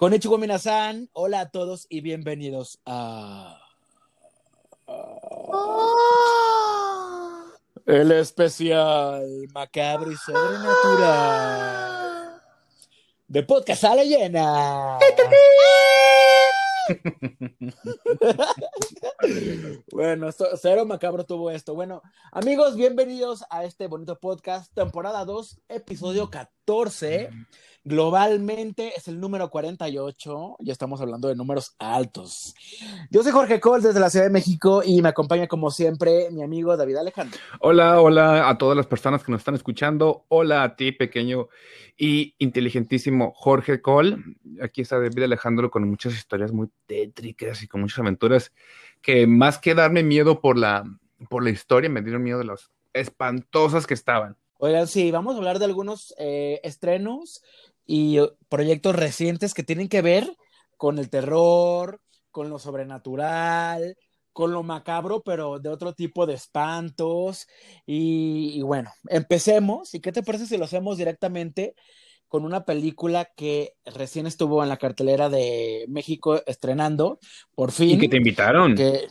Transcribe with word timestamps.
Konnichiwa 0.00 0.38
minasan, 0.38 1.10
hola 1.12 1.40
a 1.40 1.50
todos 1.50 1.86
y 1.90 2.00
bienvenidos 2.00 2.80
a... 2.86 3.60
El 7.84 8.10
especial 8.12 9.46
macabro 9.52 10.10
y 10.10 10.16
sobrenatural 10.16 12.40
de 13.28 13.42
Podcast 13.42 13.84
a 13.84 13.96
la 13.96 14.04
Llena. 14.04 14.98
bueno, 19.92 20.30
cero 20.32 20.86
macabro 20.86 21.26
tuvo 21.26 21.50
esto. 21.50 21.74
Bueno, 21.74 22.00
amigos, 22.32 22.74
bienvenidos 22.74 23.44
a 23.50 23.64
este 23.64 23.86
bonito 23.86 24.18
podcast, 24.18 24.72
temporada 24.72 25.26
2, 25.26 25.60
episodio 25.68 26.30
14. 26.30 27.28
Globalmente 27.82 28.92
es 28.94 29.08
el 29.08 29.18
número 29.18 29.48
48, 29.48 30.56
ya 30.60 30.70
estamos 30.70 31.00
hablando 31.00 31.28
de 31.28 31.34
números 31.34 31.76
altos. 31.78 32.54
Yo 33.10 33.22
soy 33.22 33.32
Jorge 33.32 33.58
Cole 33.58 33.82
desde 33.82 34.00
la 34.00 34.10
Ciudad 34.10 34.26
de 34.26 34.30
México 34.30 34.82
y 34.84 35.00
me 35.00 35.08
acompaña 35.08 35.46
como 35.46 35.70
siempre 35.70 36.30
mi 36.30 36.42
amigo 36.42 36.76
David 36.76 36.96
Alejandro. 36.96 37.40
Hola, 37.60 38.02
hola 38.02 38.50
a 38.50 38.58
todas 38.58 38.76
las 38.76 38.86
personas 38.86 39.24
que 39.24 39.32
nos 39.32 39.40
están 39.40 39.54
escuchando. 39.54 40.26
Hola 40.28 40.62
a 40.62 40.76
ti, 40.76 40.92
pequeño 40.92 41.48
y 41.96 42.34
inteligentísimo 42.36 43.32
Jorge 43.34 43.80
Cole. 43.80 44.18
Aquí 44.62 44.82
está 44.82 45.00
David 45.00 45.22
Alejandro 45.22 45.70
con 45.70 45.88
muchas 45.88 46.12
historias 46.12 46.52
muy 46.52 46.68
tétricas 46.84 47.62
y 47.62 47.66
con 47.66 47.80
muchas 47.80 48.00
aventuras 48.00 48.52
que 49.00 49.26
más 49.26 49.58
que 49.58 49.74
darme 49.74 50.02
miedo 50.02 50.42
por 50.42 50.58
la, 50.58 50.84
por 51.30 51.42
la 51.42 51.48
historia, 51.48 51.88
me 51.88 52.02
dieron 52.02 52.22
miedo 52.22 52.40
de 52.40 52.44
las 52.44 52.70
espantosas 52.92 53.86
que 53.86 53.94
estaban. 53.94 54.36
Oigan, 54.62 54.86
sí, 54.86 55.10
vamos 55.10 55.34
a 55.34 55.38
hablar 55.38 55.58
de 55.58 55.64
algunos 55.64 56.14
eh, 56.18 56.60
estrenos 56.62 57.42
y 57.92 58.20
proyectos 58.48 58.94
recientes 58.94 59.52
que 59.52 59.64
tienen 59.64 59.88
que 59.88 60.00
ver 60.00 60.36
con 60.76 61.00
el 61.00 61.10
terror, 61.10 62.00
con 62.30 62.48
lo 62.48 62.60
sobrenatural, 62.60 63.96
con 64.32 64.52
lo 64.52 64.62
macabro, 64.62 65.22
pero 65.24 65.58
de 65.58 65.70
otro 65.70 65.92
tipo 65.92 66.24
de 66.24 66.34
espantos. 66.34 67.48
Y, 67.84 68.62
bueno, 68.62 68.92
empecemos. 69.08 69.92
¿Y 69.92 69.98
qué 69.98 70.12
te 70.12 70.22
parece 70.22 70.46
si 70.46 70.56
lo 70.56 70.66
hacemos 70.66 70.98
directamente 70.98 71.74
con 72.28 72.44
una 72.44 72.64
película 72.64 73.24
que 73.24 73.74
recién 73.84 74.28
estuvo 74.28 74.62
en 74.62 74.68
la 74.68 74.76
cartelera 74.76 75.28
de 75.28 75.84
México 75.88 76.40
estrenando, 76.46 77.18
por 77.56 77.72
fin? 77.72 77.90
¿Y 77.90 77.98
que 77.98 78.08
te 78.08 78.18
invitaron? 78.18 78.76
Que 78.76 79.08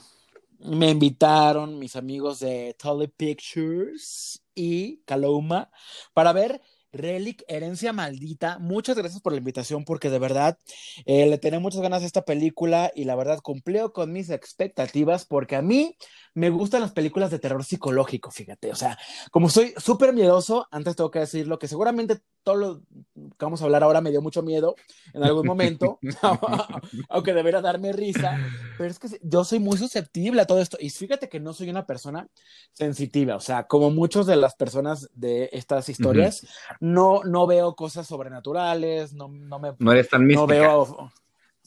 me 0.59 0.89
invitaron 0.89 1.77
mis 1.79 1.97
amigos 1.97 2.39
de 2.39 2.77
Tully 2.81 3.09
Pictures 3.09 4.41
y 4.55 5.01
Caloma 5.01 5.69
para 6.13 6.31
ver 6.31 6.61
Relic, 6.91 7.43
Herencia 7.47 7.93
Maldita. 7.93 8.59
Muchas 8.59 8.97
gracias 8.97 9.21
por 9.21 9.33
la 9.33 9.39
invitación 9.39 9.85
porque 9.85 10.09
de 10.09 10.19
verdad 10.19 10.57
eh, 11.05 11.27
le 11.27 11.37
tenía 11.37 11.59
muchas 11.59 11.81
ganas 11.81 12.03
a 12.03 12.05
esta 12.05 12.23
película 12.23 12.91
y 12.95 13.05
la 13.05 13.15
verdad 13.15 13.39
cumplió 13.41 13.93
con 13.93 14.11
mis 14.11 14.29
expectativas 14.29 15.25
porque 15.25 15.55
a 15.55 15.61
mí 15.61 15.95
me 16.33 16.49
gustan 16.49 16.81
las 16.81 16.91
películas 16.91 17.31
de 17.31 17.39
terror 17.39 17.63
psicológico, 17.63 18.31
fíjate. 18.31 18.71
O 18.71 18.75
sea, 18.75 18.97
como 19.31 19.49
soy 19.49 19.73
súper 19.77 20.13
miedoso, 20.13 20.67
antes 20.71 20.95
tengo 20.95 21.11
que 21.11 21.19
decirlo 21.19 21.59
que 21.59 21.67
seguramente 21.67 22.21
todo 22.43 22.55
lo 22.55 22.79
que 22.79 23.45
vamos 23.45 23.61
a 23.61 23.65
hablar 23.65 23.83
ahora 23.83 24.01
me 24.01 24.11
dio 24.11 24.21
mucho 24.21 24.41
miedo 24.41 24.75
en 25.13 25.23
algún 25.23 25.45
momento, 25.45 25.99
aunque 27.09 27.33
debería 27.33 27.61
darme 27.61 27.91
risa, 27.91 28.39
pero 28.77 28.89
es 28.89 28.99
que 28.99 29.19
yo 29.21 29.43
soy 29.43 29.59
muy 29.59 29.77
susceptible 29.77 30.41
a 30.41 30.45
todo 30.45 30.61
esto. 30.61 30.77
Y 30.79 30.89
fíjate 30.89 31.29
que 31.29 31.39
no 31.39 31.53
soy 31.53 31.69
una 31.69 31.85
persona 31.85 32.27
sensitiva, 32.73 33.35
o 33.35 33.39
sea, 33.39 33.67
como 33.67 33.91
muchas 33.91 34.25
de 34.25 34.35
las 34.35 34.55
personas 34.55 35.09
de 35.13 35.49
estas 35.51 35.89
historias, 35.89 36.47
no, 36.79 37.23
no 37.23 37.47
veo 37.47 37.75
cosas 37.75 38.07
sobrenaturales, 38.07 39.13
no, 39.13 39.27
no 39.27 39.59
me... 39.59 39.73
No 39.79 39.91
eres 39.91 40.09
tan 40.09 40.25
mística. 40.25 40.41
No 40.41 40.47
veo... 40.47 41.11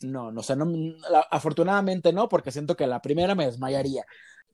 No, 0.03 0.33
no, 0.33 0.41
o 0.41 0.43
sea, 0.43 0.57
no, 0.57 0.67
afortunadamente 1.31 2.13
no, 2.13 2.29
porque 2.29 2.51
siento 2.51 2.77
que 2.77 2.89
la 2.89 3.01
primera 3.01 3.37
me 3.37 3.47
desmayaría. 3.47 4.05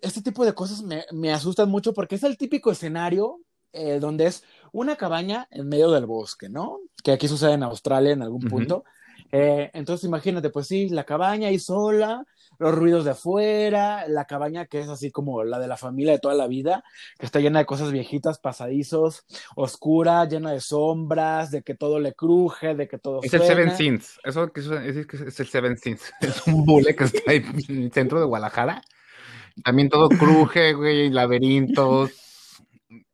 Este 0.00 0.20
tipo 0.20 0.44
de 0.44 0.52
cosas 0.52 0.82
me, 0.82 1.04
me 1.12 1.32
asustan 1.32 1.70
mucho 1.70 1.94
porque 1.94 2.16
es 2.16 2.22
el 2.22 2.36
típico 2.36 2.70
escenario 2.70 3.40
eh, 3.72 3.98
donde 4.00 4.26
es 4.26 4.44
una 4.72 4.96
cabaña 4.96 5.46
en 5.50 5.68
medio 5.68 5.90
del 5.90 6.06
bosque, 6.06 6.48
¿no? 6.48 6.80
Que 7.02 7.12
aquí 7.12 7.28
sucede 7.28 7.52
en 7.52 7.62
Australia 7.62 8.12
en 8.12 8.22
algún 8.22 8.42
punto. 8.42 8.84
Eh, 9.30 9.70
entonces 9.74 10.06
imagínate, 10.06 10.50
pues 10.50 10.66
sí, 10.66 10.88
la 10.88 11.04
cabaña 11.04 11.48
ahí 11.48 11.58
sola, 11.58 12.24
los 12.58 12.74
ruidos 12.74 13.04
de 13.04 13.12
afuera, 13.12 14.06
la 14.08 14.26
cabaña 14.26 14.66
que 14.66 14.80
es 14.80 14.88
así 14.88 15.10
como 15.10 15.44
la 15.44 15.58
de 15.58 15.68
la 15.68 15.76
familia 15.76 16.12
de 16.12 16.18
toda 16.18 16.34
la 16.34 16.46
vida, 16.46 16.84
que 17.18 17.26
está 17.26 17.40
llena 17.40 17.60
de 17.60 17.66
cosas 17.66 17.92
viejitas, 17.92 18.38
pasadizos, 18.38 19.24
oscura, 19.56 20.24
llena 20.26 20.52
de 20.52 20.60
sombras, 20.60 21.50
de 21.50 21.62
que 21.62 21.74
todo 21.74 22.00
le 22.00 22.14
cruje, 22.14 22.74
de 22.74 22.88
que 22.88 22.98
todo 22.98 23.20
Es 23.22 23.34
el 23.34 23.42
Seven 23.42 23.76
Sins, 23.76 24.20
eso 24.24 24.52
que 24.52 24.60
es, 24.60 25.06
que 25.06 25.16
es 25.16 25.40
el 25.40 25.48
Seven 25.48 25.76
Sins, 25.76 26.12
es 26.20 26.46
un 26.46 26.64
bule 26.64 26.94
que 26.94 27.04
está 27.04 27.30
ahí 27.30 27.44
en 27.68 27.82
el 27.84 27.92
centro 27.92 28.20
de 28.20 28.26
Guadalajara. 28.26 28.82
También 29.64 29.88
todo 29.88 30.08
cruje, 30.08 30.72
güey, 30.72 31.10
laberintos 31.10 32.12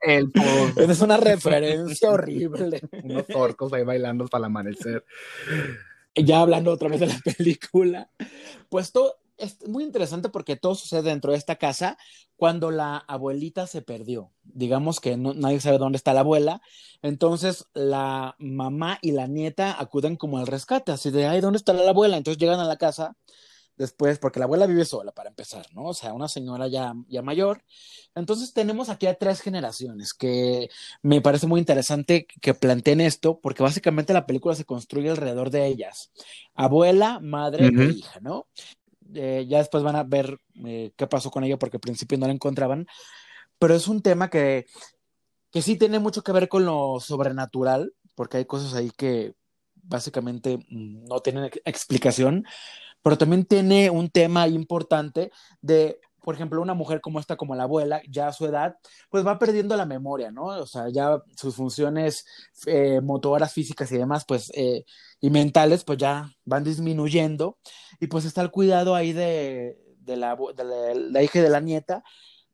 el 0.00 0.31
Es 0.77 1.00
una 1.00 1.16
referencia 1.16 2.10
horrible. 2.10 2.81
Unos 3.03 3.25
orcos 3.34 3.72
ahí 3.72 3.84
bailando 3.84 4.25
hasta 4.25 4.38
el 4.38 4.44
amanecer. 4.44 5.04
Ya 6.15 6.41
hablando 6.41 6.71
otra 6.71 6.88
vez 6.88 7.00
de 7.00 7.06
la 7.06 7.19
película, 7.37 8.09
pues 8.69 8.93
todo 8.93 9.16
es 9.37 9.67
muy 9.69 9.84
interesante 9.84 10.28
porque 10.28 10.56
todo 10.56 10.75
sucede 10.75 11.03
dentro 11.03 11.33
de 11.33 11.39
esta 11.39 11.56
casa 11.56 11.99
cuando 12.37 12.71
la 12.71 12.97
abuelita 12.97 13.67
se 13.67 13.83
perdió. 13.83 14.31
Digamos 14.43 15.00
que 15.00 15.17
nadie 15.17 15.61
sabe 15.61 15.78
dónde 15.78 15.97
está 15.97 16.15
la 16.15 16.21
abuela. 16.21 16.61
Entonces 17.03 17.67
la 17.75 18.34
mamá 18.39 18.99
y 19.03 19.12
la 19.12 19.27
nieta 19.27 19.78
acuden 19.81 20.17
como 20.17 20.39
al 20.39 20.47
rescate, 20.47 20.93
así 20.93 21.11
de, 21.11 21.27
ay, 21.27 21.41
¿dónde 21.41 21.59
está 21.59 21.72
la 21.72 21.91
abuela? 21.91 22.17
Entonces 22.17 22.41
llegan 22.41 22.61
a 22.61 22.65
la 22.65 22.77
casa 22.77 23.17
después, 23.77 24.19
porque 24.19 24.39
la 24.39 24.45
abuela 24.45 24.67
vive 24.67 24.84
sola 24.84 25.12
para 25.12 25.28
empezar, 25.28 25.66
¿no? 25.72 25.87
O 25.87 25.95
sea, 25.95 26.12
una 26.12 26.28
señora 26.28 26.69
ya, 26.69 26.95
ya 27.09 27.22
mayor. 27.22 27.65
Entonces 28.15 28.53
tenemos 28.53 28.89
aquí 28.89 29.06
a 29.06 29.15
tres 29.15 29.41
generaciones, 29.41 30.15
que 30.15 30.71
me 31.03 31.21
parece 31.21 31.47
muy 31.47 31.59
interesante 31.61 32.27
que 32.41 32.55
planteen 32.55 33.01
esto, 33.01 33.41
porque 33.41 33.62
básicamente 33.62 34.12
la 34.12 34.27
película 34.27 34.55
se 34.55 34.65
construye 34.65 35.11
alrededor 35.11 35.51
de 35.51 35.66
ellas, 35.66 36.12
abuela, 36.55 37.19
madre 37.21 37.66
e 37.66 37.84
hija, 37.93 38.21
¿no? 38.21 38.47
Eh, 39.14 39.47
ya 39.48 39.58
después 39.58 39.82
van 39.82 39.97
a 39.97 40.02
ver 40.02 40.38
eh, 40.66 40.92
qué 40.97 41.06
pasó 41.06 41.30
con 41.30 41.44
ella, 41.44 41.58
porque 41.58 41.76
al 41.76 41.82
principio 41.82 42.19
no 42.19 42.26
la 42.26 42.32
encontraban, 42.32 42.86
pero 43.58 43.75
es 43.75 43.88
un 43.88 44.02
tema 44.02 44.28
que, 44.30 44.66
que 45.50 45.62
sí 45.62 45.76
tiene 45.76 45.98
mucho 45.98 46.22
que 46.22 46.32
ver 46.32 46.48
con 46.48 46.64
lo 46.64 47.00
sobrenatural, 47.00 47.94
porque 48.14 48.38
hay 48.38 48.44
cosas 48.44 48.74
ahí 48.74 48.91
que 48.97 49.34
básicamente 49.74 50.58
mm, 50.69 51.04
no 51.04 51.20
tienen 51.20 51.50
explicación, 51.64 52.44
pero 53.03 53.19
también 53.19 53.44
tiene 53.44 53.91
un 53.91 54.08
tema 54.10 54.48
importante 54.48 55.30
de, 55.60 56.00
por 56.22 56.34
ejemplo, 56.34 56.60
una 56.62 56.74
mujer 56.74 57.00
como 57.00 57.20
esta, 57.20 57.36
como 57.36 57.54
la 57.54 57.64
abuela, 57.64 58.00
ya 58.08 58.28
a 58.28 58.32
su 58.32 58.47
edad, 58.47 58.76
pues 59.10 59.26
va 59.26 59.38
perdiendo 59.38 59.76
la 59.76 59.84
memoria, 59.86 60.30
¿no? 60.30 60.47
O 60.47 60.66
sea, 60.66 60.88
ya 60.88 61.22
sus 61.36 61.54
funciones 61.54 62.24
eh, 62.66 63.00
motoras, 63.03 63.53
físicas 63.53 63.92
y 63.92 63.98
demás, 63.98 64.24
pues, 64.26 64.50
eh, 64.54 64.84
y 65.24 65.30
mentales, 65.30 65.84
pues 65.84 65.96
ya 65.98 66.30
van 66.44 66.64
disminuyendo, 66.64 67.56
y 67.98 68.08
pues 68.08 68.26
está 68.26 68.42
el 68.42 68.50
cuidado 68.50 68.94
ahí 68.94 69.14
de, 69.14 69.78
de, 70.00 70.16
la, 70.16 70.36
de 70.54 70.94
la 71.10 71.22
hija 71.22 71.38
y 71.38 71.42
de 71.42 71.48
la 71.48 71.60
nieta, 71.60 72.04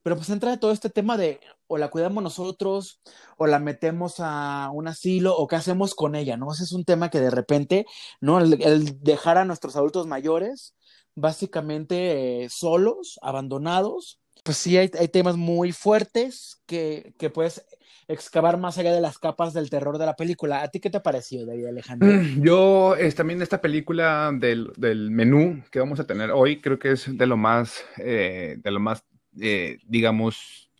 pero 0.04 0.14
pues 0.14 0.30
entra 0.30 0.56
todo 0.60 0.70
este 0.70 0.88
tema 0.88 1.16
de 1.16 1.40
o 1.66 1.78
la 1.78 1.90
cuidamos 1.90 2.22
nosotros 2.22 3.00
o 3.36 3.48
la 3.48 3.58
metemos 3.58 4.20
a 4.20 4.70
un 4.72 4.86
asilo 4.86 5.36
o 5.36 5.48
qué 5.48 5.56
hacemos 5.56 5.96
con 5.96 6.14
ella, 6.14 6.36
¿no? 6.36 6.52
Ese 6.52 6.62
es 6.62 6.70
un 6.70 6.84
tema 6.84 7.10
que 7.10 7.18
de 7.18 7.30
repente, 7.30 7.86
¿no? 8.20 8.38
El, 8.38 9.02
dejar 9.02 9.36
a 9.36 9.44
nuestros 9.44 9.74
adultos 9.74 10.06
mayores 10.06 10.76
básicamente 11.16 12.44
eh, 12.44 12.48
solos, 12.50 13.18
abandonados, 13.20 14.19
pues 14.44 14.56
sí 14.56 14.76
hay, 14.76 14.88
temas 14.88 15.36
muy 15.36 15.72
fuertes 15.72 16.62
que, 16.66 17.14
que 17.18 17.30
puedes 17.30 17.64
excavar 18.08 18.58
más 18.58 18.76
allá 18.78 18.92
de 18.92 19.00
las 19.00 19.18
capas 19.18 19.52
del 19.52 19.70
terror 19.70 19.98
de 19.98 20.06
la 20.06 20.16
película. 20.16 20.62
¿A 20.62 20.68
ti 20.68 20.80
qué 20.80 20.90
te 20.90 21.00
pareció, 21.00 21.46
David 21.46 21.66
Alejandro? 21.66 22.08
Mm, 22.08 22.42
yo 22.42 22.96
también 23.16 23.40
esta 23.40 23.60
película 23.60 24.32
del, 24.34 24.72
del, 24.76 25.10
menú 25.10 25.62
que 25.70 25.78
vamos 25.78 26.00
a 26.00 26.06
tener 26.06 26.30
hoy 26.30 26.60
creo 26.60 26.78
que 26.78 26.92
es 26.92 27.16
de 27.16 27.26
lo 27.26 27.36
más, 27.36 27.84
eh, 27.98 28.58
de 28.62 28.70
lo 28.70 28.80
más 28.80 29.04
eh, 29.40 29.78
digamos, 29.84 30.70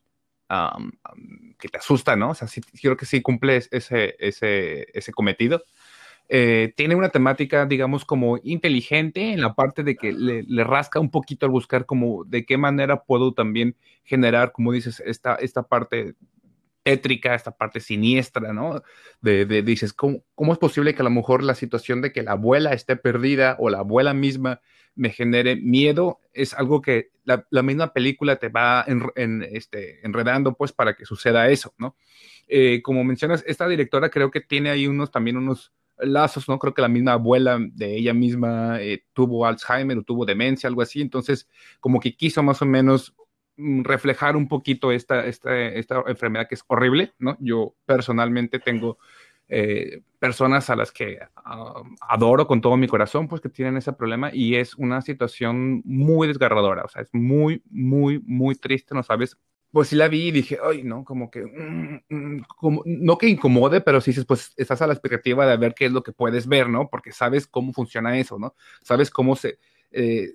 que 1.59 1.69
te 1.69 1.79
asusta, 1.79 2.17
¿no? 2.17 2.31
O 2.31 2.35
sea, 2.35 2.49
sí, 2.49 2.61
creo 2.61 2.97
que 2.97 3.07
sí 3.07 3.23
cumple 3.23 3.57
ese, 3.57 4.17
ese, 4.19 4.89
ese 4.93 5.13
cometido. 5.13 5.63
Eh, 6.33 6.73
tiene 6.77 6.95
una 6.95 7.09
temática, 7.09 7.67
digamos, 7.67 8.05
como 8.05 8.39
inteligente 8.45 9.33
en 9.33 9.41
la 9.41 9.55
parte 9.55 9.83
de 9.83 9.97
que 9.97 10.13
le, 10.13 10.45
rasca 10.63 11.01
un 11.01 11.11
poquito 11.11 11.45
al 11.45 11.51
buscar 11.51 11.87
como 11.87 12.23
de 12.25 12.47
qué 12.47 12.57
manera 12.57 13.03
puedo 13.03 13.35
también 13.35 13.75
generar, 14.05 14.53
como 14.53 14.71
dices, 14.71 15.03
esta, 15.05 15.35
esta 15.35 15.65
parte 15.65 16.15
tétrica, 16.85 17.35
esta 17.35 17.51
parte 17.51 17.81
siniestra, 17.81 18.53
¿no? 18.53 18.81
De, 19.21 19.45
dices, 19.63 19.93
¿cómo, 19.93 20.23
¿cómo, 20.37 20.53
es 20.53 20.59
posible 20.61 20.95
que 20.95 21.03
a 21.03 21.05
lo 21.05 21.11
mejor 21.11 21.43
la 21.43 21.57
situación 21.57 22.01
de 22.01 22.13
que 22.13 22.23
la 22.23 22.33
abuela 22.33 22.75
esté 22.75 22.95
perdida 22.95 23.57
o 23.59 23.69
la 23.69 23.79
abuela 23.79 24.15
misma 24.15 24.61
me 24.95 25.11
genere 25.11 25.57
miedo, 25.57 26.21
es 26.33 26.55
algo 26.55 26.81
que 26.81 27.11
la, 27.25 27.63
misma 27.63 27.93
película 27.93 28.37
te 28.37 28.51
va 28.51 28.85
en, 28.87 29.43
este, 29.51 30.05
enredando 30.07 30.55
pues 30.55 30.73
para 30.73 30.95
que 30.95 31.07
suceda 31.07 31.49
eso, 31.49 31.75
¿no? 31.77 31.97
Eh, 32.47 32.83
como 32.83 33.03
mencionas, 33.03 33.43
esta 33.49 33.67
directora 33.67 34.11
creo 34.11 34.31
que 34.31 34.41
tiene 34.41 34.71
ahí 34.71 34.87
unos 34.87 35.11
también 35.11 35.37
unos 35.37 35.73
lazos, 36.03 36.49
¿no? 36.49 36.59
Creo 36.59 36.75
que 36.75 36.83
la 36.83 36.89
misma 36.89 37.13
abuela 37.13 37.59
de 37.61 37.97
ella 37.97 38.15
misma 38.15 38.81
eh, 38.81 39.05
tuvo 39.13 39.47
Alzheimer 39.47 39.99
o 39.99 40.03
tuvo 40.03 40.25
demencia, 40.25 40.69
algo 40.69 40.83
así, 40.83 41.01
entonces 41.01 41.49
como 41.81 42.01
que 42.01 42.17
quiso 42.17 42.43
más 42.43 42.63
o 42.63 42.67
menos 42.67 43.15
mm, 43.57 43.83
reflejar 43.83 44.37
un 44.37 44.49
poquito 44.49 44.93
esta, 44.93 45.27
esta, 45.27 45.57
esta 45.57 46.03
enfermedad 46.07 46.49
que 46.49 46.55
es 46.55 46.65
horrible, 46.67 47.15
¿no? 47.19 47.37
Yo 47.41 47.75
personalmente 47.87 48.59
tengo 48.59 48.99
eh, 49.53 50.03
personas 50.21 50.71
a 50.71 50.77
las 50.77 50.93
que 50.93 51.19
ah, 51.35 51.83
adoro 52.09 52.47
con 52.47 52.61
todo 52.61 52.77
mi 52.77 52.87
corazón, 52.87 53.27
pues 53.27 53.41
que 53.41 53.49
tienen 53.49 53.77
ese 53.77 53.93
problema 53.93 54.31
y 54.33 54.55
es 54.55 54.77
una 54.77 55.03
situación 55.03 55.83
muy 55.85 56.29
desgarradora, 56.29 56.85
o 56.85 56.89
sea, 56.89 57.03
es 57.03 57.09
muy, 57.13 57.63
muy, 57.69 58.21
muy 58.25 58.55
triste, 58.55 58.95
no 58.95 59.03
sabes. 59.03 59.37
Pues 59.73 59.89
sí 59.89 59.95
la 59.97 60.09
vi 60.09 60.29
y 60.29 60.31
dije, 60.33 60.59
ay, 60.65 60.83
no, 60.83 61.05
como 61.05 61.31
que, 61.31 61.43
mm, 61.45 62.01
mm, 62.09 62.43
como, 62.57 62.83
no 62.85 63.17
que 63.19 63.29
incomode, 63.29 63.81
pero 63.81 64.01
sí 64.01 64.11
dices, 64.11 64.25
pues 64.27 64.53
estás 64.57 64.83
a 64.83 64.87
la 64.89 64.95
expectativa 64.95 65.47
de 65.47 65.57
ver 65.57 65.75
qué 65.75 65.87
es 65.87 65.93
lo 65.93 66.03
que 66.03 66.13
puedes 66.13 66.49
ver, 66.49 66.69
¿no? 66.69 66.89
Porque 66.91 67.13
sabes 67.13 67.47
cómo 67.47 67.73
funciona 67.73 68.19
eso, 68.19 68.37
¿no? 68.39 68.55
Sabes 68.83 69.11
cómo 69.11 69.37
se, 69.37 69.59
eh, 69.93 70.31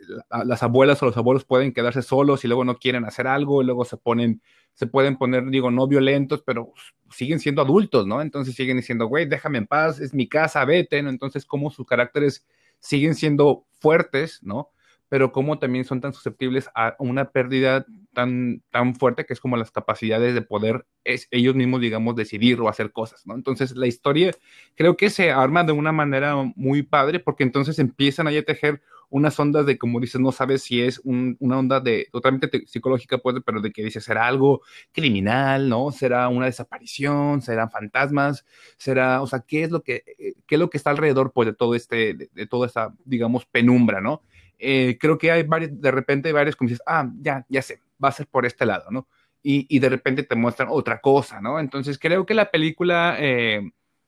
las 0.45 0.63
abuelas 0.63 1.01
o 1.03 1.05
los 1.07 1.17
abuelos 1.17 1.43
pueden 1.45 1.73
quedarse 1.73 2.01
solos 2.01 2.43
y 2.45 2.47
luego 2.47 2.63
no 2.63 2.77
quieren 2.77 3.03
hacer 3.05 3.27
algo 3.27 3.61
y 3.61 3.65
luego 3.65 3.83
se 3.85 3.97
ponen, 3.97 4.41
se 4.73 4.87
pueden 4.87 5.17
poner, 5.17 5.45
digo, 5.49 5.69
no 5.69 5.85
violentos, 5.87 6.41
pero 6.41 6.71
siguen 7.11 7.39
siendo 7.39 7.61
adultos, 7.61 8.07
¿no? 8.07 8.21
Entonces 8.21 8.55
siguen 8.55 8.77
diciendo, 8.77 9.07
güey, 9.07 9.25
déjame 9.25 9.57
en 9.59 9.67
paz, 9.67 9.99
es 9.99 10.13
mi 10.13 10.27
casa, 10.29 10.63
vete, 10.65 11.01
¿no? 11.03 11.09
Entonces, 11.09 11.45
cómo 11.45 11.71
sus 11.71 11.85
caracteres 11.85 12.45
siguen 12.79 13.15
siendo 13.15 13.65
fuertes, 13.79 14.39
¿no? 14.43 14.71
Pero 15.09 15.31
cómo 15.31 15.59
también 15.59 15.85
son 15.85 16.01
tan 16.01 16.13
susceptibles 16.13 16.69
a 16.75 16.95
una 16.99 17.31
pérdida 17.31 17.85
tan, 18.15 18.63
tan 18.71 18.95
fuerte 18.95 19.25
que 19.25 19.33
es 19.33 19.39
como 19.39 19.57
las 19.57 19.69
capacidades 19.69 20.33
de 20.33 20.41
poder 20.41 20.87
es, 21.03 21.27
ellos 21.29 21.53
mismos, 21.53 21.81
digamos, 21.81 22.15
decidir 22.15 22.59
o 22.59 22.69
hacer 22.69 22.91
cosas, 22.91 23.27
¿no? 23.27 23.35
Entonces, 23.35 23.75
la 23.75 23.85
historia 23.85 24.31
creo 24.73 24.97
que 24.97 25.11
se 25.11 25.31
arma 25.31 25.63
de 25.63 25.73
una 25.73 25.91
manera 25.91 26.35
muy 26.55 26.81
padre 26.81 27.19
porque 27.19 27.43
entonces 27.43 27.77
empiezan 27.77 28.27
a 28.27 28.31
tejer 28.41 28.81
unas 29.09 29.39
ondas 29.39 29.65
de, 29.65 29.77
como 29.77 29.99
dices, 29.99 30.19
no 30.19 30.31
sabes 30.31 30.63
si 30.63 30.81
es 30.81 31.01
una 31.05 31.59
onda 31.59 31.79
de 31.79 32.07
totalmente 32.11 32.65
psicológica, 32.67 33.17
puede, 33.17 33.41
pero 33.41 33.61
de 33.61 33.71
que 33.71 33.83
dices, 33.83 34.03
será 34.03 34.27
algo 34.27 34.61
criminal, 34.91 35.69
¿no? 35.69 35.91
Será 35.91 36.27
una 36.27 36.47
desaparición, 36.47 37.41
serán 37.41 37.69
fantasmas, 37.69 38.45
será, 38.77 39.21
o 39.21 39.27
sea, 39.27 39.41
¿qué 39.47 39.63
es 39.63 39.71
lo 39.71 39.81
que, 39.83 40.03
eh, 40.17 40.33
qué 40.47 40.55
es 40.55 40.59
lo 40.59 40.69
que 40.69 40.77
está 40.77 40.89
alrededor, 40.89 41.31
pues, 41.33 41.47
de 41.47 41.53
todo 41.53 41.75
este, 41.75 42.13
de, 42.13 42.47
toda 42.47 42.67
esta, 42.67 42.93
digamos, 43.05 43.45
penumbra, 43.45 44.01
¿no? 44.01 44.21
Eh, 44.57 44.97
creo 44.99 45.17
que 45.17 45.31
hay 45.31 45.43
varios, 45.43 45.79
de 45.79 45.91
repente 45.91 46.29
hay 46.29 46.33
varios 46.33 46.55
como 46.55 46.69
dices, 46.69 46.83
ah, 46.87 47.09
ya, 47.21 47.45
ya 47.49 47.61
sé, 47.61 47.79
va 48.03 48.09
a 48.09 48.13
ser 48.13 48.27
por 48.27 48.45
este 48.45 48.65
lado, 48.65 48.91
¿no? 48.91 49.07
Y, 49.41 49.67
y 49.69 49.79
de 49.79 49.89
repente 49.89 50.23
te 50.23 50.35
muestran 50.35 50.69
otra 50.71 51.01
cosa, 51.01 51.41
¿no? 51.41 51.59
Entonces 51.59 51.99
creo 51.99 52.25
que 52.25 52.33
la 52.33 52.51
película... 52.51 53.17
Eh, 53.19 53.61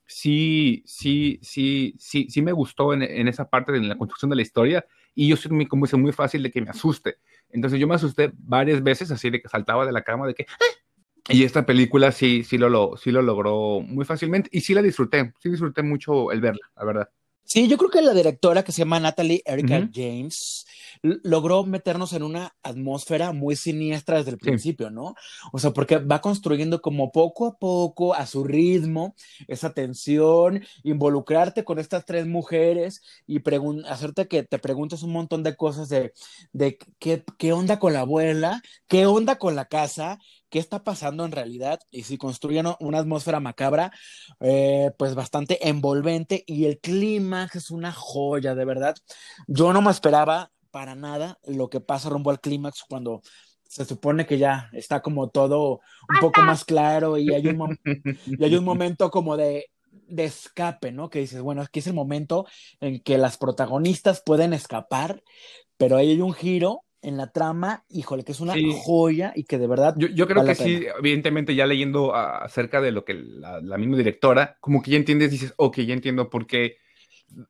sí, 0.07 0.83
sí, 0.85 1.37
sí, 1.41 1.93
sí, 1.99 2.27
sí 2.29 2.41
me 2.41 2.53
gustó 2.53 2.93
en, 2.93 3.27
esa 3.27 3.49
parte 3.49 3.71
de 3.71 3.81
la 3.81 3.97
construcción 3.97 4.29
de 4.29 4.37
la 4.37 4.41
historia 4.41 4.85
y 5.13 5.27
yo 5.27 5.35
soy 5.35 5.51
muy, 5.51 5.67
como 5.67 5.85
dice, 5.85 5.97
muy 5.97 6.13
fácil 6.13 6.41
de 6.41 6.51
que 6.51 6.61
me 6.61 6.69
asuste. 6.69 7.17
Entonces 7.49 7.79
yo 7.79 7.87
me 7.87 7.95
asusté 7.95 8.31
varias 8.33 8.81
veces, 8.81 9.11
así 9.11 9.29
de 9.29 9.41
que 9.41 9.49
saltaba 9.49 9.85
de 9.85 9.91
la 9.91 10.03
cama, 10.03 10.25
de 10.25 10.33
que... 10.33 10.45
¡Ah! 10.49 10.65
Y 11.29 11.43
esta 11.43 11.65
película 11.65 12.13
sí, 12.13 12.45
sí 12.45 12.57
lo, 12.57 12.95
sí 12.95 13.11
lo 13.11 13.21
logró 13.21 13.81
muy 13.81 14.05
fácilmente 14.05 14.49
y 14.53 14.61
sí 14.61 14.73
la 14.73 14.81
disfruté, 14.81 15.33
sí 15.39 15.49
disfruté 15.49 15.83
mucho 15.83 16.31
el 16.31 16.39
verla, 16.39 16.71
la 16.77 16.85
verdad. 16.85 17.09
Sí, 17.43 17.67
yo 17.67 17.77
creo 17.77 17.89
que 17.89 18.01
la 18.01 18.13
directora 18.13 18.63
que 18.63 18.71
se 18.71 18.79
llama 18.79 18.99
Natalie 18.99 19.41
Erika 19.45 19.89
James 19.93 20.65
logró 21.01 21.63
meternos 21.63 22.13
en 22.13 22.23
una 22.23 22.55
atmósfera 22.63 23.31
muy 23.31 23.55
siniestra 23.55 24.17
desde 24.17 24.31
el 24.31 24.37
principio, 24.37 24.89
¿no? 24.89 25.15
O 25.51 25.59
sea, 25.59 25.71
porque 25.71 25.97
va 25.97 26.21
construyendo 26.21 26.81
como 26.81 27.11
poco 27.11 27.47
a 27.47 27.57
poco, 27.57 28.13
a 28.13 28.25
su 28.25 28.43
ritmo, 28.43 29.15
esa 29.47 29.73
tensión, 29.73 30.63
involucrarte 30.83 31.63
con 31.63 31.79
estas 31.79 32.05
tres 32.05 32.27
mujeres 32.27 33.01
y 33.25 33.41
hacerte 33.87 34.27
que 34.27 34.43
te 34.43 34.59
preguntes 34.59 35.03
un 35.03 35.11
montón 35.11 35.43
de 35.43 35.55
cosas 35.55 35.89
de, 35.89 36.13
de 36.53 36.77
qué, 36.99 37.23
qué 37.37 37.53
onda 37.53 37.79
con 37.79 37.93
la 37.93 38.01
abuela, 38.01 38.61
qué 38.87 39.05
onda 39.05 39.37
con 39.37 39.55
la 39.55 39.65
casa, 39.65 40.19
qué 40.49 40.59
está 40.59 40.83
pasando 40.83 41.25
en 41.25 41.31
realidad 41.31 41.79
y 41.91 42.03
si 42.03 42.17
construyen 42.17 42.67
una 42.79 42.99
atmósfera 42.99 43.39
macabra, 43.39 43.91
eh, 44.39 44.91
pues 44.97 45.15
bastante 45.15 45.67
envolvente 45.67 46.43
y 46.47 46.65
el 46.65 46.79
clímax 46.79 47.55
es 47.55 47.71
una 47.71 47.91
joya, 47.91 48.55
de 48.55 48.65
verdad. 48.65 48.95
Yo 49.47 49.73
no 49.73 49.81
me 49.81 49.91
esperaba 49.91 50.51
para 50.71 50.95
nada 50.95 51.39
lo 51.45 51.69
que 51.69 51.79
pasa 51.79 52.09
rumbo 52.09 52.31
al 52.31 52.39
clímax 52.39 52.83
cuando 52.87 53.21
se 53.63 53.85
supone 53.85 54.25
que 54.25 54.37
ya 54.37 54.69
está 54.73 55.01
como 55.01 55.29
todo 55.29 55.81
un 56.09 56.19
poco 56.21 56.41
más 56.41 56.63
claro 56.63 57.17
y 57.17 57.33
hay 57.33 57.47
un, 57.47 57.77
y 58.25 58.43
hay 58.43 58.55
un 58.55 58.63
momento 58.65 59.09
como 59.09 59.35
de, 59.35 59.65
de 60.07 60.25
escape, 60.25 60.91
¿no? 60.91 61.09
Que 61.09 61.19
dices, 61.19 61.41
bueno, 61.41 61.61
aquí 61.61 61.79
es 61.79 61.87
el 61.87 61.93
momento 61.93 62.45
en 62.79 62.99
que 63.01 63.17
las 63.17 63.37
protagonistas 63.37 64.21
pueden 64.25 64.53
escapar, 64.53 65.21
pero 65.77 65.97
ahí 65.97 66.11
hay 66.11 66.21
un 66.21 66.33
giro 66.33 66.83
en 67.01 67.17
la 67.17 67.31
trama, 67.31 67.85
híjole, 67.89 68.23
que 68.23 68.31
es 68.31 68.39
una 68.39 68.53
joya 68.83 69.31
y 69.35 69.43
que 69.43 69.57
de 69.57 69.67
verdad. 69.67 69.95
Yo, 69.97 70.27
creo 70.27 70.43
que 70.43 70.55
sí, 70.55 70.85
evidentemente, 70.97 71.55
ya 71.55 71.65
leyendo 71.65 72.15
acerca 72.15 72.81
de 72.81 72.91
lo 72.91 73.05
que 73.05 73.13
la, 73.13 73.77
misma 73.77 73.97
directora, 73.97 74.57
como 74.59 74.81
que 74.81 74.91
ya 74.91 74.97
entiendes, 74.97 75.31
dices, 75.31 75.53
ok, 75.57 75.79
ya 75.81 75.93
entiendo 75.93 76.29
por 76.29 76.47
qué 76.47 76.77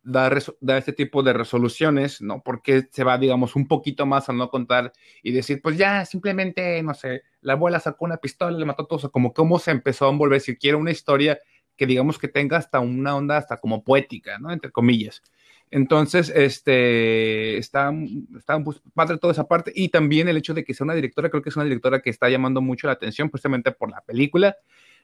da, 0.04 0.30
da 0.60 0.78
este 0.78 0.94
tipo 0.94 1.24
de 1.24 1.34
resoluciones, 1.34 2.22
¿no? 2.22 2.42
Porque 2.44 2.88
se 2.92 3.04
va, 3.04 3.18
digamos, 3.18 3.56
un 3.56 3.68
poquito 3.68 4.06
más 4.06 4.30
a 4.30 4.34
no 4.34 4.50
contar 4.50 4.94
y 5.24 5.32
decir, 5.32 5.62
pues 5.62 5.78
ya, 5.78 6.06
simplemente, 6.06 6.82
no 6.84 6.94
sé, 6.94 7.24
la 7.42 7.54
abuela 7.54 7.80
sacó 7.80 8.06
una 8.06 8.18
pistola, 8.18 8.58
le 8.58 8.66
mató 8.66 8.84
a 8.84 8.88
todos, 8.88 9.06
o 9.06 9.12
como 9.12 9.34
cómo 9.34 9.60
se 9.60 9.72
empezó 9.72 10.08
a 10.08 10.12
envolver, 10.12 10.42
si 10.42 10.58
quiere 10.58 10.78
una 10.78 10.92
historia 10.92 11.40
que 11.76 11.86
digamos 11.86 12.18
que 12.18 12.28
tenga 12.28 12.58
hasta 12.58 12.80
una 12.80 13.16
onda 13.16 13.38
hasta 13.38 13.58
como 13.58 13.84
poética, 13.84 14.40
¿no? 14.40 14.52
Entre 14.52 14.72
comillas. 14.72 15.22
Entonces, 15.70 16.32
este, 16.34 17.58
está, 17.58 17.94
está 18.38 18.64
pues, 18.64 18.82
padre 18.94 19.18
toda 19.18 19.34
esa 19.34 19.48
parte 19.48 19.72
y 19.76 19.90
también 19.90 20.30
el 20.30 20.38
hecho 20.38 20.54
de 20.54 20.64
que 20.64 20.74
sea 20.74 20.86
una 20.86 20.94
directora, 20.94 21.30
creo 21.30 21.42
que 21.44 21.50
es 21.50 21.56
una 21.56 21.66
directora 21.66 22.02
que 22.02 22.10
está 22.10 22.30
llamando 22.30 22.62
mucho 22.62 22.88
la 22.88 22.94
atención 22.94 23.30
precisamente 23.30 23.72
por 23.72 23.92
la 23.92 24.02
película, 24.02 24.56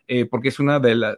eh, 0.07 0.25
porque 0.25 0.49
es 0.49 0.59
una 0.59 0.79
de 0.79 0.95
las, 0.95 1.17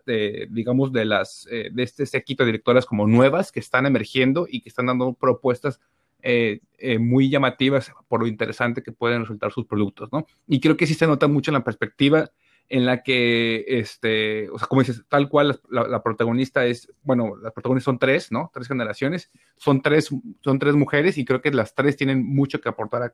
digamos, 0.50 0.92
de 0.92 1.06
las, 1.06 1.48
eh, 1.52 1.70
de 1.72 1.84
este 1.84 2.06
séquito 2.06 2.44
de 2.44 2.48
directoras 2.48 2.86
como 2.86 3.08
nuevas 3.08 3.52
que 3.52 3.60
están 3.60 3.86
emergiendo 3.86 4.48
y 4.50 4.62
que 4.62 4.70
están 4.70 4.88
dando 4.88 5.14
propuestas 5.14 5.80
eh, 6.22 6.60
muy 7.00 7.30
llamativas 7.30 7.92
por 8.08 8.20
lo 8.22 8.28
interesante 8.28 8.82
que 8.82 8.92
pueden 8.92 9.22
resultar 9.22 9.52
sus 9.52 9.66
productos, 9.66 10.12
¿no? 10.12 10.26
Y 10.48 10.60
creo 10.60 10.76
que 10.76 10.88
sí 10.88 10.96
se 10.96 11.06
nota 11.06 11.28
mucho 11.28 11.52
en 11.52 11.56
la 11.56 11.64
perspectiva 11.64 12.32
en 12.68 12.86
la 12.86 13.04
que, 13.04 13.64
este, 13.68 14.50
o 14.50 14.58
sea, 14.58 14.68
como 14.68 14.82
dices, 14.82 15.04
tal 15.08 15.30
cual 15.30 15.60
la, 15.70 16.02
protagonista 16.02 16.66
es, 16.66 16.92
bueno, 17.04 17.36
las 17.36 17.54
protagonistas 17.54 17.86
son 17.86 18.00
tres, 18.00 18.32
¿no? 18.32 18.50
Tres 18.54 18.68
generaciones, 18.68 19.32
son 19.56 19.82
tres, 19.82 20.10
son 20.42 20.60
tres 20.60 20.76
mujeres 20.76 21.18
y 21.18 21.26
creo 21.26 21.42
que 21.42 21.52
las 21.52 21.76
tres 21.76 21.96
tienen 21.96 22.26
mucho 22.26 22.60
que 22.62 22.70
aportar 22.70 23.14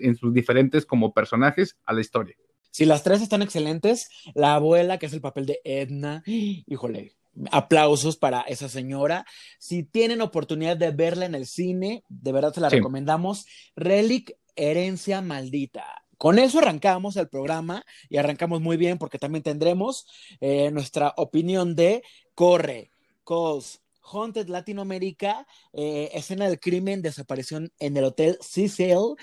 en, 0.00 0.16
sus 0.16 0.32
diferentes 0.32 0.86
como 0.86 1.14
personajes 1.14 1.76
a 1.86 1.92
la 1.92 2.00
historia. 2.00 2.36
Sí, 2.70 2.84
las 2.84 3.02
tres 3.02 3.22
están 3.22 3.42
excelentes. 3.42 4.08
La 4.34 4.54
abuela, 4.54 4.98
que 4.98 5.06
es 5.06 5.12
el 5.12 5.20
papel 5.20 5.46
de 5.46 5.60
Edna, 5.64 6.22
híjole, 6.26 7.16
aplausos 7.50 8.16
para 8.16 8.42
esa 8.42 8.68
señora. 8.68 9.24
Si 9.58 9.82
tienen 9.82 10.20
oportunidad 10.20 10.76
de 10.76 10.90
verla 10.90 11.26
en 11.26 11.34
el 11.34 11.46
cine, 11.46 12.04
de 12.08 12.32
verdad 12.32 12.54
se 12.54 12.60
la 12.60 12.68
recomendamos. 12.68 13.46
Relic, 13.76 14.36
herencia 14.56 15.20
maldita. 15.20 15.84
Con 16.16 16.38
eso 16.38 16.58
arrancamos 16.58 17.16
el 17.16 17.28
programa 17.28 17.82
y 18.10 18.18
arrancamos 18.18 18.60
muy 18.60 18.76
bien 18.76 18.98
porque 18.98 19.18
también 19.18 19.42
tendremos 19.42 20.06
eh, 20.40 20.70
nuestra 20.70 21.14
opinión 21.16 21.74
de 21.74 22.02
Corre, 22.34 22.90
Cos, 23.24 23.80
Haunted 24.02 24.48
Latinoamérica, 24.48 25.46
eh, 25.72 26.10
escena 26.12 26.46
del 26.46 26.60
crimen, 26.60 27.00
desaparición 27.00 27.72
en 27.78 27.96
el 27.96 28.04
hotel 28.04 28.36
Cecil, 28.42 29.14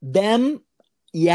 Dem 0.00 0.60
y 1.14 1.28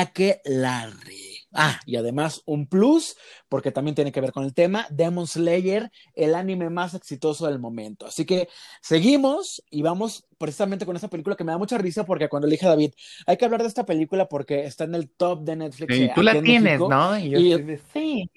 Larry. 0.43 1.47
Ah, 1.53 1.79
y 1.85 1.95
además 1.95 2.43
un 2.45 2.67
plus, 2.67 3.15
porque 3.47 3.71
también 3.71 3.95
tiene 3.95 4.11
que 4.11 4.19
ver 4.19 4.33
con 4.33 4.43
el 4.43 4.53
tema, 4.53 4.85
Demon 4.91 5.25
Slayer, 5.25 5.89
el 6.13 6.35
anime 6.35 6.69
más 6.69 6.93
exitoso 6.93 7.47
del 7.47 7.59
momento. 7.59 8.05
Así 8.05 8.25
que 8.25 8.49
seguimos 8.81 9.63
y 9.71 9.81
vamos 9.81 10.27
precisamente 10.37 10.85
con 10.85 10.97
esta 10.97 11.07
película 11.07 11.37
que 11.37 11.45
me 11.45 11.53
da 11.53 11.57
mucha 11.57 11.77
risa 11.77 12.05
porque 12.05 12.27
cuando 12.27 12.47
le 12.47 12.51
dije 12.51 12.65
a 12.65 12.69
David, 12.69 12.91
hay 13.25 13.37
que 13.37 13.45
hablar 13.45 13.61
de 13.61 13.69
esta 13.69 13.85
película 13.85 14.27
porque 14.27 14.65
está 14.65 14.83
en 14.83 14.95
el 14.95 15.09
top 15.09 15.43
de 15.43 15.55
Netflix. 15.55 15.97
Y 15.97 16.13
tú 16.13 16.21
la 16.23 16.41
tienes, 16.41 16.79
¿no? 16.79 17.17
Y, 17.17 17.49
yo 17.49 17.57
sí. 17.93 18.29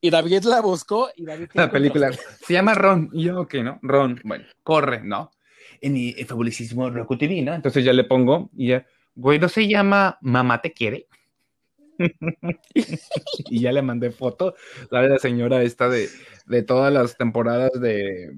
Y 0.00 0.10
David 0.10 0.44
la 0.44 0.62
buscó 0.62 1.10
y 1.14 1.26
David... 1.26 1.50
La 1.52 1.70
película 1.70 2.10
se 2.12 2.52
llama 2.54 2.74
Ron. 2.74 3.10
Y 3.12 3.24
yo, 3.24 3.42
ok, 3.42 3.54
¿no? 3.56 3.78
Ron, 3.82 4.18
bueno, 4.24 4.46
corre, 4.62 5.04
¿no? 5.04 5.30
En 5.82 5.94
el 5.96 6.26
fabulisísimo 6.26 6.88
Roku 6.88 7.18
TV, 7.18 7.42
¿no? 7.42 7.54
Entonces 7.54 7.84
ya 7.84 7.92
le 7.92 8.04
pongo 8.04 8.50
y 8.56 8.68
ya, 8.68 8.86
güey, 9.14 9.38
¿no 9.38 9.48
se 9.48 9.68
llama 9.68 10.18
Mamá 10.20 10.60
te 10.60 10.72
quiere? 10.72 11.08
y 12.74 13.60
ya 13.60 13.72
le 13.72 13.82
mandé 13.82 14.10
foto, 14.10 14.54
la 14.90 15.18
señora 15.18 15.62
esta 15.62 15.88
de, 15.88 16.08
de 16.46 16.62
todas 16.62 16.92
las 16.92 17.16
temporadas 17.16 17.70
de, 17.80 18.32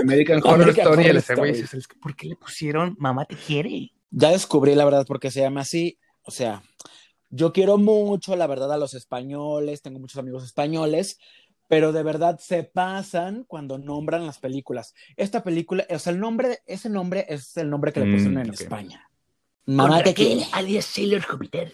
American 0.00 0.40
Horror 0.44 0.70
Story. 0.70 1.64
¿Por 2.00 2.16
qué 2.16 2.26
le 2.26 2.36
pusieron 2.36 2.96
Mamá 2.98 3.24
te 3.24 3.36
quiere? 3.36 3.92
Ya 4.10 4.30
descubrí 4.30 4.74
la 4.74 4.84
verdad 4.84 5.04
porque 5.06 5.30
se 5.30 5.40
llama 5.40 5.62
así. 5.62 5.98
O 6.22 6.30
sea, 6.30 6.62
yo 7.30 7.52
quiero 7.52 7.78
mucho, 7.78 8.36
la 8.36 8.46
verdad, 8.46 8.72
a 8.72 8.78
los 8.78 8.94
españoles, 8.94 9.82
tengo 9.82 9.98
muchos 9.98 10.18
amigos 10.18 10.44
españoles, 10.44 11.18
pero 11.66 11.92
de 11.92 12.02
verdad 12.02 12.38
se 12.38 12.64
pasan 12.64 13.44
cuando 13.44 13.78
nombran 13.78 14.26
las 14.26 14.38
películas. 14.38 14.94
Esta 15.16 15.42
película, 15.42 15.86
o 15.90 15.98
sea, 15.98 16.12
el 16.12 16.20
nombre, 16.20 16.60
ese 16.66 16.88
nombre 16.88 17.26
es 17.28 17.56
el 17.56 17.68
nombre 17.68 17.92
que 17.92 18.00
le 18.00 18.12
pusieron 18.12 18.34
Mm, 18.34 18.38
en 18.38 18.50
ok. 18.50 18.60
España. 18.60 19.07
Mamá 19.68 20.02
te 20.02 20.14
quiere, 20.14 20.46
alias 20.52 20.86
Sailor 20.86 21.22
Júpiter. 21.22 21.72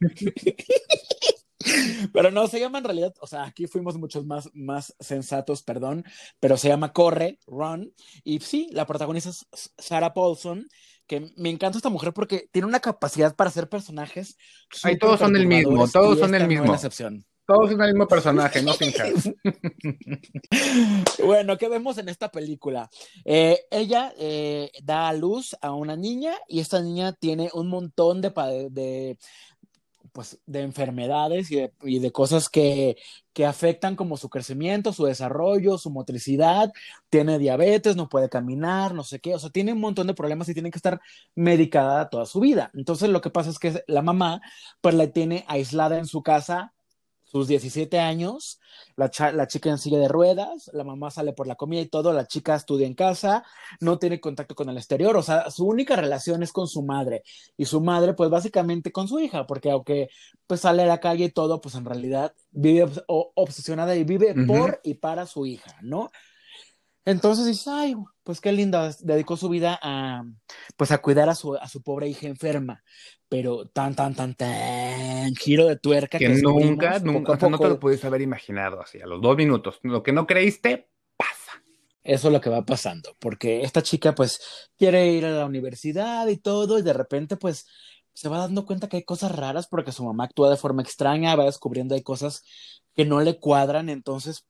Pero 2.12 2.30
no, 2.30 2.46
se 2.46 2.60
llama 2.60 2.78
en 2.78 2.84
realidad, 2.84 3.14
o 3.20 3.26
sea, 3.26 3.44
aquí 3.44 3.66
fuimos 3.66 3.96
muchos 3.96 4.26
más, 4.26 4.50
más 4.54 4.94
sensatos, 4.98 5.62
perdón, 5.62 6.04
pero 6.40 6.56
se 6.56 6.68
llama 6.68 6.92
Corre, 6.92 7.38
Run, 7.46 7.92
y 8.24 8.40
sí, 8.40 8.68
la 8.72 8.86
protagonista 8.86 9.30
es 9.30 9.46
Sarah 9.78 10.14
Paulson, 10.14 10.66
que 11.06 11.32
me 11.36 11.50
encanta 11.50 11.78
esta 11.78 11.90
mujer 11.90 12.12
porque 12.12 12.48
tiene 12.50 12.66
una 12.66 12.80
capacidad 12.80 13.36
para 13.36 13.48
hacer 13.48 13.68
personajes. 13.68 14.36
Ay, 14.82 14.98
todos 14.98 15.20
son 15.20 15.36
el 15.36 15.46
mismo, 15.46 15.88
todos 15.88 16.18
son 16.18 16.34
el 16.34 16.42
esta 16.42 16.46
no 16.46 16.52
es 16.52 16.60
mismo. 16.60 16.74
excepción. 16.74 17.24
Todos 17.50 17.72
son 17.72 17.82
el 17.82 17.88
mismo 17.88 18.06
personaje, 18.06 18.62
no 18.62 18.74
finjas. 18.74 19.28
Bueno, 21.24 21.58
¿qué 21.58 21.68
vemos 21.68 21.98
en 21.98 22.08
esta 22.08 22.30
película? 22.30 22.88
Eh, 23.24 23.58
ella 23.70 24.12
eh, 24.18 24.70
da 24.82 25.08
a 25.08 25.12
luz 25.12 25.56
a 25.60 25.72
una 25.72 25.96
niña 25.96 26.34
y 26.46 26.60
esta 26.60 26.80
niña 26.80 27.12
tiene 27.12 27.50
un 27.52 27.68
montón 27.68 28.20
de, 28.20 28.30
pues, 30.12 30.38
de 30.46 30.60
enfermedades 30.60 31.50
y 31.50 31.56
de, 31.56 31.72
y 31.82 31.98
de 31.98 32.12
cosas 32.12 32.48
que, 32.48 32.96
que 33.32 33.46
afectan 33.46 33.96
como 33.96 34.16
su 34.16 34.28
crecimiento, 34.28 34.92
su 34.92 35.04
desarrollo, 35.04 35.76
su 35.76 35.90
motricidad. 35.90 36.72
Tiene 37.08 37.38
diabetes, 37.38 37.96
no 37.96 38.08
puede 38.08 38.28
caminar, 38.28 38.94
no 38.94 39.02
sé 39.02 39.18
qué. 39.18 39.34
O 39.34 39.38
sea, 39.40 39.50
tiene 39.50 39.72
un 39.72 39.80
montón 39.80 40.06
de 40.06 40.14
problemas 40.14 40.48
y 40.48 40.54
tiene 40.54 40.70
que 40.70 40.78
estar 40.78 41.00
medicada 41.34 42.10
toda 42.10 42.26
su 42.26 42.38
vida. 42.38 42.70
Entonces, 42.74 43.08
lo 43.08 43.20
que 43.20 43.30
pasa 43.30 43.50
es 43.50 43.58
que 43.58 43.82
la 43.88 44.02
mamá, 44.02 44.40
pues 44.80 44.94
la 44.94 45.08
tiene 45.08 45.44
aislada 45.48 45.98
en 45.98 46.06
su 46.06 46.22
casa 46.22 46.74
sus 47.30 47.46
17 47.48 47.98
años, 47.98 48.58
la, 48.96 49.10
la 49.32 49.46
chica 49.46 49.70
en 49.70 49.78
silla 49.78 49.98
de 49.98 50.08
ruedas, 50.08 50.70
la 50.72 50.84
mamá 50.84 51.10
sale 51.10 51.32
por 51.32 51.46
la 51.46 51.54
comida 51.54 51.80
y 51.80 51.86
todo, 51.88 52.12
la 52.12 52.26
chica 52.26 52.54
estudia 52.56 52.86
en 52.86 52.94
casa, 52.94 53.44
no 53.80 53.98
tiene 53.98 54.20
contacto 54.20 54.54
con 54.54 54.68
el 54.68 54.76
exterior, 54.76 55.16
o 55.16 55.22
sea, 55.22 55.50
su 55.50 55.66
única 55.66 55.96
relación 55.96 56.42
es 56.42 56.52
con 56.52 56.66
su 56.68 56.82
madre 56.82 57.22
y 57.56 57.66
su 57.66 57.80
madre 57.80 58.14
pues 58.14 58.30
básicamente 58.30 58.92
con 58.92 59.06
su 59.08 59.20
hija, 59.20 59.46
porque 59.46 59.70
aunque 59.70 60.08
pues 60.46 60.60
sale 60.60 60.82
a 60.82 60.86
la 60.86 61.00
calle 61.00 61.26
y 61.26 61.30
todo, 61.30 61.60
pues 61.60 61.74
en 61.74 61.84
realidad 61.84 62.34
vive 62.50 62.84
obs- 62.86 63.04
obsesionada 63.34 63.94
y 63.96 64.04
vive 64.04 64.34
por 64.34 64.80
y 64.82 64.94
para 64.94 65.26
su 65.26 65.46
hija, 65.46 65.76
¿no? 65.82 66.10
Entonces 67.04 67.46
dices, 67.46 67.66
ay, 67.68 67.94
pues 68.22 68.40
qué 68.40 68.52
linda, 68.52 68.94
dedicó 69.00 69.36
su 69.36 69.48
vida 69.48 69.78
a, 69.82 70.22
pues 70.76 70.92
a 70.92 70.98
cuidar 70.98 71.28
a 71.28 71.34
su, 71.34 71.54
a 71.54 71.66
su 71.68 71.82
pobre 71.82 72.08
hija 72.08 72.26
enferma, 72.26 72.82
pero 73.28 73.66
tan, 73.66 73.94
tan, 73.94 74.14
tan, 74.14 74.34
tan, 74.34 75.34
giro 75.34 75.66
de 75.66 75.76
tuerca 75.76 76.18
Que 76.18 76.28
descubrimos 76.28 76.70
nunca, 76.70 76.98
nunca, 76.98 77.32
a 77.32 77.36
o 77.36 77.40
sea, 77.40 77.48
no 77.48 77.58
te 77.58 77.68
lo 77.68 77.80
pudiste 77.80 78.06
haber 78.06 78.20
imaginado 78.20 78.80
así, 78.82 79.00
a 79.00 79.06
los 79.06 79.20
dos 79.22 79.36
minutos. 79.36 79.80
Lo 79.82 80.02
que 80.02 80.12
no 80.12 80.26
creíste, 80.26 80.90
pasa. 81.16 81.62
Eso 82.04 82.28
es 82.28 82.32
lo 82.32 82.40
que 82.40 82.50
va 82.50 82.64
pasando, 82.64 83.16
porque 83.18 83.62
esta 83.62 83.82
chica 83.82 84.14
pues 84.14 84.70
quiere 84.76 85.08
ir 85.12 85.24
a 85.24 85.30
la 85.30 85.46
universidad 85.46 86.26
y 86.28 86.36
todo, 86.36 86.78
y 86.78 86.82
de 86.82 86.92
repente 86.92 87.36
pues 87.36 87.66
se 88.12 88.28
va 88.28 88.38
dando 88.38 88.66
cuenta 88.66 88.88
que 88.88 88.98
hay 88.98 89.04
cosas 89.04 89.32
raras 89.34 89.66
porque 89.66 89.92
su 89.92 90.04
mamá 90.04 90.24
actúa 90.24 90.50
de 90.50 90.56
forma 90.56 90.82
extraña, 90.82 91.36
va 91.36 91.44
descubriendo 91.44 91.94
hay 91.94 92.02
cosas 92.02 92.42
que 92.94 93.06
no 93.06 93.20
le 93.20 93.38
cuadran, 93.38 93.88
entonces 93.88 94.44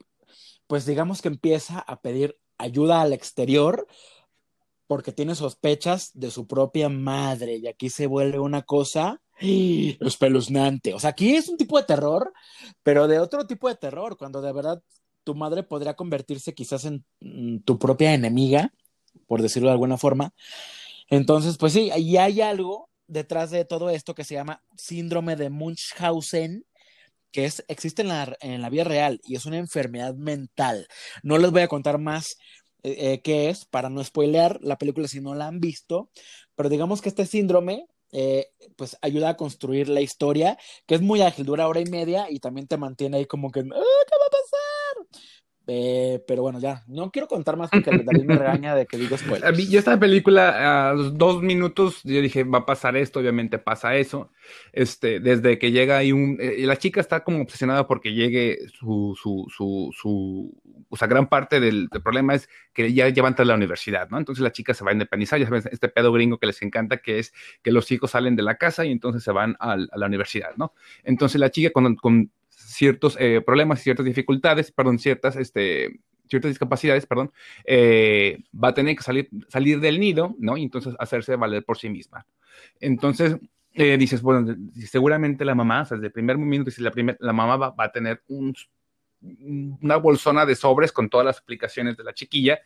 pues 0.71 0.87
digamos 0.87 1.21
que 1.21 1.27
empieza 1.27 1.81
a 1.81 2.01
pedir 2.01 2.39
ayuda 2.57 3.03
al 3.03 3.13
exterior 3.13 3.89
porque 4.87 5.11
tiene 5.11 5.35
sospechas 5.35 6.13
de 6.15 6.31
su 6.31 6.47
propia 6.47 6.89
madre 6.89 7.57
y 7.57 7.67
aquí 7.67 7.91
se 7.91 8.07
vuelve 8.07 8.39
una 8.39 8.63
cosa 8.63 9.21
espeluznante. 9.41 10.95
O 10.95 11.01
sea, 11.01 11.11
aquí 11.11 11.35
es 11.35 11.49
un 11.49 11.57
tipo 11.57 11.77
de 11.77 11.87
terror, 11.87 12.33
pero 12.85 13.09
de 13.09 13.19
otro 13.19 13.49
tipo 13.49 13.69
de 13.69 13.75
terror, 13.75 14.17
cuando 14.17 14.41
de 14.41 14.53
verdad 14.53 14.81
tu 15.25 15.35
madre 15.35 15.65
podría 15.65 15.95
convertirse 15.95 16.55
quizás 16.55 16.85
en 16.85 17.05
mm, 17.19 17.63
tu 17.65 17.77
propia 17.77 18.15
enemiga, 18.15 18.73
por 19.27 19.43
decirlo 19.43 19.71
de 19.71 19.73
alguna 19.73 19.97
forma. 19.97 20.35
Entonces, 21.09 21.59
pues 21.59 21.73
sí, 21.73 21.91
y 21.97 22.17
hay 22.17 22.43
algo 22.43 22.91
detrás 23.09 23.51
de 23.51 23.65
todo 23.65 23.91
esto 23.91 24.15
que 24.15 24.23
se 24.23 24.35
llama 24.35 24.63
síndrome 24.77 25.35
de 25.35 25.51
Munchausen, 25.51 26.65
que 27.33 27.45
es, 27.45 27.65
existe 27.69 28.03
en 28.03 28.09
la, 28.09 28.37
en 28.41 28.63
la 28.63 28.71
vida 28.71 28.85
real 28.85 29.21
y 29.25 29.37
es 29.37 29.47
una 29.47 29.59
enfermedad 29.59 30.15
mental. 30.15 30.87
No 31.23 31.39
les 31.39 31.51
voy 31.51 31.63
a 31.63 31.69
contar 31.69 31.99
más 31.99 32.37
eh, 32.83 33.13
eh, 33.15 33.21
qué 33.23 33.51
es 33.51 33.65
para 33.67 33.91
no 33.91 34.03
spoilear 34.03 34.59
la 34.63 34.79
película 34.79 35.09
si 35.09 35.21
no 35.21 35.35
la 35.35 35.47
han 35.47 35.61
visto, 35.61 36.11
pero 36.55 36.69
digamos 36.69 37.01
que 37.03 37.09
este 37.11 37.27
síndrome 37.27 37.87
eh, 38.13 38.49
pues 38.77 38.97
ayuda 39.03 39.31
a 39.31 39.37
construir 39.37 39.89
la 39.89 40.01
historia, 40.01 40.59
que 40.87 40.97
es 40.97 41.01
muy 41.03 41.23
ágil, 41.23 41.47
dura 41.47 41.69
hora 41.69 41.81
y 41.81 41.85
media 41.87 42.27
y 42.31 42.41
también 42.41 42.67
te 42.67 42.77
mantiene 42.77 43.19
ahí 43.19 43.27
como 43.27 43.51
que, 43.51 43.61
"Ah, 43.61 43.65
¿qué 43.65 43.73
va 43.73 44.27
a 44.27 44.31
pasar? 44.31 45.21
Eh, 45.73 46.25
pero 46.27 46.43
bueno, 46.43 46.59
ya, 46.59 46.83
no 46.89 47.13
quiero 47.13 47.29
contar 47.29 47.57
más 47.57 47.71
porque 47.71 47.93
David 48.05 48.25
me 48.25 48.35
regaña 48.35 48.75
de 48.75 48.87
que 48.87 48.99
digo 48.99 49.17
A 49.43 49.53
mí, 49.53 49.67
spoilers. 49.67 49.69
yo 49.69 49.79
esta 49.79 49.99
película, 50.01 50.91
a 50.91 50.95
los 50.95 51.17
dos 51.17 51.43
minutos, 51.43 52.01
yo 52.03 52.21
dije, 52.21 52.43
va 52.45 52.59
a 52.59 52.67
pasar 52.67 52.97
esto, 52.97 53.21
obviamente 53.21 53.59
pasa 53.59 53.95
eso. 53.97 54.33
Este, 54.73 55.21
desde 55.21 55.59
que 55.59 55.71
llega 55.71 55.99
ahí 55.99 56.13
un. 56.13 56.39
eh, 56.41 56.67
la 56.67 56.77
chica 56.77 57.01
está 57.01 57.23
como 57.23 57.41
obsesionada 57.43 57.87
porque 57.87 58.13
llegue 58.15 58.59
su. 58.69 59.17
su, 59.21 59.47
su, 59.55 59.91
su 59.97 60.61
o 60.89 60.97
sea, 60.97 61.07
gran 61.07 61.29
parte 61.29 61.61
del, 61.61 61.89
del 61.89 62.03
problema 62.03 62.35
es 62.35 62.49
que 62.73 62.93
ya 62.93 63.09
llevan 63.09 63.35
a 63.39 63.45
la 63.45 63.55
universidad, 63.55 64.09
¿no? 64.11 64.19
Entonces 64.19 64.43
la 64.43 64.51
chica 64.53 64.75
se 64.75 64.85
va 64.85 64.91
a 64.91 64.95
independizar, 64.95 65.39
ya 65.39 65.47
sabes, 65.47 65.67
este 65.67 65.89
pedo 65.89 66.13
gringo 66.13 66.39
que 66.39 66.47
les 66.47 66.61
encanta, 66.63 66.97
que 66.99 67.21
es 67.21 67.33
que 67.63 67.71
los 67.71 67.91
hijos 67.93 68.11
salen 68.11 68.35
de 68.37 68.43
la 68.43 68.57
casa 68.57 68.85
y 68.85 68.91
entonces 68.91 69.23
se 69.23 69.31
van 69.33 69.57
al- 69.61 69.89
a, 69.93 69.99
la 69.99 70.07
universidad, 70.07 70.51
¿no? 70.57 70.75
Entonces 71.05 71.41
la 71.41 71.51
chica 71.51 71.71
con, 71.71 71.95
con 71.97 72.31
ciertos 72.71 73.17
eh, 73.19 73.43
problemas 73.45 73.81
ciertas 73.81 74.07
dificultades, 74.07 74.71
perdón, 74.73 74.99
ciertas, 74.99 75.37
este, 75.37 76.01
ciertas 76.29 76.51
discapacidades, 76.51 77.07
perdón, 77.07 77.33
eh, 77.65 78.39
va 78.53 78.69
a 78.69 78.75
tener 78.75 78.97
que 78.97 79.03
salir, 79.03 79.29
salir 79.49 79.81
del 79.81 79.99
nido, 79.99 80.35
¿no? 80.39 80.57
Y 80.57 80.63
entonces 80.63 80.95
hacerse 80.99 81.37
valer 81.37 81.65
por 81.65 81.79
sí 81.79 81.89
misma. 81.89 82.27
Entonces, 82.79 83.37
eh, 83.73 83.97
dices, 83.99 84.23
bueno, 84.23 84.57
seguramente 84.87 85.45
la 85.45 85.55
mamá, 85.55 85.83
o 85.83 85.85
sea, 85.85 85.97
desde 85.97 86.09
el 86.09 86.13
primer 86.13 86.39
momento, 86.39 86.67
dices, 86.67 86.83
la, 86.83 86.91
primer, 86.91 87.17
la 87.21 87.33
mamá 87.33 87.57
va, 87.57 87.71
va 87.71 87.85
a 87.85 87.93
tener 87.93 88.23
un, 88.29 88.55
una 89.83 89.97
bolsona 89.97 90.47
de 90.47 90.55
sobres 90.55 90.93
con 90.93 91.09
todas 91.11 91.27
las 91.27 91.39
aplicaciones 91.39 91.97
de 91.97 92.05
la 92.05 92.15
chiquilla 92.15 92.61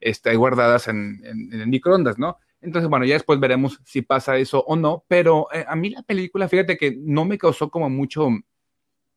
este, 0.00 0.36
guardadas 0.36 0.88
en, 0.88 1.20
en, 1.24 1.52
en 1.52 1.60
el 1.60 1.66
microondas, 1.66 2.18
¿no? 2.18 2.38
Entonces, 2.60 2.88
bueno, 2.88 3.04
ya 3.04 3.14
después 3.14 3.38
veremos 3.38 3.80
si 3.84 4.02
pasa 4.02 4.36
eso 4.38 4.64
o 4.66 4.76
no, 4.76 5.04
pero 5.08 5.48
eh, 5.52 5.64
a 5.68 5.76
mí 5.76 5.90
la 5.90 6.02
película, 6.02 6.48
fíjate 6.48 6.76
que 6.76 6.96
no 6.98 7.24
me 7.24 7.38
causó 7.38 7.70
como 7.70 7.88
mucho, 7.88 8.28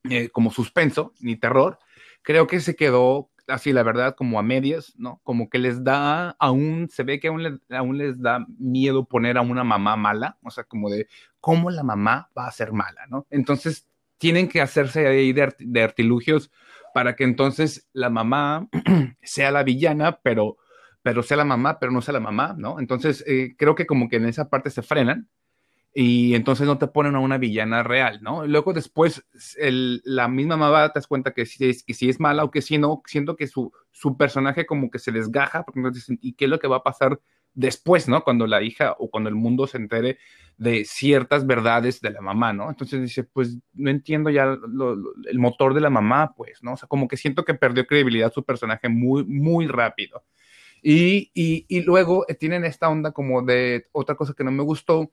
eh, 0.09 0.29
como 0.29 0.51
suspenso 0.51 1.13
ni 1.19 1.35
terror, 1.35 1.79
creo 2.21 2.47
que 2.47 2.59
se 2.59 2.75
quedó 2.75 3.29
así, 3.49 3.73
la 3.73 3.83
verdad, 3.83 4.15
como 4.15 4.39
a 4.39 4.43
medias, 4.43 4.93
¿no? 4.97 5.19
Como 5.23 5.49
que 5.49 5.57
les 5.59 5.83
da, 5.83 6.35
aún, 6.39 6.87
se 6.91 7.03
ve 7.03 7.19
que 7.19 7.27
aún, 7.29 7.43
le, 7.43 7.59
aún 7.75 7.97
les 7.97 8.21
da 8.21 8.45
miedo 8.57 9.05
poner 9.05 9.37
a 9.37 9.41
una 9.41 9.63
mamá 9.63 9.95
mala, 9.95 10.37
o 10.43 10.51
sea, 10.51 10.63
como 10.63 10.89
de 10.89 11.07
cómo 11.39 11.71
la 11.71 11.83
mamá 11.83 12.29
va 12.37 12.47
a 12.47 12.51
ser 12.51 12.71
mala, 12.71 13.07
¿no? 13.07 13.25
Entonces, 13.29 13.87
tienen 14.17 14.47
que 14.47 14.61
hacerse 14.61 15.07
ahí 15.07 15.33
de, 15.33 15.53
de 15.59 15.83
artilugios 15.83 16.51
para 16.93 17.15
que 17.15 17.23
entonces 17.23 17.87
la 17.93 18.09
mamá 18.09 18.67
sea 19.23 19.51
la 19.51 19.63
villana, 19.63 20.19
pero, 20.21 20.57
pero 21.01 21.23
sea 21.23 21.37
la 21.37 21.45
mamá, 21.45 21.79
pero 21.79 21.91
no 21.91 22.01
sea 22.01 22.13
la 22.13 22.19
mamá, 22.19 22.55
¿no? 22.57 22.79
Entonces, 22.79 23.23
eh, 23.27 23.55
creo 23.57 23.75
que 23.75 23.85
como 23.85 24.09
que 24.09 24.17
en 24.17 24.25
esa 24.25 24.49
parte 24.49 24.69
se 24.69 24.81
frenan 24.81 25.29
y 26.01 26.33
entonces 26.33 26.65
no 26.65 26.77
te 26.77 26.87
ponen 26.87 27.15
a 27.15 27.19
una 27.19 27.37
villana 27.37 27.83
real, 27.83 28.19
¿no? 28.21 28.47
Luego 28.47 28.71
después 28.71 29.21
el, 29.57 30.01
la 30.05 30.29
misma 30.29 30.55
mamá 30.55 30.87
te 30.93 30.99
das 30.99 31.07
cuenta 31.07 31.33
que 31.33 31.45
si 31.45 31.69
es, 31.69 31.83
que 31.83 31.93
si 31.93 32.07
es 32.07 32.21
mala 32.21 32.45
o 32.45 32.51
que 32.51 32.61
si 32.61 32.77
no, 32.77 33.01
siento 33.05 33.35
que 33.35 33.47
su, 33.47 33.73
su 33.91 34.15
personaje 34.15 34.65
como 34.65 34.89
que 34.89 34.97
se 34.97 35.11
desgaja, 35.11 35.63
porque 35.63 35.81
entonces, 35.81 36.17
¿y 36.21 36.35
qué 36.35 36.45
es 36.45 36.51
lo 36.51 36.59
que 36.59 36.69
va 36.69 36.77
a 36.77 36.83
pasar 36.83 37.19
después, 37.53 38.07
¿no? 38.07 38.23
Cuando 38.23 38.47
la 38.47 38.61
hija 38.63 38.95
o 38.97 39.09
cuando 39.09 39.27
el 39.27 39.35
mundo 39.35 39.67
se 39.67 39.75
entere 39.75 40.19
de 40.55 40.85
ciertas 40.85 41.45
verdades 41.45 41.99
de 41.99 42.11
la 42.11 42.21
mamá, 42.21 42.53
¿no? 42.53 42.69
Entonces 42.69 43.01
dice, 43.01 43.25
pues 43.25 43.57
no 43.73 43.89
entiendo 43.89 44.29
ya 44.29 44.45
lo, 44.45 44.95
lo, 44.95 45.11
el 45.29 45.37
motor 45.37 45.73
de 45.73 45.81
la 45.81 45.89
mamá, 45.89 46.33
pues, 46.33 46.63
¿no? 46.63 46.75
O 46.75 46.77
sea, 46.77 46.87
como 46.87 47.09
que 47.09 47.17
siento 47.17 47.43
que 47.43 47.55
perdió 47.55 47.85
credibilidad 47.85 48.31
su 48.31 48.45
personaje 48.45 48.87
muy, 48.87 49.25
muy 49.25 49.67
rápido. 49.67 50.23
Y, 50.81 51.29
y, 51.33 51.65
y 51.67 51.81
luego 51.81 52.25
tienen 52.39 52.63
esta 52.63 52.87
onda 52.87 53.11
como 53.11 53.41
de 53.41 53.87
otra 53.91 54.15
cosa 54.15 54.33
que 54.33 54.45
no 54.45 54.51
me 54.51 54.63
gustó, 54.63 55.11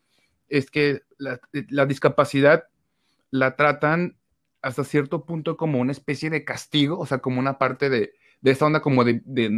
es 0.48 0.70
que 0.70 1.02
la, 1.18 1.40
la, 1.68 1.86
discapacidad 1.86 2.64
la 3.30 3.56
tratan 3.56 4.16
hasta 4.62 4.84
cierto 4.84 5.24
punto 5.24 5.56
como 5.56 5.78
una 5.78 5.92
especie 5.92 6.30
de 6.30 6.44
castigo, 6.44 6.98
o 6.98 7.06
sea, 7.06 7.18
como 7.18 7.40
una 7.40 7.58
parte 7.58 7.90
de, 7.90 8.12
de 8.40 8.50
esta 8.50 8.66
onda 8.66 8.80
como 8.80 9.04
de, 9.04 9.22
de, 9.24 9.48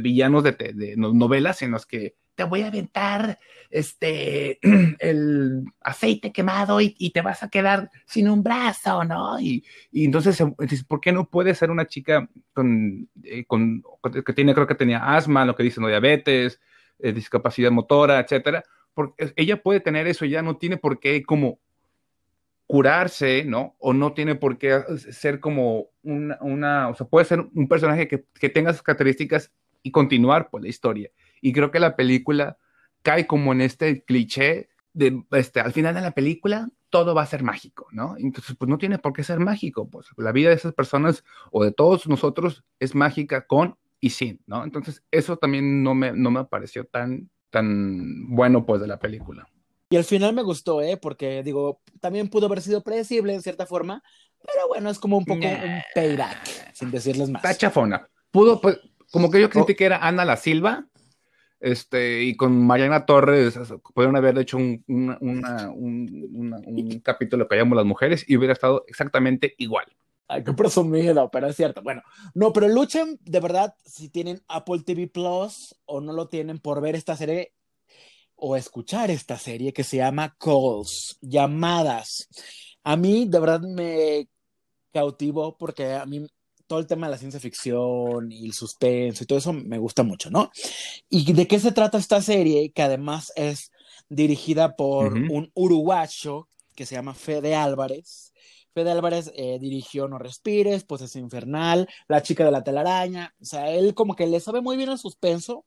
villanos 0.00 0.42
de, 0.44 0.52
de, 0.52 0.94
novelas 0.96 1.62
en 1.62 1.70
los 1.70 1.86
que 1.86 2.16
te 2.34 2.44
voy 2.44 2.62
a 2.62 2.68
aventar 2.68 3.36
este 3.68 4.60
el 5.00 5.64
aceite 5.80 6.32
quemado 6.32 6.80
y, 6.80 6.94
y, 6.96 7.10
te 7.10 7.20
vas 7.20 7.42
a 7.42 7.48
quedar 7.48 7.90
sin 8.06 8.28
un 8.28 8.44
brazo, 8.44 9.02
¿no? 9.02 9.40
Y, 9.40 9.64
y 9.90 10.04
entonces, 10.04 10.40
¿por 10.86 11.00
qué 11.00 11.10
no 11.10 11.28
puede 11.28 11.54
ser 11.56 11.72
una 11.72 11.86
chica 11.86 12.28
con, 12.52 13.08
eh, 13.24 13.44
con, 13.44 13.82
que 14.24 14.32
tiene, 14.32 14.54
creo 14.54 14.68
que 14.68 14.76
tenía 14.76 15.16
asma, 15.16 15.44
lo 15.44 15.56
que 15.56 15.64
dicen, 15.64 15.84
diabetes, 15.84 16.60
eh, 17.00 17.12
discapacidad 17.12 17.72
motora, 17.72 18.20
etcétera? 18.20 18.62
Ella 19.36 19.62
puede 19.62 19.80
tener 19.80 20.06
eso 20.06 20.24
ya 20.24 20.42
no 20.42 20.56
tiene 20.56 20.76
por 20.76 21.00
qué 21.00 21.22
como 21.22 21.58
curarse, 22.66 23.44
¿no? 23.44 23.76
O 23.78 23.94
no 23.94 24.12
tiene 24.12 24.34
por 24.34 24.58
qué 24.58 24.82
ser 25.10 25.40
como 25.40 25.86
una, 26.02 26.38
una 26.40 26.88
o 26.88 26.94
sea, 26.94 27.06
puede 27.06 27.24
ser 27.24 27.40
un 27.40 27.66
personaje 27.66 28.08
que, 28.08 28.24
que 28.38 28.50
tenga 28.50 28.72
sus 28.72 28.82
características 28.82 29.50
y 29.82 29.90
continuar 29.90 30.50
por 30.50 30.62
la 30.62 30.68
historia. 30.68 31.10
Y 31.40 31.52
creo 31.52 31.70
que 31.70 31.80
la 31.80 31.96
película 31.96 32.58
cae 33.02 33.26
como 33.26 33.52
en 33.52 33.62
este 33.62 34.04
cliché 34.04 34.68
de, 34.92 35.22
este, 35.30 35.60
al 35.60 35.72
final 35.72 35.94
de 35.94 36.00
la 36.00 36.10
película, 36.10 36.68
todo 36.90 37.14
va 37.14 37.22
a 37.22 37.26
ser 37.26 37.42
mágico, 37.42 37.86
¿no? 37.92 38.16
Entonces, 38.18 38.56
pues 38.58 38.68
no 38.68 38.78
tiene 38.78 38.98
por 38.98 39.12
qué 39.12 39.22
ser 39.22 39.38
mágico, 39.38 39.88
pues 39.88 40.08
la 40.16 40.32
vida 40.32 40.48
de 40.48 40.56
esas 40.56 40.74
personas 40.74 41.24
o 41.50 41.64
de 41.64 41.72
todos 41.72 42.08
nosotros 42.08 42.64
es 42.80 42.94
mágica 42.94 43.46
con 43.46 43.76
y 44.00 44.10
sin, 44.10 44.40
¿no? 44.46 44.64
Entonces, 44.64 45.02
eso 45.10 45.36
también 45.36 45.82
no 45.82 45.94
me, 45.94 46.12
no 46.12 46.30
me 46.30 46.44
pareció 46.44 46.84
tan, 46.84 47.30
tan 47.50 48.34
bueno, 48.34 48.64
pues, 48.66 48.80
de 48.80 48.86
la 48.86 48.98
película. 48.98 49.48
Y 49.90 49.96
al 49.96 50.04
final 50.04 50.34
me 50.34 50.42
gustó, 50.42 50.82
¿eh? 50.82 50.96
Porque, 50.96 51.42
digo, 51.42 51.80
también 52.00 52.28
pudo 52.28 52.46
haber 52.46 52.60
sido 52.60 52.82
predecible 52.82 53.32
en 53.32 53.42
cierta 53.42 53.64
forma, 53.64 54.02
pero 54.40 54.68
bueno, 54.68 54.90
es 54.90 54.98
como 54.98 55.16
un 55.16 55.24
poco 55.24 55.46
un 55.46 55.80
payback, 55.94 56.74
sin 56.74 56.90
decirles 56.90 57.30
más. 57.30 57.42
Está 57.42 57.56
chafona. 57.56 58.08
Pudo, 58.30 58.60
pues, 58.60 58.78
como 59.10 59.30
que 59.30 59.40
yo 59.40 59.48
sentí 59.50 59.74
que 59.74 59.86
era 59.86 60.06
Ana 60.06 60.24
la 60.26 60.36
Silva, 60.36 60.86
este, 61.60 62.22
y 62.22 62.36
con 62.36 62.66
Mariana 62.66 63.06
Torres 63.06 63.58
pudieron 63.94 64.16
haber 64.16 64.38
hecho 64.38 64.58
un, 64.58 64.84
una, 64.86 65.18
una, 65.20 65.70
un, 65.70 66.62
un 66.66 67.00
capítulo 67.00 67.48
que 67.48 67.56
llamamos 67.56 67.78
Las 67.78 67.86
Mujeres 67.86 68.24
y 68.28 68.36
hubiera 68.36 68.52
estado 68.52 68.84
exactamente 68.86 69.54
igual. 69.58 69.86
Ay, 70.28 70.44
qué 70.44 70.52
presumido, 70.52 71.30
pero 71.30 71.48
es 71.48 71.56
cierto. 71.56 71.82
Bueno, 71.82 72.02
no, 72.34 72.52
pero 72.52 72.68
luchen 72.68 73.18
de 73.22 73.40
verdad 73.40 73.74
si 73.84 74.10
tienen 74.10 74.42
Apple 74.46 74.82
TV 74.84 75.08
Plus 75.08 75.74
o 75.86 76.02
no 76.02 76.12
lo 76.12 76.28
tienen 76.28 76.58
por 76.58 76.82
ver 76.82 76.94
esta 76.94 77.16
serie 77.16 77.54
o 78.36 78.54
escuchar 78.54 79.10
esta 79.10 79.38
serie 79.38 79.72
que 79.72 79.84
se 79.84 79.96
llama 79.96 80.36
Calls, 80.38 81.18
llamadas. 81.22 82.28
A 82.84 82.96
mí 82.96 83.26
de 83.26 83.40
verdad 83.40 83.60
me 83.62 84.28
cautivó 84.92 85.56
porque 85.56 85.94
a 85.94 86.04
mí 86.04 86.26
todo 86.66 86.78
el 86.78 86.86
tema 86.86 87.06
de 87.06 87.12
la 87.12 87.18
ciencia 87.18 87.40
ficción 87.40 88.30
y 88.30 88.46
el 88.46 88.52
suspenso 88.52 89.24
y 89.24 89.26
todo 89.26 89.38
eso 89.38 89.52
me 89.54 89.78
gusta 89.78 90.02
mucho, 90.02 90.30
¿no? 90.30 90.50
¿Y 91.08 91.32
de 91.32 91.46
qué 91.48 91.58
se 91.58 91.72
trata 91.72 91.98
esta 91.98 92.20
serie? 92.20 92.70
Que 92.72 92.82
además 92.82 93.32
es 93.34 93.72
dirigida 94.10 94.76
por 94.76 95.14
uh 95.14 95.16
-huh. 95.16 95.32
un 95.32 95.50
uruguayo 95.54 96.48
que 96.76 96.86
se 96.86 96.94
llama 96.94 97.14
Fede 97.14 97.56
Álvarez. 97.56 98.32
Fede 98.78 98.92
Álvarez 98.92 99.32
eh, 99.34 99.58
dirigió 99.60 100.06
No 100.06 100.18
Respires, 100.18 100.84
Pues 100.84 101.02
es 101.02 101.16
Infernal, 101.16 101.88
La 102.06 102.22
chica 102.22 102.44
de 102.44 102.52
la 102.52 102.62
telaraña. 102.62 103.34
O 103.40 103.44
sea, 103.44 103.72
él 103.72 103.92
como 103.92 104.14
que 104.14 104.28
le 104.28 104.38
sabe 104.38 104.60
muy 104.60 104.76
bien 104.76 104.88
el 104.88 104.98
suspenso 104.98 105.64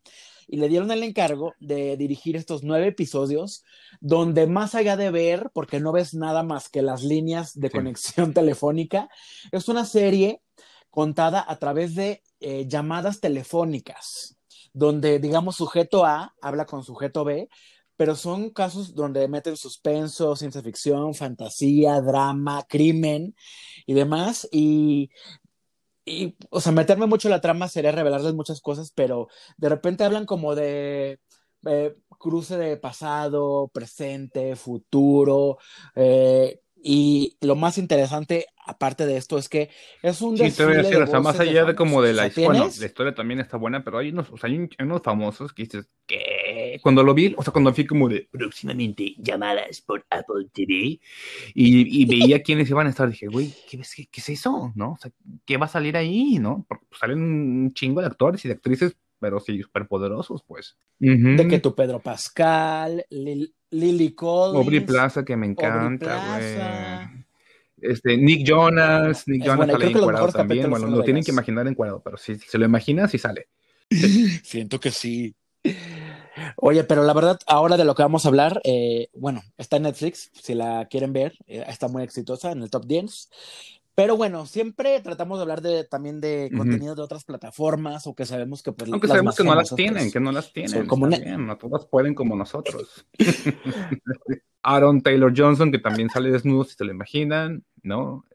y 0.48 0.56
le 0.56 0.70
dieron 0.70 0.90
el 0.92 1.04
encargo 1.04 1.54
de 1.60 1.98
dirigir 1.98 2.38
estos 2.38 2.64
nueve 2.64 2.88
episodios 2.88 3.66
donde 4.00 4.48
más 4.48 4.76
allá 4.76 4.96
de 4.96 5.12
ver, 5.12 5.52
porque 5.54 5.82
no 5.82 5.92
ves 5.92 6.14
nada 6.14 6.42
más 6.42 6.70
que 6.70 6.82
las 6.82 7.04
líneas 7.04 7.60
de 7.60 7.68
sí. 7.68 7.74
conexión 7.74 8.34
telefónica, 8.34 9.10
es 9.52 9.68
una 9.68 9.84
serie 9.84 10.42
contada 10.90 11.44
a 11.46 11.58
través 11.58 11.96
de 11.96 12.24
eh, 12.40 12.66
llamadas 12.66 13.20
telefónicas, 13.20 14.38
donde, 14.72 15.20
digamos, 15.20 15.58
sujeto 15.58 16.06
A 16.06 16.34
habla 16.42 16.66
con 16.66 16.86
sujeto 16.86 17.26
B, 17.26 17.50
pero 18.02 18.16
son 18.16 18.50
casos 18.50 18.96
donde 18.96 19.28
meten 19.28 19.56
suspenso, 19.56 20.36
ciencia 20.36 20.64
ficción, 20.64 21.14
fantasía, 21.14 22.02
drama, 22.02 22.66
crimen 22.68 23.36
y 23.86 23.94
demás. 23.94 24.50
Y, 24.52 25.12
y, 26.04 26.36
o 26.50 26.60
sea, 26.60 26.72
meterme 26.72 27.06
mucho 27.06 27.28
en 27.28 27.34
la 27.34 27.42
trama 27.42 27.68
sería 27.68 27.92
revelarles 27.92 28.34
muchas 28.34 28.60
cosas, 28.60 28.92
pero 28.96 29.28
de 29.58 29.70
repente 29.70 30.04
hablan 30.04 30.26
como 30.26 30.56
de 30.56 31.20
eh, 31.68 31.96
cruce 32.18 32.58
de 32.58 32.76
pasado, 32.78 33.70
presente, 33.72 34.56
futuro. 34.56 35.60
Eh, 35.94 36.60
y 36.84 37.38
lo 37.42 37.56
más 37.56 37.78
interesante, 37.78 38.48
aparte 38.66 39.06
de 39.06 39.18
esto, 39.18 39.38
es 39.38 39.48
que 39.48 39.70
es 40.02 40.24
un 40.24 40.36
Sí, 40.36 40.50
te 40.50 40.66
voy 40.66 40.74
a 40.74 40.78
decir, 40.78 40.98
o 40.98 41.06
sea, 41.06 41.20
más 41.20 41.40
allá 41.40 41.66
de 41.66 41.76
como 41.76 42.02
de 42.02 42.14
la 42.14 42.26
historia, 42.26 42.48
bueno, 42.48 42.66
la 42.80 42.86
historia 42.88 43.14
también 43.14 43.40
está 43.40 43.58
buena, 43.58 43.84
pero 43.84 44.00
hay 44.00 44.10
unos, 44.10 44.32
o 44.32 44.38
sea, 44.38 44.50
hay 44.50 44.68
unos 44.80 45.04
famosos 45.04 45.54
que 45.54 45.64
dices, 45.64 45.94
¿qué? 46.08 46.31
Cuando 46.80 47.04
lo 47.04 47.14
vi, 47.14 47.34
o 47.38 47.44
sea, 47.44 47.52
cuando 47.52 47.74
fui 47.74 47.86
como 47.86 48.08
de 48.08 48.28
próximamente 48.32 49.16
llamadas 49.18 49.82
por 49.82 50.06
Apple 50.10 50.48
TV 50.54 50.74
y, 50.74 51.00
y 51.54 52.06
veía 52.36 52.42
quiénes 52.42 52.70
iban 52.70 52.88
a 52.88 52.92
estar, 52.92 53.10
dije, 53.10 53.28
güey, 53.28 53.54
¿qué, 53.70 53.80
qué, 53.80 54.08
¿qué, 54.12 54.22
es 54.22 54.30
eso? 54.30 54.72
¿No? 54.76 54.94
O 54.94 54.98
sea, 54.98 55.12
¿qué 55.46 55.58
va 55.58 55.66
a 55.66 55.70
salir 55.70 55.98
ahí? 55.98 56.38
¿No? 56.40 56.66
Porque 56.68 56.86
pues, 56.88 57.00
salen 57.00 57.22
un 57.22 57.74
chingo 57.74 58.02
de 58.02 58.08
actores 58.08 58.44
y 58.46 58.48
de 58.48 58.54
actrices, 58.54 58.96
pero 59.20 59.40
sí, 59.40 59.62
súper 59.62 59.88
poderosos, 59.88 60.44
pues. 60.44 60.78
Uh 61.00 61.06
-huh. 61.06 61.38
De 61.38 61.48
que 61.48 61.60
tu 61.60 61.76
Pedro 61.76 62.00
Pascal, 62.00 63.06
Lil 63.10 63.54
Lily 63.72 64.14
Collins. 64.14 64.58
Aubrey 64.58 64.80
Plaza, 64.82 65.24
que 65.24 65.36
me 65.38 65.48
encanta, 65.48 66.38
güey. 66.38 67.22
Este, 67.82 68.16
Nick 68.16 68.46
Jonas, 68.48 69.28
Nick 69.28 69.42
es 69.42 69.48
Jonas 69.48 69.58
bueno, 69.58 69.74
sale 69.74 69.88
encuadrado 69.88 70.32
también. 70.32 70.70
Bueno, 70.70 70.88
lo 70.88 71.04
tienen 71.04 71.24
que 71.24 71.32
imaginar 71.32 71.68
encuadrado, 71.68 72.02
pero 72.04 72.18
si, 72.18 72.36
si 72.36 72.48
se 72.48 72.58
lo 72.58 72.66
imaginas, 72.66 73.10
sí 73.12 73.18
sale. 73.18 73.48
Siento 74.44 74.80
que 74.80 74.92
sí. 74.92 75.34
Oye, 76.58 76.84
pero 76.84 77.04
la 77.04 77.14
verdad, 77.14 77.40
ahora 77.48 77.78
de 77.78 77.86
lo 77.86 77.96
que 77.96 78.04
vamos 78.04 78.26
a 78.26 78.30
hablar, 78.30 78.62
eh, 78.64 79.10
bueno, 79.14 79.42
está 79.58 79.78
en 79.78 79.84
Netflix, 79.84 80.32
si 80.34 80.54
la 80.54 80.88
quieren 80.90 81.14
ver, 81.14 81.34
eh, 81.48 81.64
está 81.68 81.88
muy 81.88 82.04
exitosa 82.04 82.52
en 82.52 82.62
el 82.62 82.70
top 82.70 82.86
10. 82.86 83.30
Pero 83.94 84.16
bueno, 84.16 84.46
siempre 84.46 85.00
tratamos 85.02 85.38
de 85.38 85.42
hablar 85.42 85.62
de, 85.62 85.84
también 85.84 86.22
de 86.22 86.50
uh 86.52 86.56
-huh. 86.56 86.58
contenido 86.58 86.96
de 86.96 87.02
otras 87.02 87.26
plataformas 87.26 88.08
o 88.08 88.16
que 88.16 88.26
sabemos 88.26 88.64
que 88.64 88.72
pues 88.72 88.90
Aunque 88.92 89.08
sabemos 89.08 89.36
que 89.36 89.44
no 89.44 89.54
las 89.54 89.76
tienen, 89.76 90.12
que 90.12 90.20
no 90.20 90.32
las 90.32 90.54
tienen. 90.54 90.88
Como 90.88 91.08
bien, 91.08 91.46
no 91.46 91.58
todas 91.58 91.86
pueden 91.86 92.16
como 92.16 92.36
nosotros. 92.36 93.06
Aaron 94.64 95.02
Taylor 95.02 95.34
Johnson, 95.36 95.72
que 95.72 95.80
también 95.80 96.10
sale 96.10 96.32
desnudo, 96.32 96.64
si 96.64 96.76
se 96.76 96.86
lo 96.86 96.92
imaginan, 96.92 97.64
¿no? 97.84 98.26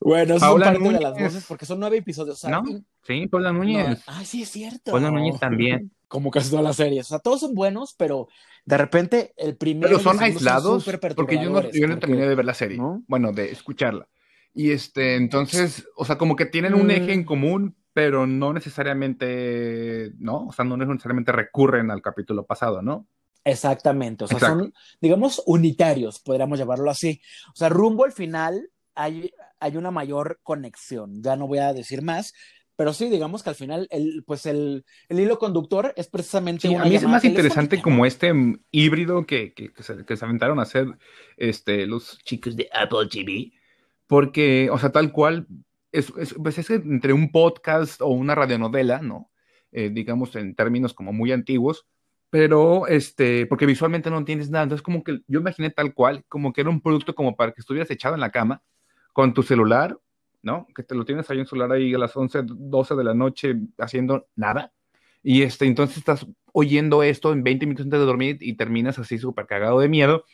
Bueno, 0.00 0.38
son 0.38 0.60
parte 0.60 0.78
Núñez. 0.78 0.94
de 0.94 1.00
las 1.00 1.18
voces, 1.18 1.44
porque 1.46 1.66
son 1.66 1.80
nueve 1.80 1.98
episodios. 1.98 2.38
¿sabes? 2.38 2.72
¿No? 2.72 2.84
Sí, 3.02 3.26
Paula 3.26 3.52
Núñez. 3.52 3.88
No. 3.88 3.96
Ay, 4.06 4.24
sí, 4.24 4.42
es 4.42 4.50
cierto. 4.50 4.92
Paula 4.92 5.10
Núñez 5.10 5.38
también. 5.38 5.92
Como 6.14 6.30
casi 6.30 6.48
todas 6.48 6.64
las 6.64 6.76
series. 6.76 7.06
O 7.06 7.08
sea, 7.08 7.18
todos 7.18 7.40
son 7.40 7.56
buenos, 7.56 7.92
pero 7.98 8.28
de 8.64 8.78
repente 8.78 9.34
el 9.36 9.56
primero. 9.56 9.88
Pero 9.88 9.98
son 9.98 10.22
aislados. 10.22 10.84
Son 10.84 11.00
porque 11.16 11.42
yo 11.42 11.50
no, 11.50 11.68
yo 11.72 11.88
no 11.88 11.98
terminé 11.98 12.28
de 12.28 12.36
ver 12.36 12.44
la 12.44 12.54
serie. 12.54 12.78
¿no? 12.78 13.02
Bueno, 13.08 13.32
de 13.32 13.50
escucharla. 13.50 14.08
Y 14.54 14.70
este, 14.70 15.16
entonces, 15.16 15.88
o 15.96 16.04
sea, 16.04 16.16
como 16.16 16.36
que 16.36 16.46
tienen 16.46 16.74
un 16.74 16.88
eje 16.92 17.14
en 17.14 17.24
común, 17.24 17.74
pero 17.92 18.28
no 18.28 18.52
necesariamente, 18.52 20.12
¿no? 20.18 20.46
O 20.46 20.52
sea, 20.52 20.64
no 20.64 20.76
necesariamente 20.76 21.32
recurren 21.32 21.90
al 21.90 22.00
capítulo 22.00 22.46
pasado, 22.46 22.80
¿no? 22.80 23.08
Exactamente, 23.42 24.22
o 24.22 24.28
sea, 24.28 24.38
Exacto. 24.38 24.58
son, 24.60 24.74
digamos, 25.00 25.42
unitarios, 25.46 26.20
podríamos 26.20 26.60
llamarlo 26.60 26.92
así. 26.92 27.20
O 27.52 27.56
sea, 27.56 27.70
rumbo 27.70 28.04
al 28.04 28.12
final 28.12 28.70
hay, 28.94 29.32
hay 29.58 29.76
una 29.76 29.90
mayor 29.90 30.38
conexión, 30.44 31.24
ya 31.24 31.34
no 31.34 31.48
voy 31.48 31.58
a 31.58 31.72
decir 31.72 32.02
más, 32.02 32.34
pero 32.76 32.92
sí, 32.92 33.08
digamos 33.08 33.42
que 33.42 33.50
al 33.50 33.56
final, 33.56 33.86
el, 33.90 34.24
pues 34.26 34.46
el, 34.46 34.84
el 35.08 35.20
hilo 35.20 35.38
conductor 35.38 35.92
es 35.96 36.08
precisamente. 36.08 36.68
Sí, 36.68 36.74
a 36.74 36.84
mí 36.84 36.94
es 36.94 37.04
más 37.04 37.24
interesante 37.24 37.80
como 37.80 38.06
este 38.06 38.32
híbrido 38.70 39.26
que, 39.26 39.52
que, 39.52 39.72
que, 39.72 39.82
se, 39.82 40.04
que 40.04 40.16
se 40.16 40.24
aventaron 40.24 40.58
a 40.58 40.62
hacer 40.62 40.86
este, 41.36 41.86
los 41.86 42.18
chicos 42.24 42.56
de 42.56 42.68
Apple 42.72 43.08
TV 43.10 43.52
porque, 44.06 44.68
o 44.70 44.78
sea, 44.78 44.92
tal 44.92 45.12
cual, 45.12 45.46
es, 45.92 46.12
es, 46.18 46.34
pues 46.34 46.58
es 46.58 46.70
entre 46.70 47.12
un 47.12 47.30
podcast 47.30 48.00
o 48.00 48.08
una 48.08 48.34
radionovela, 48.34 49.00
¿no? 49.00 49.30
Eh, 49.72 49.90
digamos 49.90 50.36
en 50.36 50.54
términos 50.54 50.94
como 50.94 51.12
muy 51.12 51.32
antiguos, 51.32 51.86
pero, 52.30 52.86
este, 52.86 53.46
porque 53.46 53.66
visualmente 53.66 54.10
no 54.10 54.24
tienes 54.24 54.50
nada, 54.50 54.64
entonces 54.64 54.82
como 54.82 55.02
que 55.02 55.20
yo 55.26 55.40
imaginé 55.40 55.70
tal 55.70 55.94
cual, 55.94 56.24
como 56.28 56.52
que 56.52 56.60
era 56.60 56.70
un 56.70 56.80
producto 56.80 57.14
como 57.14 57.36
para 57.36 57.52
que 57.52 57.60
estuvieras 57.60 57.90
echado 57.90 58.14
en 58.14 58.20
la 58.20 58.30
cama 58.30 58.62
con 59.12 59.34
tu 59.34 59.42
celular, 59.42 59.98
¿no? 60.44 60.66
Que 60.74 60.82
te 60.82 60.94
lo 60.94 61.04
tienes 61.04 61.28
ahí 61.30 61.38
en 61.38 61.46
celular 61.46 61.72
ahí 61.72 61.94
a 61.94 61.98
las 61.98 62.16
11, 62.16 62.42
12 62.44 62.94
de 62.94 63.04
la 63.04 63.14
noche 63.14 63.56
haciendo 63.78 64.28
nada, 64.36 64.72
y 65.22 65.42
este, 65.42 65.64
entonces 65.64 65.96
estás 65.96 66.26
oyendo 66.52 67.02
esto 67.02 67.32
en 67.32 67.42
20 67.42 67.66
minutos 67.66 67.86
antes 67.86 67.98
de 67.98 68.06
dormir 68.06 68.38
y 68.40 68.54
terminas 68.54 68.98
así 68.98 69.18
súper 69.18 69.46
cagado 69.46 69.80
de 69.80 69.88
miedo, 69.88 70.24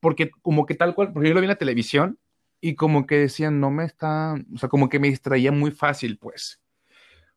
porque 0.00 0.30
como 0.42 0.66
que 0.66 0.74
tal 0.74 0.94
cual, 0.94 1.12
porque 1.12 1.28
yo 1.28 1.34
lo 1.34 1.40
vi 1.40 1.44
en 1.44 1.50
la 1.50 1.56
televisión, 1.56 2.18
y 2.60 2.74
como 2.74 3.06
que 3.06 3.16
decían, 3.16 3.60
no 3.60 3.70
me 3.70 3.84
está, 3.84 4.34
o 4.52 4.58
sea, 4.58 4.68
como 4.68 4.88
que 4.88 4.98
me 4.98 5.08
distraía 5.08 5.52
muy 5.52 5.70
fácil, 5.70 6.18
pues, 6.18 6.60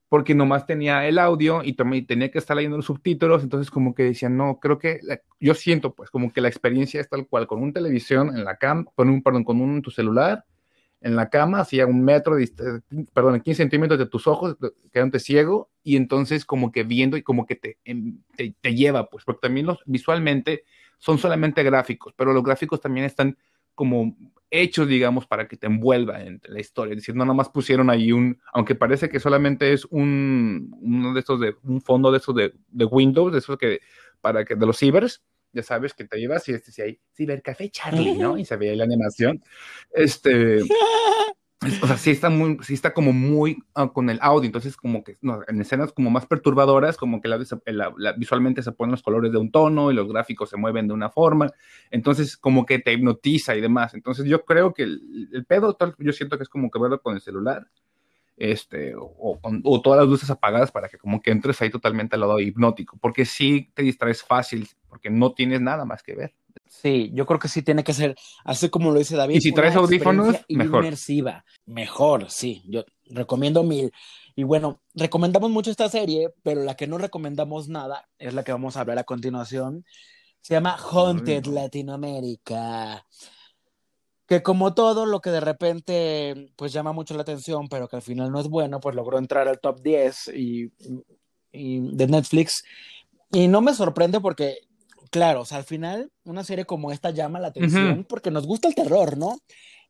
porque 0.10 0.36
nomás 0.36 0.66
tenía 0.66 1.08
el 1.08 1.20
audio 1.20 1.62
y 1.64 1.74
tenía 1.74 2.32
que 2.32 2.40
estar 2.40 2.56
leyendo 2.56 2.78
los 2.78 2.86
subtítulos, 2.86 3.44
entonces 3.44 3.70
como 3.72 3.94
que 3.94 4.04
decían, 4.04 4.36
no, 4.36 4.60
creo 4.60 4.80
que, 4.80 5.00
yo 5.40 5.54
siento, 5.54 5.94
pues, 5.94 6.10
como 6.10 6.34
que 6.34 6.42
la 6.42 6.48
experiencia 6.48 7.02
es 7.02 7.10
tal 7.10 7.28
cual, 7.28 7.48
con 7.48 7.62
un 7.62 7.74
televisión 7.74 8.36
en 8.36 8.44
la 8.46 8.58
cama, 8.58 8.86
con 8.96 9.10
un, 9.10 9.22
perdón, 9.22 9.44
con 9.44 9.62
un, 9.62 9.82
tu 9.82 9.92
celular, 9.92 10.46
en 11.02 11.16
la 11.16 11.30
cama, 11.30 11.62
así 11.62 11.82
un 11.82 12.04
metro, 12.04 12.38
perdón, 13.14 13.42
15 13.42 13.58
centímetros 13.58 14.00
de 14.00 14.06
tus 14.06 14.28
ojos, 14.28 14.56
quedándote 14.92 15.20
ciego, 15.20 15.70
y 15.84 15.96
entonces 15.96 16.46
como 16.46 16.72
que 16.72 16.84
viendo 16.84 17.18
y 17.18 17.24
como 17.24 17.46
que 17.46 17.56
te, 17.56 17.78
te, 18.36 18.56
te 18.60 18.76
lleva, 18.76 19.10
pues, 19.10 19.26
porque 19.26 19.42
también 19.42 19.66
los, 19.66 19.80
visualmente 19.86 20.64
son 21.00 21.18
solamente 21.18 21.64
gráficos, 21.64 22.14
pero 22.16 22.34
los 22.34 22.44
gráficos 22.44 22.80
también 22.80 23.06
están 23.06 23.38
como 23.74 24.16
hechos, 24.52 24.88
digamos, 24.88 25.26
para 25.26 25.48
que 25.48 25.58
te 25.58 25.68
envuelva 25.68 26.22
en 26.22 26.42
la 26.44 26.60
historia. 26.60 26.92
Es 26.92 27.00
decir, 27.00 27.16
no 27.16 27.26
nomás 27.26 27.50
pusieron 27.50 27.90
ahí 27.90 28.12
un, 28.12 28.40
aunque 28.54 28.76
parece 28.76 29.10
que 29.10 29.20
solamente 29.20 29.74
es 29.74 29.86
un, 29.86 30.76
uno 30.82 31.14
de 31.14 31.20
estos 31.22 31.40
de, 31.40 31.56
un 31.64 31.82
fondo 31.82 32.12
de 32.12 32.18
esos 32.18 32.36
de, 32.36 32.54
de 32.68 32.86
Windows, 32.86 33.32
de 33.32 33.40
esos 33.40 33.58
que, 33.58 33.80
para 34.20 34.46
que, 34.46 34.56
de 34.56 34.66
los 34.66 34.78
cibers, 34.78 35.24
ya 35.54 35.64
sabes, 35.64 35.94
que 35.94 36.06
te 36.06 36.20
ibas 36.20 36.48
y 36.50 36.54
este, 36.54 36.72
si 36.72 36.82
hay 36.82 37.00
Cibercafé 37.16 37.70
Charlie, 37.70 38.18
¿no? 38.18 38.38
Y 38.38 38.46
se 38.46 38.56
veía 38.56 38.76
la 38.76 38.84
animación. 38.84 39.44
Este, 39.94 40.62
o 41.84 41.88
sea, 41.88 41.98
sí 41.98 42.10
está 42.10 42.32
muy, 42.32 42.58
sí 42.64 42.74
está 42.74 42.92
como 42.92 43.14
muy 43.14 43.60
ah, 43.76 43.92
con 43.94 44.10
el 44.10 44.18
audio, 44.22 44.48
entonces 44.48 44.76
como 44.76 45.04
que 45.04 45.18
no, 45.22 45.42
en 45.48 45.62
escenas 45.62 45.94
como 45.94 46.10
más 46.10 46.26
perturbadoras, 46.26 46.98
como 46.98 47.22
que 47.22 47.28
la, 47.28 47.40
la, 47.98 48.14
visualmente 48.14 48.64
se 48.64 48.72
ponen 48.72 48.92
los 48.92 49.04
colores 49.04 49.32
de 49.32 49.38
un 49.38 49.52
tono 49.52 49.92
y 49.92 49.94
los 49.94 50.08
gráficos 50.12 50.50
se 50.50 50.58
mueven 50.58 50.88
de 50.88 50.96
una 50.96 51.12
forma, 51.12 51.52
entonces 51.92 52.36
como 52.36 52.66
que 52.66 52.80
te 52.80 52.94
hipnotiza 52.94 53.56
y 53.56 53.62
demás. 53.62 53.94
Entonces 53.94 54.26
yo 54.26 54.44
creo 54.44 54.74
que 54.74 54.84
el, 54.84 55.30
el 55.34 55.46
pedo, 55.46 55.78
yo 56.00 56.14
siento 56.14 56.38
que 56.38 56.44
es 56.44 56.50
como 56.50 56.72
que 56.72 56.80
verlo 56.80 57.00
con 57.00 57.14
el 57.14 57.22
celular, 57.22 57.68
este, 58.42 58.96
o, 58.96 59.40
o, 59.64 59.82
todas 59.82 60.00
las 60.00 60.10
luces 60.10 60.30
apagadas 60.32 60.72
para 60.72 60.90
que 60.90 60.98
como 60.98 61.22
que 61.22 61.30
entres 61.30 61.62
ahí 61.62 61.70
totalmente 61.70 62.16
al 62.16 62.22
lado 62.22 62.40
hipnótico, 62.40 62.98
porque 62.98 63.24
sí 63.24 63.72
te 63.76 63.84
distraes 63.84 64.24
fácil, 64.24 64.68
porque 64.90 65.12
no 65.12 65.34
tienes 65.34 65.62
nada 65.62 65.86
más 65.86 66.02
que 66.02 66.16
ver. 66.16 66.34
Sí, 66.66 67.12
yo 67.14 67.28
creo 67.28 67.38
que 67.38 67.48
sí 67.48 67.62
tiene 67.62 67.84
que 67.84 67.94
ser, 67.94 68.16
así 68.44 68.70
como 68.70 68.90
lo 68.90 68.98
dice 68.98 69.16
David. 69.16 69.36
Y 69.36 69.42
si 69.42 69.52
traes 69.52 69.76
audífonos, 69.76 70.38
mejor. 70.50 70.84
Inmersiva. 70.84 71.46
Mejor, 71.68 72.32
sí. 72.32 72.64
Yo 72.68 72.84
recomiendo 73.12 73.62
mil. 73.62 73.92
Y 74.36 74.44
bueno, 74.44 74.82
recomendamos 74.96 75.52
mucho 75.52 75.70
esta 75.70 75.88
serie, 75.88 76.34
pero 76.42 76.64
la 76.64 76.76
que 76.76 76.88
no 76.88 76.98
recomendamos 76.98 77.70
nada 77.70 78.10
es 78.18 78.34
la 78.34 78.44
que 78.44 78.54
vamos 78.54 78.76
a 78.76 78.82
hablar 78.82 78.98
a 78.98 79.04
continuación. 79.04 79.86
Se 80.42 80.56
llama 80.56 80.78
Haunted 80.78 81.46
Latinoamérica. 81.46 83.06
Que 84.32 84.42
como 84.42 84.74
todo 84.74 85.06
lo 85.06 85.20
que 85.20 85.30
de 85.30 85.42
repente 85.42 86.54
pues 86.56 86.72
llama 86.72 86.94
mucho 86.94 87.14
la 87.16 87.24
atención, 87.24 87.68
pero 87.68 87.90
que 87.90 87.98
al 87.98 88.02
final 88.02 88.32
no 88.32 88.40
es 88.40 88.48
bueno, 88.48 88.80
pues 88.80 88.96
logró 88.96 89.18
entrar 89.18 89.50
al 89.50 89.60
top 89.60 89.82
10 89.82 90.30
y, 90.30 90.72
y 91.52 91.98
de 91.98 92.08
Netflix. 92.08 92.64
Y 93.34 93.50
no 93.50 93.60
me 93.60 93.74
sorprende 93.74 94.22
porque 94.22 94.60
claro, 95.10 95.42
o 95.42 95.46
sea, 95.46 95.58
al 95.58 95.66
final 95.66 96.14
una 96.24 96.46
serie 96.46 96.64
como 96.64 96.94
esta 96.94 97.10
llama 97.10 97.42
la 97.42 97.50
atención 97.50 98.06
porque 98.06 98.32
nos 98.32 98.48
gusta 98.48 98.70
el 98.70 98.74
terror, 98.74 99.18
¿no? 99.18 99.38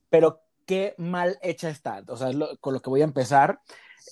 Pero 0.10 0.42
qué 0.66 0.96
mal 0.98 1.38
hecha 1.44 1.70
está. 1.70 2.04
O 2.08 2.18
sea, 2.18 2.32
con 2.60 2.74
lo 2.74 2.82
que 2.82 2.90
voy 2.90 3.02
a 3.02 3.04
empezar 3.04 3.62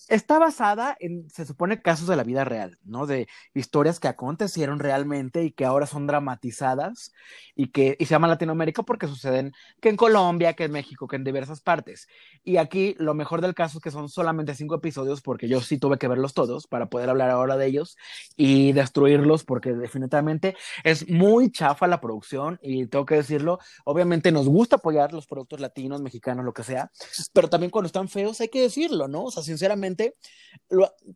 está 0.08 0.40
basada 0.40 0.96
en, 1.00 1.30
se 1.30 1.46
supone, 1.46 1.82
casos 1.82 2.08
de 2.08 2.16
la 2.16 2.24
vida 2.24 2.44
real, 2.44 2.78
¿no? 2.84 3.06
De 3.06 3.28
historias 3.54 4.00
que 4.00 4.08
acontecieron 4.08 4.80
realmente 4.80 5.44
y 5.44 5.52
que 5.52 5.66
ahora 5.66 5.86
son 5.88 6.08
dramatizadas 6.08 7.12
y 7.56 7.68
que 7.68 7.96
y 8.00 8.06
se 8.06 8.12
llama 8.12 8.28
Latinoamérica 8.28 8.84
porque 8.84 9.08
suceden 9.08 9.54
que 9.82 9.90
en 9.90 9.98
Colombia, 9.98 10.54
que 10.54 10.66
en 10.66 10.72
México, 10.72 11.08
que 11.08 11.16
en 11.16 11.24
diversas 11.24 11.62
partes. 11.62 12.08
Y 12.44 12.58
aquí 12.58 12.96
lo 13.00 13.14
mejor 13.14 13.42
del 13.42 13.56
caso 13.56 13.78
es 13.78 13.84
que 13.84 13.92
son 13.92 14.10
solamente 14.10 14.56
cinco 14.56 14.76
episodios 14.76 15.22
porque 15.22 15.48
yo 15.48 15.62
sí 15.62 15.78
tuve 15.78 15.98
que 15.98 16.08
verlos 16.08 16.34
todos 16.34 16.68
para 16.68 16.88
poder 16.88 17.10
hablar 17.10 17.30
ahora 17.30 17.58
de 17.58 17.68
ellos 17.68 17.98
y 18.36 18.74
destruirlos 18.74 19.44
porque 19.44 19.74
definitivamente 19.74 20.56
es 20.84 21.10
muy 21.10 21.52
chafa 21.52 21.88
la 21.88 22.02
producción 22.02 22.60
y 22.62 22.86
tengo 22.88 23.06
que 23.06 23.16
decirlo, 23.16 23.60
obviamente 23.86 24.32
nos 24.32 24.48
gusta 24.48 24.78
apoyar 24.78 25.14
los 25.14 25.28
productos 25.28 25.60
latinos, 25.60 26.02
mexicanos, 26.02 26.46
lo 26.46 26.54
que 26.54 26.64
sea, 26.64 26.92
pero 27.34 27.50
también 27.50 27.72
cuando 27.72 27.88
están 27.88 28.08
feos 28.08 28.40
hay 28.42 28.50
que 28.50 28.62
decirlo, 28.62 29.08
¿no? 29.08 29.24
O 29.24 29.32
sea, 29.32 29.44
sinceramente 29.44 29.79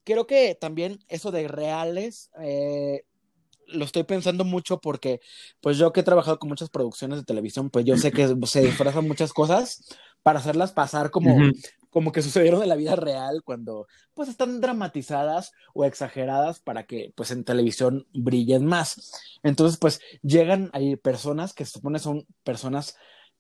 creo 0.04 0.28
que 0.28 0.56
también 0.56 1.00
eso 1.08 1.32
de 1.32 1.48
reales, 1.48 2.32
eh, 2.42 3.04
lo 3.68 3.86
estoy 3.86 4.04
pensando 4.04 4.44
mucho 4.44 4.80
porque, 4.80 5.22
pues 5.62 5.78
yo 5.78 5.94
que 5.94 6.02
he 6.02 6.04
trabajado 6.04 6.40
con 6.40 6.50
muchas 6.50 6.70
producciones 6.70 7.20
de 7.20 7.26
televisión, 7.26 7.70
pues 7.70 7.86
yo 7.86 7.98
sé 7.98 8.12
que 8.12 8.36
se 8.46 8.62
disfrazan 8.62 9.08
muchas 9.08 9.34
cosas 9.34 9.86
para 10.22 10.40
hacerlas 10.40 10.72
pasar 10.72 11.12
como, 11.12 11.36
como 11.90 12.12
que 12.12 12.22
sucedieron 12.22 12.64
en 12.64 12.70
la 12.70 12.76
vida 12.76 12.96
real 12.96 13.44
cuando 13.44 13.88
pues 14.14 14.30
están 14.30 14.62
dramatizadas 14.62 15.52
o 15.74 15.86
exageradas 15.86 16.60
para 16.60 16.86
que 16.86 17.14
pues 17.16 17.32
en 17.32 17.44
televisión 17.44 18.08
brillen 18.14 18.66
más. 18.66 19.12
Entonces 19.44 19.78
pues 19.78 20.02
llegan 20.22 20.70
ahí 20.74 20.96
personas 20.96 21.54
que 21.54 21.66
se 21.66 21.72
supone 21.72 22.00
son 22.00 22.26
personas 22.44 22.96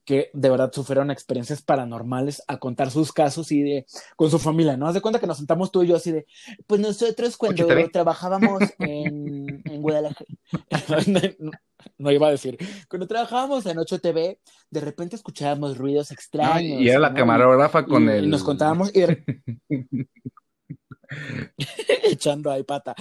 que 0.05 0.29
de 0.33 0.49
verdad 0.49 0.71
sufrieron 0.73 1.11
experiencias 1.11 1.61
paranormales 1.61 2.43
a 2.47 2.57
contar 2.57 2.91
sus 2.91 3.11
casos 3.11 3.51
y 3.51 3.61
de 3.61 3.85
con 4.15 4.29
su 4.29 4.39
familia, 4.39 4.77
¿no? 4.77 4.87
Haz 4.87 4.95
de 4.95 5.01
cuenta 5.01 5.19
que 5.19 5.27
nos 5.27 5.37
sentamos 5.37 5.71
tú 5.71 5.83
y 5.83 5.87
yo 5.87 5.95
así 5.95 6.11
de, 6.11 6.25
pues 6.67 6.81
nosotros 6.81 7.37
cuando 7.37 7.67
trabajábamos 7.91 8.63
en, 8.79 9.61
en 9.65 9.81
Guadalajara, 9.81 10.25
no, 11.97 12.11
iba 12.11 12.27
a 12.27 12.31
decir, 12.31 12.57
cuando 12.89 13.07
trabajábamos 13.07 13.65
en 13.65 13.77
8TV, 13.77 14.39
de 14.69 14.81
repente 14.81 15.15
escuchábamos 15.15 15.77
ruidos 15.77 16.11
extraños. 16.11 16.81
y 16.81 16.89
era 16.89 16.99
la 16.99 17.13
camarógrafa 17.13 17.85
con 17.85 18.09
el... 18.09 18.25
Y 18.25 18.27
nos 18.27 18.43
contábamos 18.43 18.91
y... 18.95 19.03
echando 22.03 22.51
ahí 22.51 22.63
pata. 22.63 22.95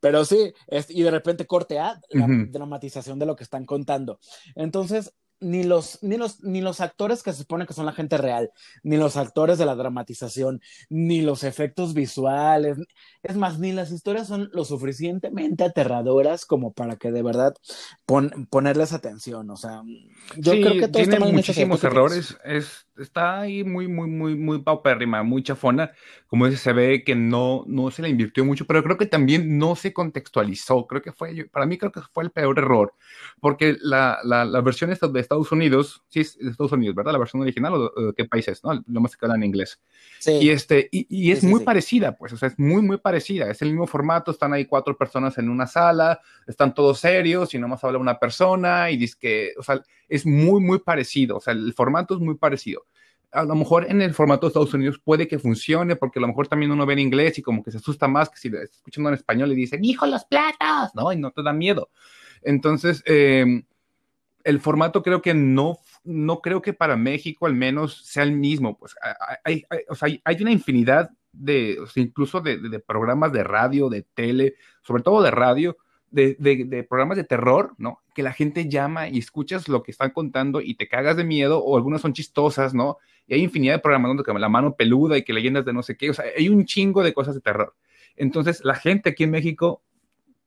Pero 0.00 0.24
sí, 0.24 0.52
y 0.88 1.02
de 1.02 1.10
repente 1.10 1.46
corte 1.46 1.78
a 1.78 2.00
la 2.10 2.26
dramatización 2.48 3.18
de 3.18 3.26
lo 3.26 3.36
que 3.36 3.44
están 3.44 3.64
contando. 3.64 4.18
Entonces, 4.54 5.12
ni 5.42 5.64
los, 5.64 5.98
ni 6.02 6.16
los, 6.16 6.42
ni 6.42 6.60
los 6.60 6.80
actores 6.80 7.22
que 7.22 7.32
se 7.32 7.38
supone 7.38 7.66
que 7.66 7.74
son 7.74 7.86
la 7.86 7.92
gente 7.92 8.16
real, 8.16 8.50
ni 8.82 8.96
los 8.96 9.16
actores 9.16 9.58
de 9.58 9.66
la 9.66 9.74
dramatización, 9.74 10.60
ni 10.88 11.20
los 11.20 11.44
efectos 11.44 11.94
visuales, 11.94 12.78
es 13.22 13.36
más, 13.36 13.58
ni 13.58 13.72
las 13.72 13.92
historias 13.92 14.26
son 14.26 14.50
lo 14.52 14.64
suficientemente 14.64 15.64
aterradoras 15.64 16.44
como 16.44 16.72
para 16.72 16.96
que 16.96 17.12
de 17.12 17.22
verdad 17.22 17.54
ponerles 18.50 18.92
atención. 18.92 19.48
O 19.50 19.56
sea, 19.56 19.82
yo 20.36 20.52
creo 20.52 20.72
que 20.74 20.88
todo 20.88 21.02
tiene 21.02 21.32
muchísimos 21.32 21.84
errores. 21.84 22.36
Es, 22.44 22.86
está 22.98 23.40
ahí 23.40 23.62
muy, 23.62 23.86
muy, 23.86 24.08
muy, 24.08 24.34
muy 24.34 24.58
paupérrima, 24.62 25.22
muy 25.22 25.44
chafona. 25.44 25.92
Como 26.26 26.46
dice, 26.46 26.58
se 26.58 26.72
ve 26.72 27.04
que 27.04 27.14
no, 27.14 27.62
no 27.68 27.90
se 27.92 28.02
le 28.02 28.08
invirtió 28.08 28.44
mucho, 28.44 28.66
pero 28.66 28.82
creo 28.82 28.98
que 28.98 29.06
también 29.06 29.58
no 29.58 29.76
se 29.76 29.92
contextualizó. 29.92 30.86
Creo 30.88 31.02
que 31.02 31.12
fue, 31.12 31.44
para 31.52 31.66
mí 31.66 31.78
creo 31.78 31.92
que 31.92 32.00
fue 32.12 32.24
el 32.24 32.30
peor 32.30 32.58
error, 32.58 32.94
porque 33.40 33.76
la, 33.80 34.18
la, 34.24 34.44
la 34.44 34.60
versión 34.60 34.90
de 34.90 35.20
Estados 35.20 35.52
Unidos, 35.52 36.02
sí 36.08 36.20
es 36.20 36.36
de 36.38 36.50
Estados 36.50 36.72
Unidos, 36.72 36.96
¿verdad? 36.96 37.12
La 37.12 37.18
versión 37.18 37.42
original 37.42 37.74
o 37.74 38.06
de, 38.06 38.14
qué 38.14 38.24
países, 38.24 38.64
¿no? 38.64 38.82
Lo 38.86 39.00
más 39.00 39.16
que 39.16 39.26
en 39.26 39.44
inglés. 39.44 39.80
Sí. 40.18 40.32
Y, 40.32 40.50
este, 40.50 40.88
y, 40.90 41.06
y 41.08 41.30
es 41.30 41.44
muy 41.44 41.60
parecida, 41.60 42.16
pues, 42.16 42.32
o 42.32 42.36
sea, 42.36 42.48
es 42.48 42.58
muy, 42.58 42.82
muy 42.82 42.96
parecida 42.96 43.12
parecida, 43.12 43.50
es 43.50 43.60
el 43.60 43.68
mismo 43.68 43.86
formato, 43.86 44.30
están 44.30 44.54
ahí 44.54 44.64
cuatro 44.64 44.96
personas 44.96 45.36
en 45.36 45.50
una 45.50 45.66
sala, 45.66 46.18
están 46.46 46.72
todos 46.72 46.98
serios 46.98 47.52
y 47.52 47.58
nomás 47.58 47.84
habla 47.84 47.98
una 47.98 48.18
persona 48.18 48.90
y 48.90 48.96
dice 48.96 49.16
que, 49.20 49.52
o 49.58 49.62
sea, 49.62 49.82
es 50.08 50.24
muy, 50.24 50.62
muy 50.62 50.78
parecido, 50.78 51.36
o 51.36 51.40
sea, 51.40 51.52
el 51.52 51.74
formato 51.74 52.14
es 52.14 52.20
muy 52.20 52.36
parecido. 52.36 52.86
A 53.32 53.44
lo 53.44 53.54
mejor 53.54 53.86
en 53.88 54.02
el 54.02 54.14
formato 54.14 54.46
de 54.46 54.48
Estados 54.48 54.74
Unidos 54.74 55.00
puede 55.02 55.26
que 55.26 55.38
funcione, 55.38 55.96
porque 55.96 56.18
a 56.18 56.22
lo 56.22 56.28
mejor 56.28 56.48
también 56.48 56.70
uno 56.70 56.86
ve 56.86 56.92
en 56.92 56.98
inglés 56.98 57.38
y 57.38 57.42
como 57.42 57.62
que 57.62 57.70
se 57.70 57.78
asusta 57.78 58.06
más 58.06 58.28
que 58.28 58.36
si 58.36 58.48
está 58.48 58.62
escuchando 58.62 59.08
en 59.08 59.14
español 59.14 59.52
y 59.52 59.56
dice, 59.56 59.78
hijo, 59.82 60.06
los 60.06 60.24
platos, 60.24 60.94
¿no? 60.94 61.12
Y 61.12 61.16
no 61.16 61.30
te 61.30 61.42
da 61.42 61.52
miedo. 61.52 61.90
Entonces, 62.42 63.02
em, 63.06 63.64
el 64.44 64.60
formato 64.60 65.02
creo 65.02 65.22
que 65.22 65.34
no, 65.34 65.78
no 66.04 66.40
creo 66.40 66.60
que 66.60 66.72
para 66.72 66.96
México 66.96 67.46
al 67.46 67.54
menos 67.54 68.04
sea 68.04 68.24
el 68.24 68.32
mismo, 68.32 68.76
pues 68.76 68.94
hay, 69.44 69.64
o 69.88 69.94
sea, 69.94 70.08
hay 70.24 70.42
una 70.42 70.52
infinidad 70.52 71.10
de, 71.32 71.78
incluso 71.96 72.40
de, 72.40 72.78
programas 72.80 73.32
de 73.32 73.42
radio, 73.42 73.88
de 73.88 74.02
tele, 74.02 74.54
sobre 74.82 75.02
todo 75.02 75.22
de 75.22 75.30
radio, 75.30 75.76
de, 76.12 76.86
programas 76.88 77.16
de 77.16 77.24
terror, 77.24 77.74
¿no? 77.78 78.00
Que 78.14 78.22
la 78.22 78.32
gente 78.32 78.68
llama 78.68 79.08
y 79.08 79.18
escuchas 79.18 79.68
lo 79.68 79.82
que 79.82 79.90
están 79.90 80.10
contando 80.10 80.60
y 80.60 80.74
te 80.74 80.88
cagas 80.88 81.16
de 81.16 81.24
miedo, 81.24 81.58
o 81.58 81.76
algunas 81.76 82.02
son 82.02 82.12
chistosas, 82.12 82.74
¿no? 82.74 82.98
Y 83.26 83.34
hay 83.34 83.42
infinidad 83.42 83.74
de 83.74 83.78
programas 83.80 84.14
donde 84.14 84.40
la 84.40 84.48
mano 84.48 84.74
peluda 84.74 85.16
y 85.16 85.22
que 85.22 85.32
leyendas 85.32 85.64
de 85.64 85.72
no 85.72 85.82
sé 85.82 85.96
qué, 85.96 86.10
o 86.10 86.14
sea, 86.14 86.26
hay 86.36 86.48
un 86.48 86.64
chingo 86.64 87.02
de 87.02 87.14
cosas 87.14 87.34
de 87.34 87.40
terror. 87.40 87.74
Entonces, 88.16 88.62
la 88.64 88.74
gente 88.74 89.10
aquí 89.10 89.24
en 89.24 89.30
México 89.30 89.82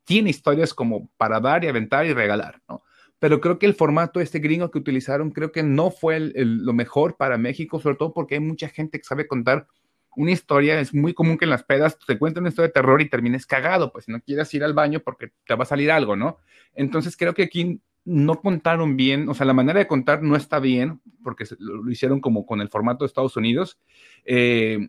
tiene 0.03 0.29
historias 0.29 0.73
como 0.73 1.09
para 1.17 1.39
dar 1.39 1.63
y 1.63 1.67
aventar 1.67 2.05
y 2.05 2.13
regalar, 2.13 2.61
¿no? 2.69 2.83
Pero 3.17 3.41
creo 3.41 3.57
que 3.57 3.65
el 3.65 3.73
formato 3.73 4.19
este 4.19 4.39
gringo 4.39 4.69
que 4.69 4.77
utilizaron, 4.77 5.31
creo 5.31 5.51
que 5.51 5.63
no 5.63 5.89
fue 5.89 6.19
lo 6.19 6.73
mejor 6.73 7.15
para 7.17 7.37
México, 7.37 7.79
sobre 7.79 7.95
todo 7.95 8.13
porque 8.13 8.35
hay 8.35 8.41
mucha 8.41 8.69
gente 8.69 8.99
que 8.99 9.05
sabe 9.05 9.25
contar 9.25 9.67
una 10.15 10.31
historia, 10.31 10.79
es 10.79 10.93
muy 10.93 11.13
común 11.13 11.37
que 11.37 11.45
en 11.45 11.51
las 11.51 11.63
pedas 11.63 11.97
te 12.05 12.17
cuenten 12.17 12.43
una 12.43 12.49
historia 12.49 12.67
de 12.67 12.73
terror 12.73 13.01
y 13.01 13.09
termines 13.09 13.45
cagado, 13.45 13.91
pues 13.91 14.05
si 14.05 14.11
no 14.11 14.21
quieres 14.21 14.53
ir 14.53 14.63
al 14.63 14.73
baño 14.73 14.99
porque 14.99 15.31
te 15.45 15.55
va 15.55 15.63
a 15.63 15.67
salir 15.67 15.91
algo, 15.91 16.15
¿no? 16.15 16.37
Entonces 16.73 17.15
creo 17.17 17.33
que 17.33 17.43
aquí 17.43 17.81
no 18.05 18.39
contaron 18.39 18.95
bien, 18.95 19.27
o 19.29 19.33
sea, 19.33 19.45
la 19.45 19.53
manera 19.53 19.79
de 19.79 19.87
contar 19.87 20.21
no 20.21 20.35
está 20.35 20.59
bien, 20.59 21.01
porque 21.23 21.45
lo, 21.57 21.89
hicieron 21.89 22.21
como 22.21 22.45
con 22.45 22.61
el 22.61 22.69
formato 22.69 23.03
de 23.03 23.07
Estados 23.07 23.35
Unidos. 23.35 23.79
Eh, 24.25 24.87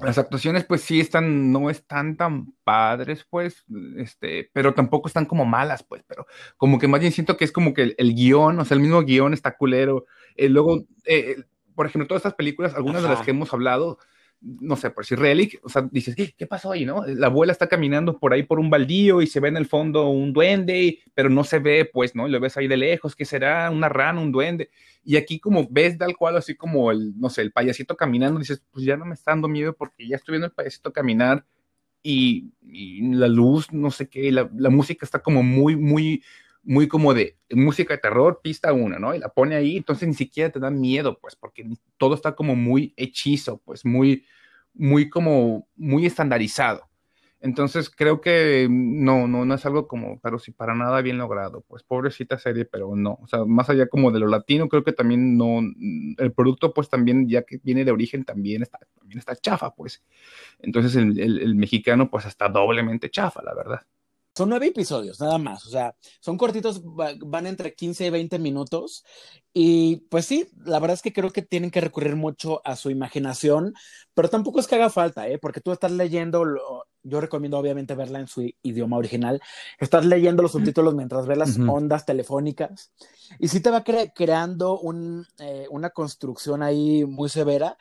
las 0.00 0.18
actuaciones, 0.18 0.64
pues 0.64 0.80
sí 0.80 0.98
están, 0.98 1.52
no 1.52 1.70
están 1.70 2.16
tan 2.16 2.52
padres, 2.64 3.26
pues, 3.28 3.64
este, 3.98 4.50
pero 4.52 4.74
tampoco 4.74 5.08
están 5.08 5.26
como 5.26 5.44
malas, 5.44 5.82
pues, 5.82 6.02
pero 6.06 6.26
como 6.56 6.78
que 6.78 6.88
más 6.88 7.00
bien 7.00 7.12
siento 7.12 7.36
que 7.36 7.44
es 7.44 7.52
como 7.52 7.74
que 7.74 7.94
el, 7.96 8.14
guion, 8.14 8.58
o 8.58 8.64
sea, 8.64 8.76
el 8.76 8.80
mismo 8.80 9.02
guion 9.02 9.34
está 9.34 9.56
culero. 9.56 10.06
Eh, 10.34 10.48
luego, 10.48 10.84
eh, 11.04 11.44
por 11.74 11.86
ejemplo, 11.86 12.08
todas 12.08 12.20
estas 12.20 12.34
películas, 12.34 12.74
algunas 12.74 13.02
de 13.02 13.08
las 13.08 13.20
que 13.20 13.30
hemos 13.30 13.52
hablado, 13.52 13.98
no 14.42 14.76
sé, 14.76 14.90
por 14.90 15.06
si 15.06 15.14
Relic, 15.14 15.60
o 15.62 15.68
sea, 15.68 15.88
dices, 15.90 16.16
¿qué, 16.16 16.32
¿qué, 16.36 16.46
pasó 16.46 16.72
ahí, 16.72 16.84
no? 16.84 17.06
La 17.06 17.28
abuela 17.28 17.52
está 17.52 17.68
caminando 17.68 18.18
por 18.18 18.32
ahí 18.32 18.42
por 18.42 18.58
un 18.58 18.70
baldío 18.70 19.22
y 19.22 19.26
se 19.26 19.38
ve 19.38 19.48
en 19.48 19.56
el 19.56 19.66
fondo 19.66 20.08
un 20.08 20.32
duende, 20.32 20.98
pero 21.14 21.30
no 21.30 21.44
se 21.44 21.60
ve, 21.60 21.88
pues, 21.90 22.14
¿no? 22.16 22.26
lo 22.26 22.40
ves 22.40 22.56
ahí 22.56 22.66
de 22.66 22.76
lejos, 22.76 23.14
¿qué 23.14 23.24
será? 23.24 23.70
Una 23.70 23.88
rana, 23.88 24.20
un 24.20 24.32
duende. 24.32 24.70
Y 25.04 25.16
aquí 25.16 25.38
como 25.38 25.68
ves 25.70 25.96
tal 25.96 26.16
cual, 26.16 26.36
así 26.36 26.56
como 26.56 26.90
el, 26.90 27.18
no 27.18 27.30
sé, 27.30 27.42
el 27.42 27.52
payasito 27.52 27.96
caminando, 27.96 28.40
dices, 28.40 28.62
pues 28.72 28.84
ya 28.84 28.96
no 28.96 29.04
me 29.04 29.14
está 29.14 29.30
dando 29.30 29.48
miedo 29.48 29.74
porque 29.74 30.08
ya 30.08 30.16
estoy 30.16 30.32
viendo 30.32 30.46
el 30.46 30.52
payasito 30.52 30.92
caminar 30.92 31.44
y, 32.02 32.50
la 33.14 33.28
luz, 33.28 33.72
no 33.72 33.90
sé 33.90 34.08
qué, 34.08 34.32
la, 34.32 34.50
la 34.56 34.70
música 34.70 35.04
está 35.06 35.20
como 35.20 35.42
muy, 35.42 35.76
muy, 35.76 36.22
muy 36.62 36.88
como 36.88 37.14
de 37.14 37.38
música 37.50 37.94
de 37.94 37.98
terror, 38.00 38.40
pista 38.42 38.72
una, 38.72 38.98
¿no? 38.98 39.14
Y 39.14 39.18
la 39.18 39.28
pone 39.30 39.56
ahí, 39.56 39.76
entonces 39.76 40.08
ni 40.08 40.14
siquiera 40.14 40.50
te 40.50 40.60
da 40.60 40.70
miedo, 40.70 41.18
pues, 41.20 41.36
porque 41.36 41.66
todo 41.98 42.14
está 42.14 42.34
como 42.34 42.54
muy 42.56 42.94
hechizo, 42.96 43.60
pues, 43.64 43.84
muy, 43.84 44.24
muy 44.74 45.10
como, 45.10 45.68
muy 45.76 46.06
estandarizado. 46.06 46.88
Entonces 47.40 47.90
creo 47.90 48.20
que 48.20 48.68
no, 48.70 49.26
no, 49.26 49.44
no 49.44 49.54
es 49.54 49.66
algo 49.66 49.88
como, 49.88 50.20
pero 50.20 50.38
sí, 50.38 50.52
para 50.52 50.76
nada 50.76 51.02
bien 51.02 51.18
logrado. 51.18 51.62
Pues 51.66 51.82
pobrecita 51.82 52.38
serie, 52.38 52.64
pero 52.64 52.94
no. 52.94 53.18
O 53.20 53.26
sea, 53.26 53.44
más 53.44 53.68
allá 53.68 53.88
como 53.88 54.12
de 54.12 54.20
lo 54.20 54.28
latino, 54.28 54.68
creo 54.68 54.84
que 54.84 54.92
también 54.92 55.36
no, 55.36 55.60
el 56.18 56.32
producto 56.32 56.72
pues 56.72 56.88
también, 56.88 57.28
ya 57.28 57.42
que 57.42 57.58
viene 57.64 57.84
de 57.84 57.90
origen, 57.90 58.24
también 58.24 58.62
está, 58.62 58.78
también 58.96 59.18
está 59.18 59.34
chafa, 59.34 59.74
pues. 59.74 60.04
Entonces 60.60 60.94
el, 60.94 61.18
el 61.18 61.54
mexicano 61.56 62.08
pues 62.10 62.26
está 62.26 62.48
doblemente 62.48 63.10
chafa, 63.10 63.42
la 63.42 63.54
verdad. 63.54 63.80
Son 64.34 64.48
nueve 64.48 64.68
episodios, 64.68 65.20
nada 65.20 65.38
más. 65.38 65.66
O 65.66 65.70
sea, 65.70 65.94
son 66.20 66.38
cortitos, 66.38 66.82
van 66.84 67.46
entre 67.46 67.74
15 67.74 68.06
y 68.06 68.10
20 68.10 68.38
minutos. 68.38 69.04
Y 69.52 69.96
pues 70.08 70.26
sí, 70.26 70.48
la 70.64 70.78
verdad 70.78 70.94
es 70.94 71.02
que 71.02 71.12
creo 71.12 71.30
que 71.30 71.42
tienen 71.42 71.70
que 71.70 71.80
recurrir 71.82 72.16
mucho 72.16 72.60
a 72.64 72.76
su 72.76 72.90
imaginación, 72.90 73.74
pero 74.14 74.30
tampoco 74.30 74.60
es 74.60 74.66
que 74.66 74.76
haga 74.76 74.88
falta, 74.90 75.28
¿eh? 75.28 75.38
porque 75.38 75.60
tú 75.60 75.72
estás 75.72 75.92
leyendo, 75.92 76.44
yo 77.02 77.20
recomiendo 77.20 77.58
obviamente 77.58 77.94
verla 77.94 78.20
en 78.20 78.28
su 78.28 78.48
idioma 78.62 78.96
original, 78.96 79.40
estás 79.78 80.04
leyendo 80.04 80.42
los 80.42 80.52
subtítulos 80.52 80.94
mientras 80.94 81.26
ves 81.26 81.38
las 81.38 81.58
ondas 81.58 82.06
telefónicas 82.06 82.92
y 83.38 83.48
sí 83.48 83.60
te 83.60 83.70
va 83.70 83.82
creando 83.82 84.78
un, 84.78 85.26
eh, 85.38 85.66
una 85.70 85.90
construcción 85.90 86.62
ahí 86.62 87.04
muy 87.04 87.28
severa. 87.28 87.76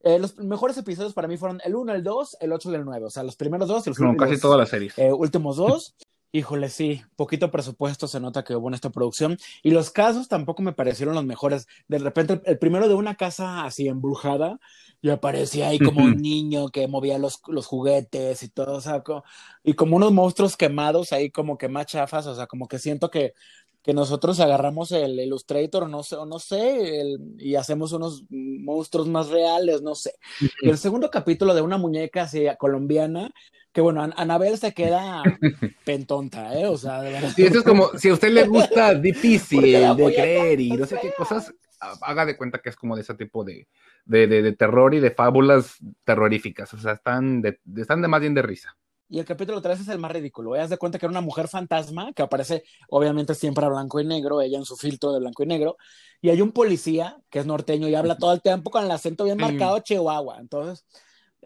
Eh, 0.00 0.18
los 0.18 0.36
mejores 0.38 0.76
episodios 0.76 1.14
para 1.14 1.28
mí 1.28 1.36
fueron 1.36 1.60
el 1.64 1.74
1, 1.74 1.94
el 1.94 2.02
2, 2.02 2.38
el 2.40 2.52
8 2.52 2.72
y 2.72 2.74
el 2.74 2.84
9, 2.84 3.06
o 3.06 3.10
sea, 3.10 3.22
los 3.22 3.36
primeros 3.36 3.68
dos 3.68 3.86
y 3.86 3.90
los, 3.90 3.98
no, 3.98 4.16
casi 4.16 4.38
todas 4.38 4.58
las 4.58 4.68
series. 4.68 4.96
Eh, 4.98 5.12
últimos 5.12 5.56
dos. 5.56 5.96
Híjole, 6.36 6.68
sí, 6.68 7.02
poquito 7.16 7.50
presupuesto 7.50 8.06
se 8.06 8.20
nota 8.20 8.44
que 8.44 8.54
hubo 8.54 8.68
en 8.68 8.74
esta 8.74 8.90
producción. 8.90 9.38
Y 9.62 9.70
los 9.70 9.90
casos 9.90 10.28
tampoco 10.28 10.62
me 10.62 10.74
parecieron 10.74 11.14
los 11.14 11.24
mejores. 11.24 11.66
De 11.88 11.98
repente, 11.98 12.42
el 12.44 12.58
primero 12.58 12.88
de 12.88 12.94
una 12.94 13.14
casa 13.14 13.64
así 13.64 13.88
embrujada, 13.88 14.58
y 15.00 15.08
aparecía 15.08 15.68
ahí 15.68 15.78
como 15.78 16.04
un 16.04 16.16
niño 16.16 16.68
que 16.68 16.88
movía 16.88 17.16
los, 17.16 17.40
los 17.46 17.64
juguetes 17.64 18.42
y 18.42 18.50
todo, 18.50 18.74
o 18.74 18.80
sea, 18.82 19.02
y 19.64 19.72
como 19.72 19.96
unos 19.96 20.12
monstruos 20.12 20.58
quemados 20.58 21.12
ahí 21.12 21.30
como 21.30 21.56
que 21.56 21.68
más 21.68 21.86
chafas, 21.86 22.26
o 22.26 22.34
sea, 22.34 22.46
como 22.46 22.68
que 22.68 22.78
siento 22.78 23.10
que, 23.10 23.32
que 23.86 23.94
nosotros 23.94 24.40
agarramos 24.40 24.90
el 24.90 25.20
Illustrator 25.20 25.88
no 25.88 26.02
sé, 26.02 26.16
o 26.16 26.26
no 26.26 26.40
sé, 26.40 27.16
y 27.38 27.54
hacemos 27.54 27.92
unos 27.92 28.24
monstruos 28.28 29.06
más 29.06 29.28
reales, 29.28 29.80
no 29.80 29.94
sé. 29.94 30.10
el 30.60 30.76
segundo 30.76 31.08
capítulo 31.08 31.54
de 31.54 31.62
una 31.62 31.78
muñeca 31.78 32.22
así 32.22 32.46
colombiana, 32.58 33.30
que 33.72 33.80
bueno, 33.80 34.02
Anabel 34.16 34.58
se 34.58 34.74
queda 34.74 35.22
pentonta, 35.84 36.58
¿eh? 36.58 36.66
O 36.66 36.76
sea, 36.76 37.00
de 37.00 37.12
verdad. 37.12 37.32
Sí, 37.36 37.44
eso 37.44 37.58
es 37.58 37.64
como, 37.64 37.90
si 37.96 38.08
a 38.08 38.14
usted 38.14 38.32
le 38.32 38.48
gusta 38.48 38.92
difícil 38.98 39.62
de 39.62 40.14
creer 40.16 40.60
y 40.60 40.70
no 40.70 40.84
sé 40.84 40.98
qué 41.00 41.12
cosas, 41.16 41.54
haga 41.78 42.26
de 42.26 42.36
cuenta 42.36 42.58
que 42.58 42.70
es 42.70 42.76
como 42.76 42.96
de 42.96 43.02
ese 43.02 43.14
tipo 43.14 43.44
de, 43.44 43.68
de, 44.04 44.26
de, 44.26 44.52
terror 44.54 44.94
y 44.94 45.00
de 45.00 45.12
fábulas 45.12 45.76
terroríficas. 46.02 46.74
O 46.74 46.78
sea, 46.78 46.94
están 46.94 47.40
de, 47.40 47.60
están 47.76 48.02
de 48.02 48.08
más 48.08 48.20
bien 48.20 48.34
de 48.34 48.42
risa. 48.42 48.76
Y 49.08 49.20
el 49.20 49.24
capítulo 49.24 49.62
3 49.62 49.80
es 49.80 49.88
el 49.88 49.98
más 49.98 50.10
ridículo. 50.10 50.54
Haz 50.54 50.70
de 50.70 50.78
cuenta 50.78 50.98
que 50.98 51.06
era 51.06 51.10
una 51.10 51.20
mujer 51.20 51.46
fantasma 51.48 52.12
que 52.12 52.22
aparece, 52.22 52.64
obviamente, 52.88 53.34
siempre 53.34 53.64
a 53.64 53.68
blanco 53.68 54.00
y 54.00 54.04
negro, 54.04 54.40
ella 54.40 54.58
en 54.58 54.64
su 54.64 54.76
filtro 54.76 55.12
de 55.12 55.20
blanco 55.20 55.44
y 55.44 55.46
negro. 55.46 55.76
Y 56.20 56.30
hay 56.30 56.40
un 56.40 56.52
policía 56.52 57.16
que 57.30 57.38
es 57.38 57.46
norteño 57.46 57.88
y 57.88 57.94
habla 57.94 58.16
todo 58.18 58.32
el 58.32 58.42
tiempo 58.42 58.70
con 58.70 58.84
el 58.84 58.90
acento 58.90 59.24
bien 59.24 59.38
marcado, 59.38 59.78
Chihuahua. 59.78 60.38
Entonces, 60.40 60.84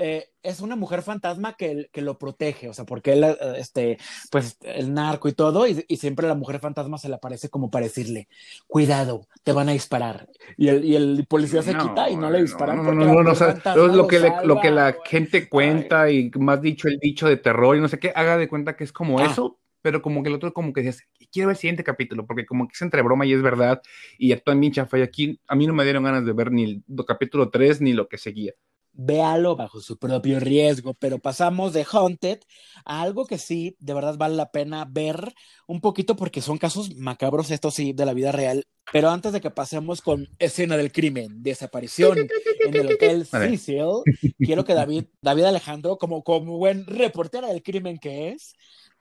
eh, 0.02 0.30
es 0.42 0.60
una 0.60 0.76
mujer 0.76 1.02
fantasma 1.02 1.52
que, 1.52 1.90
que, 1.92 2.00
lo 2.00 2.16
protege, 2.16 2.70
o 2.70 2.72
sea, 2.72 2.86
porque 2.86 3.12
él, 3.12 3.22
eh, 3.22 3.36
este, 3.58 3.98
pues, 4.30 4.56
el 4.62 4.94
narco 4.94 5.28
y 5.28 5.32
todo, 5.32 5.66
y, 5.66 5.84
siempre 5.96 6.26
la 6.26 6.34
mujer 6.34 6.58
fantasma 6.58 6.96
se 6.96 7.10
le 7.10 7.16
aparece 7.16 7.50
como 7.50 7.70
para 7.70 7.84
decirle, 7.84 8.26
cuidado, 8.66 9.28
te 9.42 9.52
van 9.52 9.68
a 9.68 9.72
disparar. 9.72 10.26
Y 10.56 10.68
el, 10.68 10.84
y 10.86 10.96
el 10.96 11.26
policía 11.28 11.60
se 11.60 11.76
quita 11.76 12.08
y 12.08 12.16
no 12.16 12.30
le 12.30 12.40
disparan. 12.40 12.78
No, 12.78 12.84
no, 12.84 12.92
no, 12.92 13.22
no, 13.22 13.22
no 13.22 13.86
lo, 13.88 14.06
que 14.06 14.32
lo 14.42 14.58
que 14.58 14.70
la 14.70 14.96
gente 15.04 15.50
cuenta 15.50 16.10
y 16.10 16.30
más 16.38 16.62
dicho 16.62 16.88
el 16.88 16.98
dicho 16.98 17.28
de 17.28 17.36
terror 17.36 17.76
y 17.76 17.80
no 17.80 17.88
sé 17.88 17.98
qué, 17.98 18.10
haga 18.14 18.38
de 18.38 18.48
cuenta 18.48 18.76
que 18.76 18.84
es 18.84 18.92
como 18.92 19.18
ah. 19.18 19.26
eso, 19.26 19.58
pero 19.82 20.00
como 20.00 20.22
que 20.22 20.30
el 20.30 20.34
otro 20.36 20.54
como 20.54 20.72
que 20.72 20.80
dices, 20.80 21.06
quiero 21.30 21.48
ver 21.48 21.56
el 21.56 21.60
siguiente 21.60 21.84
capítulo, 21.84 22.26
porque 22.26 22.46
como 22.46 22.66
que 22.66 22.72
es 22.72 22.80
entre 22.80 23.02
broma 23.02 23.26
y 23.26 23.34
es 23.34 23.42
verdad, 23.42 23.82
y 24.16 24.32
actúan 24.32 24.60
bien 24.60 24.72
chafa, 24.72 24.98
y 24.98 25.02
aquí 25.02 25.38
a 25.46 25.54
mí 25.54 25.66
no 25.66 25.74
me 25.74 25.84
dieron 25.84 26.04
ganas 26.04 26.24
de 26.24 26.32
ver 26.32 26.50
ni 26.50 26.64
el 26.64 27.04
capítulo 27.06 27.50
3 27.50 27.82
ni 27.82 27.92
lo 27.92 28.08
que 28.08 28.16
seguía 28.16 28.54
véalo 29.02 29.56
bajo 29.56 29.80
su 29.80 29.98
propio 29.98 30.40
riesgo, 30.40 30.94
pero 30.94 31.18
pasamos 31.18 31.72
de 31.72 31.86
Haunted 31.90 32.40
a 32.84 33.00
algo 33.00 33.26
que 33.26 33.38
sí, 33.38 33.76
de 33.80 33.94
verdad 33.94 34.16
vale 34.18 34.36
la 34.36 34.50
pena 34.50 34.86
ver 34.88 35.34
un 35.66 35.80
poquito 35.80 36.16
porque 36.16 36.42
son 36.42 36.58
casos 36.58 36.94
macabros, 36.96 37.50
estos 37.50 37.74
sí, 37.74 37.92
de 37.92 38.04
la 38.04 38.12
vida 38.12 38.30
real. 38.30 38.66
Pero 38.92 39.10
antes 39.10 39.32
de 39.32 39.40
que 39.40 39.50
pasemos 39.50 40.02
con 40.02 40.28
escena 40.38 40.76
del 40.76 40.92
crimen, 40.92 41.42
desaparición 41.42 42.18
en 42.18 42.74
el 42.74 42.92
Hotel 42.92 43.24
Cecil, 43.24 44.02
quiero 44.38 44.64
que 44.64 44.74
David, 44.74 45.04
David 45.22 45.44
Alejandro, 45.44 45.96
como, 45.96 46.22
como 46.22 46.58
buen 46.58 46.84
reportero 46.86 47.46
del 47.46 47.62
crimen 47.62 47.98
que 47.98 48.30
es, 48.30 48.54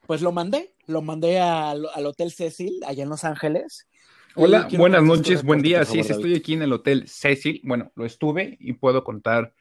pues 0.08 0.22
lo 0.22 0.32
mandé, 0.32 0.76
lo 0.86 1.02
mandé 1.02 1.40
al, 1.40 1.88
al 1.94 2.06
Hotel 2.06 2.32
Cecil, 2.32 2.80
allá 2.86 3.04
en 3.04 3.10
Los 3.10 3.26
Ángeles, 3.26 3.88
Hola, 4.36 4.68
buenas 4.78 5.04
noches, 5.04 5.44
buen 5.44 5.62
día. 5.62 5.84
Sí, 5.86 6.00
estoy 6.00 6.36
aquí 6.36 6.54
en 6.54 6.62
el 6.62 6.72
Hotel 6.72 7.08
Cecil. 7.08 7.62
Bueno, 7.64 7.92
lo 7.96 8.06
estuve 8.06 8.58
y 8.60 8.74
puedo 8.74 9.04
contar 9.04 9.54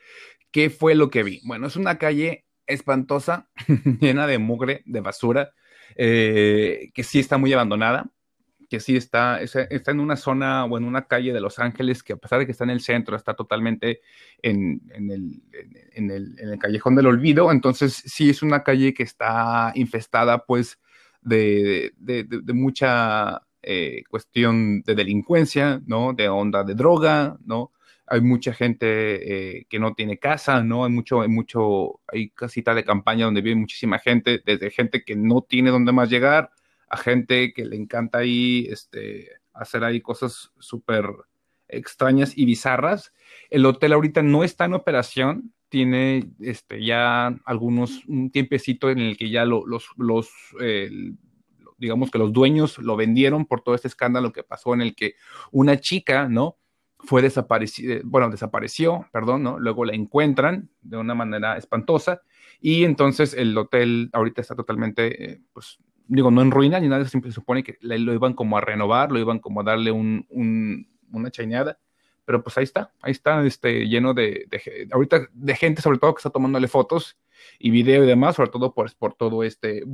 qué 0.51 0.69
fue 0.69 0.95
lo 0.95 1.09
que 1.11 1.23
vi. 1.23 1.41
Bueno, 1.45 1.67
es 1.67 1.77
una 1.77 1.97
calle 1.99 2.45
espantosa, 2.67 3.49
llena 4.01 4.27
de 4.27 4.39
mugre, 4.39 4.83
de 4.85 5.01
basura, 5.01 5.53
eh, 5.97 6.91
que 6.93 7.03
sí 7.03 7.19
está 7.19 7.39
muy 7.39 7.53
abandonada, 7.53 8.11
que 8.69 8.79
sí 8.81 8.95
está, 8.95 9.41
está 9.41 9.91
en 9.91 10.01
una 10.01 10.17
zona 10.17 10.67
o 10.67 10.77
en 10.77 10.85
una 10.85 11.07
calle 11.07 11.33
de 11.33 11.41
Los 11.41 11.59
Ángeles 11.59 12.03
que 12.03 12.13
a 12.13 12.17
pesar 12.17 12.39
de 12.39 12.47
que 12.47 12.53
está 12.53 12.65
en 12.65 12.71
el 12.71 12.81
centro, 12.81 13.17
está 13.17 13.35
totalmente 13.35 14.03
en, 14.43 14.83
el, 14.91 15.43
en, 15.95 16.11
el, 16.11 16.39
en 16.39 16.49
el 16.51 16.59
callejón 16.59 16.95
del 16.95 17.07
olvido. 17.07 17.51
Entonces, 17.51 17.95
sí 18.05 18.29
es 18.29 18.43
una 18.43 18.63
calle 18.63 18.93
que 18.93 19.03
está 19.03 19.73
infestada, 19.75 20.45
pues, 20.45 20.79
de, 21.23 21.93
de, 21.97 22.25
de 22.25 22.53
mucha 22.53 23.43
eh, 23.71 24.03
cuestión 24.09 24.81
de 24.81 24.95
delincuencia, 24.95 25.83
¿no? 25.85 26.15
De 26.15 26.27
onda 26.31 26.65
de 26.65 26.75
droga, 26.75 27.37
¿no? 27.45 27.71
Hay 28.07 28.23
mucha 28.23 28.55
gente 28.55 29.59
eh, 29.59 29.67
que 29.69 29.79
no 29.79 29.93
tiene 29.93 30.19
casa, 30.19 30.63
¿no? 30.63 30.87
Hay 30.87 30.91
mucho, 30.91 31.21
hay 31.21 31.29
mucho, 31.29 32.01
hay 32.07 32.31
casita 32.31 32.75
de 32.75 32.83
campaña 32.83 33.27
donde 33.27 33.43
vive 33.43 33.57
muchísima 33.57 33.99
gente, 33.99 34.41
desde 34.43 34.71
gente 34.71 35.05
que 35.05 35.17
no 35.17 35.43
tiene 35.43 35.69
dónde 35.69 35.93
más 35.93 36.09
llegar, 36.09 36.51
a 36.89 36.97
gente 36.97 37.53
que 37.53 37.67
le 37.67 37.77
encanta 37.77 38.21
ahí, 38.21 38.67
este, 38.71 39.29
hacer 39.53 39.85
ahí 39.85 40.01
cosas 40.01 40.51
súper 40.59 41.05
extrañas 41.69 42.39
y 42.39 42.47
bizarras. 42.47 43.13
El 43.51 43.67
hotel 43.67 43.93
ahorita 43.93 44.23
no 44.23 44.45
está 44.45 44.65
en 44.65 44.73
operación, 44.73 45.53
tiene 45.69 46.31
este, 46.41 46.83
ya 46.83 47.27
algunos, 47.45 48.03
un 48.07 48.31
tiempecito 48.31 48.89
en 48.89 49.01
el 49.01 49.19
que 49.19 49.29
ya 49.29 49.45
los, 49.45 49.91
los 49.99 50.31
digamos 51.79 52.11
que 52.11 52.19
los 52.19 52.33
dueños 52.33 52.79
lo 52.79 52.97
vendieron 52.97 53.47
por 53.47 53.63
todo 53.63 53.75
este 53.75 53.89
escándalo 53.89 54.33
que 54.33 54.43
pasó 54.43 54.75
en 54.75 54.83
el 54.83 54.95
que 54.95 55.15
una 55.51 55.79
chica, 55.81 56.29
¿no? 56.29 56.57
Fue 56.99 57.23
desaparecida, 57.23 58.01
bueno, 58.05 58.29
desapareció, 58.29 59.07
perdón, 59.13 59.45
¿no? 59.45 59.59
Luego 59.59 59.85
la 59.85 59.95
encuentran 59.95 60.69
de 60.83 60.97
una 60.97 61.15
manera 61.15 61.57
espantosa 61.57 62.23
y 62.61 62.85
entonces 62.85 63.35
el 63.35 63.57
hotel 63.57 64.11
ahorita 64.13 64.41
está 64.41 64.57
totalmente, 64.57 65.33
eh, 65.33 65.41
pues, 65.53 65.79
digo, 66.09 66.31
no 66.31 66.43
en 66.43 66.51
ruina 66.51 66.81
ni 66.81 66.89
nada, 66.89 67.05
siempre 67.05 67.31
se 67.31 67.37
supone 67.37 67.63
que 67.63 67.79
lo 67.81 68.13
iban 68.13 68.35
como 68.35 68.59
a 68.59 68.61
renovar, 68.61 69.13
lo 69.13 69.19
iban 69.19 69.39
como 69.39 69.61
a 69.61 69.65
darle 69.65 69.93
un, 69.93 70.27
una 71.13 71.31
chañada, 71.31 71.79
pero 72.25 72.43
pues 72.43 72.59
ahí 72.59 72.65
está, 72.65 72.93
ahí 73.01 73.13
está, 73.13 73.45
este, 73.47 73.87
lleno 73.87 74.13
de, 74.13 74.49
ahorita 74.91 75.29
de 75.33 75.57
gente 75.57 75.83
sobre 75.83 75.99
todo 75.99 76.15
que 76.15 76.19
está 76.19 76.31
tomándole 76.31 76.67
fotos 76.67 77.17
y 77.59 77.71
video 77.71 78.03
y 78.05 78.07
demás, 78.07 78.37
sobre 78.37 78.51
todo 78.51 78.75
por, 78.75 78.93
por 78.97 79.15
todo 79.15 79.45
este 79.45 79.85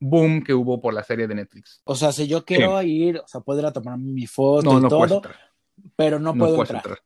boom 0.00 0.42
que 0.42 0.54
hubo 0.54 0.80
por 0.80 0.94
la 0.94 1.02
serie 1.02 1.26
de 1.26 1.34
Netflix. 1.34 1.80
O 1.84 1.94
sea, 1.94 2.12
si 2.12 2.26
yo 2.26 2.44
quiero 2.44 2.80
ir, 2.82 3.18
o 3.18 3.28
sea, 3.28 3.40
puedo 3.40 3.60
ir 3.60 3.66
a 3.66 3.72
tomar 3.72 3.98
mi 3.98 4.26
foto 4.26 4.78
y 4.78 4.88
todo, 4.88 5.22
pero 5.96 6.18
no, 6.18 6.34
puedo 6.34 6.60
entrar. 6.60 6.98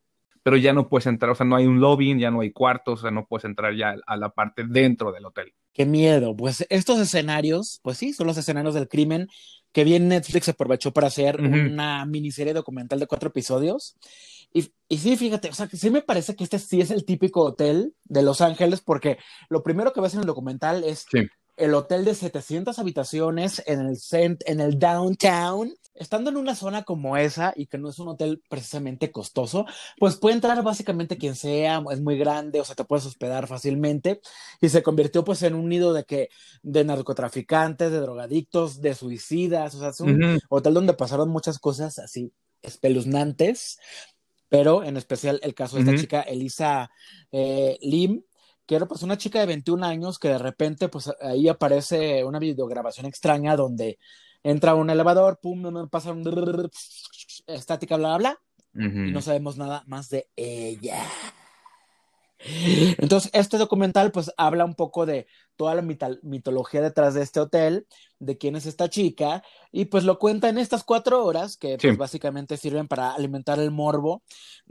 Pero 0.42 0.56
ya 0.56 0.72
no 0.72 0.88
puedes 0.88 1.06
entrar, 1.06 1.32
o 1.32 1.34
sea, 1.34 1.46
no 1.46 1.56
hay 1.56 1.66
un 1.66 1.80
lobby, 1.80 2.18
ya 2.18 2.30
no 2.30 2.40
hay 2.40 2.52
cuartos, 2.52 3.00
o 3.00 3.02
sea, 3.02 3.10
no 3.10 3.26
puedes 3.26 3.44
entrar 3.44 3.74
ya 3.74 3.96
a 4.06 4.16
la 4.16 4.30
parte 4.30 4.64
dentro 4.66 5.12
del 5.12 5.26
hotel. 5.26 5.52
Qué 5.72 5.84
miedo. 5.84 6.34
Pues 6.34 6.66
estos 6.70 6.98
escenarios, 6.98 7.80
pues 7.82 7.98
sí, 7.98 8.12
son 8.12 8.26
los 8.26 8.38
escenarios 8.38 8.74
del 8.74 8.88
crimen 8.88 9.28
que 9.72 9.84
bien 9.84 10.08
Netflix 10.08 10.48
aprovechó 10.48 10.92
para 10.92 11.08
hacer 11.08 11.40
una 11.40 12.04
miniserie 12.06 12.54
documental 12.54 12.98
de 12.98 13.06
cuatro 13.06 13.28
episodios. 13.28 13.96
Y, 14.52 14.72
y, 14.88 14.96
sí, 14.96 15.16
fíjate, 15.16 15.50
o 15.50 15.52
sea, 15.52 15.66
que 15.66 15.76
sí 15.76 15.90
me 15.90 16.00
parece 16.00 16.34
que 16.34 16.44
este 16.44 16.58
sí 16.58 16.80
es 16.80 16.90
el 16.90 17.04
típico 17.04 17.42
hotel 17.42 17.94
de 18.04 18.22
Los 18.22 18.40
Ángeles, 18.40 18.80
porque 18.80 19.18
lo 19.50 19.62
primero 19.62 19.92
que 19.92 20.00
ves 20.00 20.14
en 20.14 20.20
el 20.20 20.26
documental 20.26 20.84
es 20.84 21.04
el 21.58 21.74
hotel 21.74 22.04
de 22.04 22.14
700 22.14 22.78
habitaciones 22.78 23.62
en 23.66 23.80
el, 23.80 23.96
cent 23.96 24.42
en 24.46 24.60
el 24.60 24.78
downtown. 24.78 25.74
Estando 25.94 26.30
en 26.30 26.36
una 26.36 26.54
zona 26.54 26.84
como 26.84 27.16
esa 27.16 27.52
y 27.56 27.66
que 27.66 27.76
no 27.76 27.88
es 27.88 27.98
un 27.98 28.06
hotel 28.06 28.40
precisamente 28.48 29.10
costoso, 29.10 29.66
pues 29.98 30.16
puede 30.16 30.36
entrar 30.36 30.62
básicamente 30.62 31.18
quien 31.18 31.34
sea, 31.34 31.82
es 31.90 32.00
muy 32.00 32.16
grande, 32.16 32.60
o 32.60 32.64
sea, 32.64 32.76
te 32.76 32.84
puedes 32.84 33.04
hospedar 33.04 33.48
fácilmente. 33.48 34.20
Y 34.60 34.68
se 34.68 34.84
convirtió 34.84 35.24
pues 35.24 35.42
en 35.42 35.54
un 35.54 35.68
nido 35.68 35.92
de 35.92 36.04
que 36.04 36.28
de 36.62 36.84
narcotraficantes, 36.84 37.90
de 37.90 37.98
drogadictos, 37.98 38.80
de 38.80 38.94
suicidas, 38.94 39.74
o 39.74 39.80
sea, 39.80 39.88
es 39.88 40.00
un 40.00 40.38
hotel 40.48 40.74
donde 40.74 40.94
pasaron 40.94 41.30
muchas 41.30 41.58
cosas 41.58 41.98
así 41.98 42.32
espeluznantes, 42.62 43.78
pero 44.48 44.82
en 44.84 44.96
especial 44.96 45.40
el 45.42 45.54
caso 45.54 45.76
de 45.76 45.82
esta 45.82 45.96
chica 45.96 46.20
Elisa 46.22 46.90
eh, 47.32 47.76
Lim, 47.80 48.22
que 48.68 48.76
era 48.76 48.86
pues 48.86 49.02
una 49.02 49.16
chica 49.16 49.40
de 49.40 49.46
21 49.46 49.82
años 49.82 50.18
que 50.18 50.28
de 50.28 50.36
repente 50.36 50.90
pues 50.90 51.10
ahí 51.22 51.48
aparece 51.48 52.22
una 52.22 52.38
videograbación 52.38 53.06
extraña 53.06 53.56
donde 53.56 53.98
entra 54.42 54.74
un 54.74 54.90
elevador, 54.90 55.40
pum, 55.40 55.88
pasa 55.88 56.12
un 56.12 56.22
estática, 57.46 57.96
bla, 57.96 58.18
bla, 58.18 58.38
bla, 58.74 59.06
y 59.06 59.10
no 59.10 59.22
sabemos 59.22 59.56
nada 59.56 59.84
más 59.86 60.10
de 60.10 60.28
ella. 60.36 61.02
Entonces, 62.98 63.30
este 63.34 63.58
documental 63.58 64.12
pues 64.12 64.32
habla 64.36 64.64
un 64.64 64.74
poco 64.74 65.06
de 65.06 65.26
toda 65.56 65.74
la 65.74 65.82
mitología 65.82 66.80
detrás 66.80 67.14
de 67.14 67.22
este 67.22 67.40
hotel, 67.40 67.86
de 68.20 68.38
quién 68.38 68.54
es 68.54 68.64
esta 68.64 68.88
chica, 68.88 69.42
y 69.72 69.86
pues 69.86 70.04
lo 70.04 70.18
cuenta 70.20 70.48
en 70.48 70.56
estas 70.58 70.84
cuatro 70.84 71.24
horas 71.24 71.56
que 71.56 71.76
pues 71.78 71.92
Sí. 71.94 71.96
básicamente 71.98 72.56
sirven 72.56 72.86
para 72.86 73.12
alimentar 73.12 73.58
el 73.58 73.72
morbo. 73.72 74.22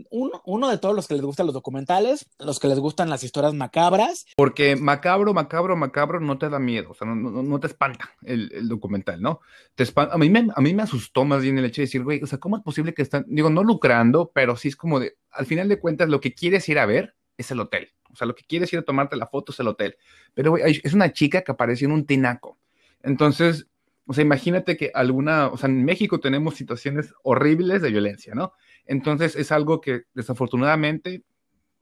Uno, 0.10 0.42
uno 0.46 0.70
de 0.70 0.78
todos 0.78 0.96
los 0.96 1.08
que 1.08 1.16
les 1.16 1.24
gustan 1.24 1.46
los 1.46 1.54
documentales, 1.54 2.26
los 2.40 2.60
que 2.60 2.70
les 2.70 2.80
gustan 2.80 3.10
las 3.10 3.24
historias 3.24 3.54
macabras, 3.54 4.26
Porque 4.38 4.78
macabro, 4.78 5.34
macabro, 5.34 5.76
macabro 5.76 6.20
no 6.22 6.38
te 6.38 6.50
da 6.50 6.60
miedo, 6.60 6.92
o 6.92 6.94
sea, 6.94 7.06
no, 7.08 7.16
no, 7.16 7.44
no 7.44 7.60
te 7.60 7.68
espanta 7.68 8.12
el, 8.22 8.50
el 8.54 8.70
documental, 8.70 9.22
¿no? 9.22 9.42
Te 9.76 9.84
espan- 9.84 10.10
a, 10.12 10.18
mí 10.18 10.30
me, 10.30 10.48
a 10.56 10.62
mí 10.62 10.74
me 10.74 10.84
asustó 10.84 11.26
más 11.26 11.42
bien 11.42 11.58
el 11.58 11.66
hecho 11.66 11.82
de 11.82 11.88
decir, 11.88 12.04
güey, 12.04 12.24
o 12.24 12.28
sea, 12.28 12.40
¿cómo 12.40 12.56
es 12.58 12.64
posible 12.64 12.94
que 12.94 13.02
están, 13.02 13.26
digo, 13.28 13.50
no 13.50 13.62
lucrando, 13.64 14.32
pero 14.34 14.56
sí 14.56 14.70
es 14.70 14.78
como 14.78 15.02
de, 15.02 15.18
al 15.32 15.46
final 15.46 15.68
de 15.68 15.80
cuentas, 15.80 16.08
lo 16.08 16.22
que 16.22 16.34
quieres 16.34 16.68
ir 16.70 16.80
a 16.80 16.86
ver 16.86 17.14
es 17.38 17.52
el 17.52 17.60
hotel. 17.60 17.92
O 18.12 18.16
sea, 18.16 18.28
lo 18.28 18.36
que 18.36 18.44
quieres 18.44 18.72
ir 18.74 18.80
a 18.80 18.84
tomarte 18.84 19.16
la 19.16 19.28
foto 19.28 19.52
es 19.52 19.60
el 19.60 19.68
hotel. 19.68 19.98
Pero, 20.34 20.58
es 20.58 20.94
una 20.94 21.12
chica 21.12 21.42
que 21.42 21.52
apareció 21.52 21.88
en 21.88 21.94
un 21.94 22.06
tinaco. 22.06 22.60
Entonces, 23.04 23.68
o 24.06 24.14
sea, 24.14 24.24
imagínate 24.24 24.78
que 24.78 24.92
alguna, 24.94 25.48
o 25.48 25.58
sea, 25.58 25.70
en 25.70 25.84
México 25.84 26.20
tenemos 26.20 26.56
situaciones 26.56 27.14
horribles 27.24 27.82
de 27.82 27.92
violencia, 27.92 28.34
¿no? 28.34 28.54
Entonces, 28.86 29.36
es 29.36 29.52
algo 29.52 29.82
que 29.82 30.04
desafortunadamente 30.14 31.24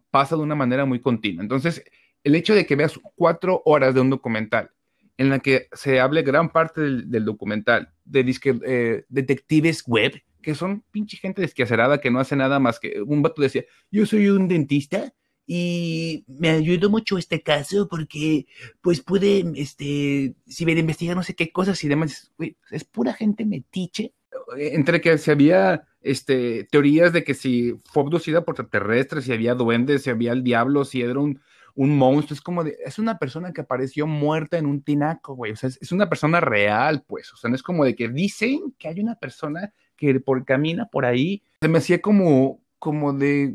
pasa 0.10 0.36
de 0.36 0.42
una 0.42 0.56
manera 0.56 0.86
muy 0.86 1.00
continua. 1.00 1.44
Entonces, 1.44 1.84
el 2.24 2.36
hecho 2.36 2.56
de 2.56 2.66
que 2.66 2.76
veas 2.76 3.00
cuatro 3.16 3.62
horas 3.66 3.94
de 3.94 4.02
un 4.02 4.10
documental 4.10 4.72
en 5.18 5.30
la 5.30 5.40
que 5.40 5.68
se 5.74 6.00
hable 6.00 6.24
gran 6.24 6.50
parte 6.50 6.82
del, 6.82 7.26
documental 7.26 7.94
de 8.04 8.36
eh, 8.66 9.06
detectives 9.08 9.84
web, 9.86 10.22
que 10.42 10.56
son 10.56 10.84
pinche 10.92 11.18
gente 11.18 11.42
desquacerada 11.42 12.02
que 12.02 12.12
no 12.12 12.20
hace 12.20 12.36
nada 12.36 12.60
más 12.60 12.80
que 12.80 13.02
un 13.02 13.22
vato 13.22 13.42
decía, 13.42 13.64
yo 13.92 14.06
soy 14.06 14.28
un 14.30 14.48
dentista 14.48 15.14
y 15.48 16.24
me 16.28 16.50
ayudó 16.50 16.90
mucho 16.90 17.18
este 17.18 17.42
caso 17.42 17.88
porque 17.88 18.48
pues 18.82 19.02
pude, 19.02 19.46
este, 19.56 20.36
si 20.48 20.66
ver, 20.66 20.78
investigar 20.78 21.16
no 21.16 21.24
sé 21.24 21.36
qué 21.36 21.52
cosas 21.52 21.84
y 21.84 21.88
demás, 21.88 22.32
es 22.72 22.84
pura 22.84 23.14
gente 23.14 23.46
metiche. 23.46 24.14
Entre 24.58 25.02
que 25.02 25.18
se 25.18 25.32
había 25.32 25.86
este, 26.02 26.66
teorías 26.66 27.14
de 27.14 27.24
que 27.24 27.34
si 27.34 27.76
fue 27.86 28.04
abducida 28.04 28.44
por 28.44 28.54
extraterrestres, 28.54 29.26
si 29.26 29.34
había 29.34 29.56
duendes, 29.56 30.04
si 30.04 30.10
había 30.10 30.32
el 30.32 30.44
diablo, 30.44 30.86
si 30.86 31.02
era 31.02 31.20
un, 31.20 31.40
un 31.76 31.98
monstruo, 31.98 32.36
es 32.36 32.42
como 32.42 32.64
de, 32.64 32.78
es 32.84 33.00
una 33.00 33.20
persona 33.20 33.54
que 33.54 33.62
apareció 33.62 34.08
muerta 34.08 34.58
en 34.58 34.66
un 34.66 34.82
tinaco, 34.82 35.36
güey, 35.36 35.52
o 35.52 35.56
sea, 35.56 35.70
es, 35.70 35.78
es, 35.82 35.92
una 35.92 36.10
persona 36.10 36.40
real, 36.40 37.04
pues, 37.06 37.34
o 37.34 37.38
sea, 37.38 37.50
no 37.50 37.56
es 37.56 37.64
como 37.64 37.86
de 37.86 37.96
que 37.96 38.08
dicen 38.08 38.74
que 38.78 38.88
hay 38.88 39.00
una 39.00 39.16
persona 39.16 39.74
que 39.96 40.20
por, 40.20 40.46
camina 40.46 40.88
por 40.88 41.06
ahí, 41.06 41.44
se 41.62 41.68
me 41.68 41.80
hacía 41.80 42.02
como, 42.02 42.62
como 42.86 43.14
de, 43.14 43.52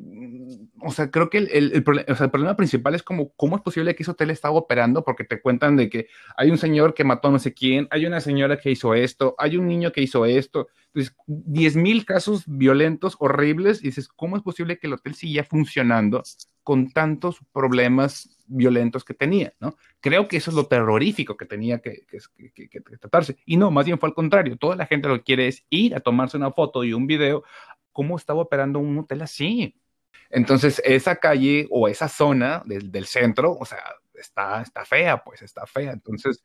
o 0.81 0.91
sea, 0.91 1.09
creo 1.13 1.31
que 1.31 1.39
el, 1.39 1.49
el, 1.53 1.73
el, 1.73 1.85
o 2.09 2.17
sea, 2.17 2.25
el, 2.25 2.33
problema 2.33 2.57
principal 2.57 2.97
es 2.97 3.05
como, 3.05 3.31
¿cómo 3.37 3.55
es 3.55 3.63
posible 3.63 3.95
que 3.95 4.03
ese 4.03 4.11
hotel 4.11 4.31
estaba 4.31 4.57
operando? 4.57 5.05
Porque 5.05 5.23
te 5.23 5.41
cuentan 5.41 5.77
de 5.77 5.89
que 5.89 6.09
hay 6.37 6.51
un 6.51 6.59
señor 6.59 6.95
que 6.95 7.05
mató 7.05 7.29
a 7.29 7.31
no 7.31 7.39
sé 7.39 7.55
quién, 7.55 7.87
hay 7.93 8.07
una 8.07 8.21
señora 8.21 8.59
que 8.59 8.73
hizo 8.73 8.93
esto, 8.93 9.37
hay 9.39 9.57
un 9.57 9.69
niño 9.69 9.93
que 9.93 10.03
hizo 10.03 10.27
esto, 10.27 10.67
entonces, 10.93 11.15
10 11.29 11.77
mil 11.77 12.05
casos 12.05 12.43
violentos, 12.49 13.15
horribles, 13.21 13.85
y 13.85 13.87
dices, 13.87 14.09
¿cómo 14.09 14.37
es 14.37 14.43
posible 14.43 14.81
que 14.81 14.89
el 14.89 14.95
hotel 14.95 15.15
siga 15.15 15.45
funcionando 15.45 16.25
con 16.65 16.91
tantos 16.91 17.39
problemas 17.53 18.37
violentos 18.51 19.05
que 19.05 19.15
tenía, 19.15 19.55
¿no? 19.61 19.77
Creo 20.01 20.29
que 20.29 20.37
eso 20.37 20.51
es 20.51 20.57
lo 20.57 20.67
terrorífico 20.67 21.37
que 21.37 21.47
tenía 21.47 21.79
que, 21.79 22.05
que, 22.07 22.19
que, 22.53 22.69
que, 22.69 22.81
tratarse. 22.81 23.37
Y 23.47 23.57
no, 23.57 23.71
más 23.71 23.87
bien 23.87 23.99
fue 23.99 24.09
al 24.09 24.15
contrario. 24.15 24.57
Toda 24.57 24.77
la 24.77 24.87
gente 24.87 25.09
lo 25.09 25.17
que 25.19 25.23
quiere 25.23 25.49
es 25.49 25.65
ir 25.71 25.95
a 25.95 26.01
tomarse 26.01 26.37
una 26.37 26.51
foto 26.51 26.85
y 26.85 26.93
un 26.93 27.07
video. 27.07 27.45
¿Cómo 27.93 28.17
estaba 28.17 28.43
operando 28.43 28.79
un 28.79 28.99
hotel 28.99 29.23
así? 29.23 29.81
Entonces, 30.31 30.81
esa 30.85 31.17
calle 31.17 31.67
o 31.71 31.89
esa 31.89 32.09
zona 32.09 32.63
del, 32.65 32.91
del 32.91 33.07
centro, 33.07 33.57
o 33.59 33.65
sea, 33.65 33.83
está, 34.15 34.63
está 34.63 34.85
fea, 34.85 35.23
pues 35.23 35.43
está 35.43 35.67
fea. 35.67 35.93
Entonces, 35.93 36.45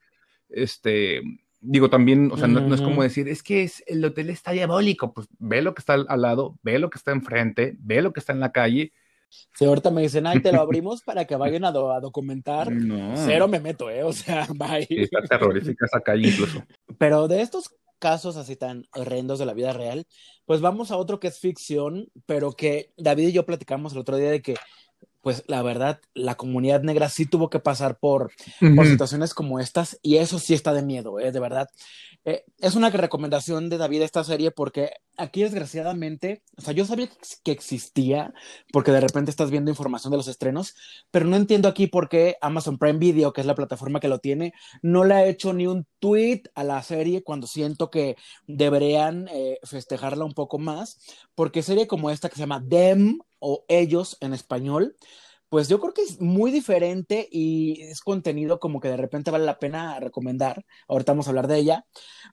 este, 0.50 1.22
digo 1.62 1.90
también, 1.90 2.32
o 2.32 2.38
sea, 2.38 2.48
no, 2.48 2.62
no, 2.62 2.76
es 2.76 2.82
como 2.82 3.04
decir, 3.04 3.28
es 3.28 3.44
que 3.44 3.64
es, 3.64 3.84
el 3.88 4.04
hotel 4.04 4.30
está 4.30 4.52
diabólico, 4.52 5.14
pues 5.14 5.28
ve 5.38 5.62
lo 5.62 5.74
que 5.74 5.82
está 5.82 5.94
al, 5.94 6.06
al, 6.10 6.22
lado, 6.22 6.58
ve 6.64 6.80
lo 6.80 6.90
que 6.90 6.98
está 6.98 7.12
enfrente, 7.12 7.76
ve 7.80 8.02
lo 8.02 8.14
que 8.14 8.20
está 8.20 8.34
en 8.34 8.40
la 8.40 8.52
calle. 8.52 8.94
Ahorita 9.60 9.92
me 9.92 10.02
dicen, 10.02 10.28
ay, 10.28 10.42
te 10.42 10.52
lo 10.52 10.62
abrimos 10.62 11.02
para 11.02 11.26
que 11.26 11.36
vayan 11.36 11.66
a, 11.66 11.72
do 11.72 11.92
a 11.92 12.00
documentar, 12.00 12.72
no. 12.72 13.14
cero 13.18 13.48
me 13.48 13.60
meto, 13.60 13.90
¿eh? 13.90 14.04
O 14.04 14.14
sea, 14.14 14.48
bye. 14.56 14.88
Está 14.90 15.22
terrorífica 15.22 15.86
esa 15.86 16.02
calle 16.02 16.30
incluso. 16.30 16.64
Pero 16.98 17.28
de 17.28 17.42
estos 17.42 17.76
casos 18.06 18.38
así 18.38 18.56
tan 18.56 18.88
horrendos 18.94 19.40
de 19.40 19.48
la 19.48 19.56
vida 19.56 19.74
real, 19.74 20.06
pues 20.46 20.62
vamos 20.62 20.92
a 20.92 20.98
otro 20.98 21.20
que 21.20 21.28
es 21.30 21.40
ficción, 21.40 22.12
pero 22.28 22.52
que 22.52 22.94
David 22.98 23.30
y 23.30 23.32
yo 23.32 23.48
platicamos 23.48 23.94
el 23.94 24.00
otro 24.00 24.16
día 24.16 24.30
de 24.30 24.44
que 24.44 24.54
pues 25.26 25.44
la 25.48 25.64
verdad, 25.64 26.02
la 26.14 26.36
comunidad 26.36 26.84
negra 26.84 27.10
sí 27.10 27.26
tuvo 27.26 27.50
que 27.50 27.60
pasar 27.60 27.98
por, 27.98 28.26
uh 28.26 28.28
-huh. 28.64 28.76
por 28.76 28.86
situaciones 28.86 29.34
como 29.34 29.60
estas 29.60 29.98
y 30.04 30.18
eso 30.18 30.38
sí 30.38 30.54
está 30.54 30.72
de 30.72 30.84
miedo, 30.84 31.20
¿eh? 31.20 31.32
de 31.32 31.40
verdad. 31.40 31.68
Eh, 32.26 32.44
es 32.60 32.76
una 32.76 32.92
recomendación 32.92 33.68
de 33.68 33.80
David 33.80 34.04
esta 34.04 34.24
serie 34.24 34.52
porque 34.52 34.92
aquí 35.18 35.42
desgraciadamente, 35.42 36.44
o 36.58 36.62
sea, 36.62 36.74
yo 36.74 36.86
sabía 36.86 37.10
que 37.44 37.52
existía 37.52 38.36
porque 38.72 38.92
de 38.92 39.02
repente 39.02 39.32
estás 39.32 39.50
viendo 39.50 39.72
información 39.72 40.12
de 40.12 40.18
los 40.18 40.28
estrenos, 40.28 40.76
pero 41.10 41.26
no 41.26 41.38
entiendo 41.38 41.70
aquí 41.70 41.88
por 41.88 42.08
qué 42.08 42.38
Amazon 42.40 42.78
Prime 42.78 43.00
Video, 43.00 43.34
que 43.34 43.42
es 43.42 43.48
la 43.48 43.56
plataforma 43.56 44.00
que 44.00 44.08
lo 44.08 44.20
tiene, 44.20 44.54
no 44.84 45.06
le 45.06 45.16
ha 45.16 45.26
hecho 45.26 45.54
ni 45.54 45.66
un 45.66 45.88
tweet 45.98 46.44
a 46.54 46.64
la 46.64 46.84
serie 46.84 47.24
cuando 47.24 47.48
siento 47.48 47.90
que 47.90 48.16
deberían 48.46 49.28
eh, 49.32 49.58
festejarla 49.64 50.24
un 50.24 50.34
poco 50.34 50.60
más, 50.60 51.00
porque 51.34 51.64
serie 51.64 51.88
como 51.88 52.12
esta 52.12 52.30
que 52.30 52.36
se 52.36 52.42
llama 52.42 52.64
Them 52.68 53.20
o 53.40 53.66
Ellos 53.68 54.18
en 54.22 54.34
español, 54.34 54.96
pues 55.50 55.70
yo 55.70 55.80
creo 55.80 55.94
que 55.94 56.02
es 56.02 56.20
muy 56.20 56.52
diferente 56.52 57.28
y 57.32 57.82
es 57.84 58.02
contenido 58.02 58.60
como 58.60 58.80
que 58.80 58.90
de 58.90 58.98
repente 58.98 59.32
vale 59.32 59.46
la 59.46 59.60
pena 59.60 60.00
recomendar. 60.00 60.66
Ahorita 60.88 61.12
vamos 61.12 61.28
a 61.28 61.30
hablar 61.30 61.48
de 61.48 61.58
ella, 61.58 61.86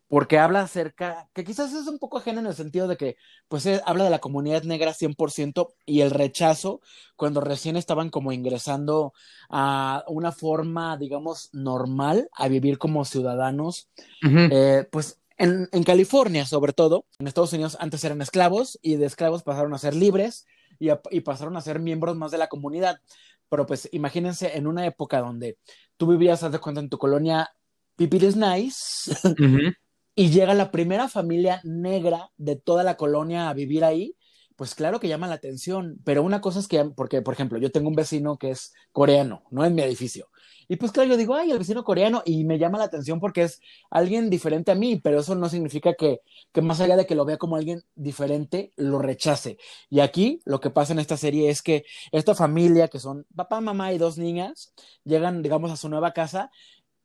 porque 0.08 0.38
habla 0.38 0.62
acerca, 0.62 1.28
que 1.34 1.44
quizás 1.44 1.72
es 1.72 1.86
un 1.86 1.98
poco 1.98 2.18
ajeno 2.18 2.40
en 2.40 2.46
el 2.46 2.54
sentido 2.54 2.88
de 2.88 2.96
que, 2.96 3.16
pues 3.48 3.66
eh, 3.66 3.80
habla 3.84 4.04
de 4.04 4.10
la 4.10 4.18
comunidad 4.20 4.62
negra 4.64 4.94
100% 4.94 5.68
y 5.84 6.00
el 6.00 6.10
rechazo 6.10 6.80
cuando 7.14 7.40
recién 7.40 7.76
estaban 7.76 8.10
como 8.10 8.32
ingresando 8.32 9.12
a 9.50 10.04
una 10.08 10.32
forma, 10.32 10.96
digamos, 10.96 11.50
normal 11.52 12.28
a 12.32 12.48
vivir 12.48 12.78
como 12.78 13.04
ciudadanos, 13.04 13.88
uh 14.24 14.28
-huh. 14.28 14.48
eh, 14.50 14.88
pues 14.90 15.20
en, 15.36 15.68
en 15.70 15.82
California 15.84 16.46
sobre 16.46 16.72
todo. 16.72 17.04
En 17.18 17.26
Estados 17.26 17.52
Unidos 17.52 17.76
antes 17.78 18.02
eran 18.04 18.22
esclavos 18.22 18.78
y 18.82 18.96
de 18.96 19.06
esclavos 19.06 19.42
pasaron 19.42 19.74
a 19.74 19.78
ser 19.78 19.94
libres 19.94 20.46
y, 20.78 20.90
a, 20.90 21.00
y, 21.10 21.20
pasaron 21.20 21.56
a 21.56 21.60
ser 21.60 21.78
miembros 21.78 22.16
más 22.16 22.30
de 22.30 22.38
la 22.38 22.48
comunidad. 22.48 23.00
Pero 23.48 23.66
pues 23.66 23.88
imagínense 23.92 24.56
en 24.56 24.66
una 24.66 24.86
época 24.86 25.20
donde 25.20 25.58
tú 25.96 26.06
vivías, 26.06 26.42
haz 26.42 26.52
de 26.52 26.58
cuenta, 26.58 26.80
en 26.80 26.88
tu 26.88 26.98
colonia 26.98 27.50
Pipiris 27.96 28.36
Nice 28.36 29.10
uh 29.24 29.28
-huh. 29.28 29.76
y 30.14 30.30
llega 30.30 30.54
la 30.54 30.70
primera 30.70 31.08
familia 31.08 31.60
negra 31.64 32.30
de 32.36 32.56
toda 32.56 32.82
la 32.82 32.96
colonia 32.96 33.48
a 33.48 33.54
vivir 33.54 33.84
ahí, 33.84 34.16
pues 34.56 34.74
claro 34.74 35.00
que 35.00 35.08
llama 35.08 35.26
la 35.26 35.34
atención. 35.34 35.98
Pero 36.04 36.22
una 36.22 36.40
cosa 36.40 36.60
es 36.60 36.68
que, 36.68 36.84
porque 36.96 37.20
por 37.22 37.34
ejemplo, 37.34 37.58
yo 37.58 37.70
tengo 37.70 37.88
un 37.88 37.94
vecino 37.94 38.38
que 38.38 38.50
es 38.50 38.72
coreano, 38.90 39.44
no 39.50 39.64
en 39.64 39.74
mi 39.74 39.82
edificio. 39.82 40.28
Y 40.68 40.76
pues 40.76 40.92
claro, 40.92 41.10
yo 41.10 41.16
digo, 41.16 41.34
ay, 41.34 41.50
el 41.50 41.58
vecino 41.58 41.84
coreano, 41.84 42.22
y 42.24 42.44
me 42.44 42.58
llama 42.58 42.78
la 42.78 42.84
atención 42.84 43.20
porque 43.20 43.42
es 43.42 43.60
alguien 43.90 44.30
diferente 44.30 44.72
a 44.72 44.74
mí, 44.74 45.00
pero 45.02 45.20
eso 45.20 45.34
no 45.34 45.48
significa 45.48 45.94
que, 45.94 46.20
que 46.52 46.62
más 46.62 46.80
allá 46.80 46.96
de 46.96 47.06
que 47.06 47.14
lo 47.14 47.24
vea 47.24 47.38
como 47.38 47.56
alguien 47.56 47.82
diferente, 47.94 48.72
lo 48.76 49.00
rechace. 49.00 49.58
Y 49.90 50.00
aquí 50.00 50.40
lo 50.44 50.60
que 50.60 50.70
pasa 50.70 50.92
en 50.92 50.98
esta 50.98 51.16
serie 51.16 51.50
es 51.50 51.62
que 51.62 51.84
esta 52.10 52.34
familia, 52.34 52.88
que 52.88 52.98
son 52.98 53.26
papá, 53.34 53.60
mamá 53.60 53.92
y 53.92 53.98
dos 53.98 54.18
niñas, 54.18 54.72
llegan, 55.04 55.42
digamos, 55.42 55.70
a 55.70 55.76
su 55.76 55.88
nueva 55.88 56.12
casa 56.12 56.50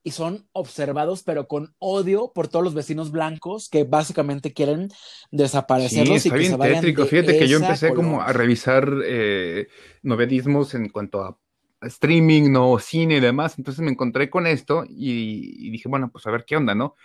y 0.08 0.12
son 0.12 0.47
observados, 0.53 1.24
pero 1.24 1.49
con 1.49 1.76
odio 1.80 2.32
por 2.34 2.47
todos 2.47 2.64
los 2.64 2.74
vecinos 2.74 3.12
blancos 3.12 3.68
que 3.68 3.84
básicamente 3.84 4.53
quieren 4.53 4.88
desaparecerlos 5.32 6.22
sí, 6.22 6.30
y 6.30 6.32
que 6.32 6.38
bien 6.38 6.51
se 6.51 6.58
vayan 6.58 6.76
tétrico. 6.76 7.05
Fíjate 7.05 7.38
que 7.38 7.47
yo 7.49 7.58
empecé 7.58 7.89
color. 7.89 8.05
como 8.05 8.22
a 8.22 8.32
revisar 8.32 8.89
eh, 9.05 9.68
novedismos 10.03 10.74
en 10.76 10.88
cuanto 10.88 11.22
a 11.22 11.38
streaming, 11.82 12.51
no 12.51 12.80
cine 12.80 13.17
y 13.17 13.19
demás. 13.19 13.57
Entonces 13.57 13.82
me 13.84 13.91
encontré 13.91 14.30
con 14.30 14.47
esto 14.47 14.84
y, 14.88 15.69
dije, 15.69 15.89
bueno, 15.89 16.09
pues 16.11 16.25
a 16.28 16.32
ver 16.32 16.45
qué 16.45 16.55
onda, 16.55 16.75
¿no? 16.75 16.95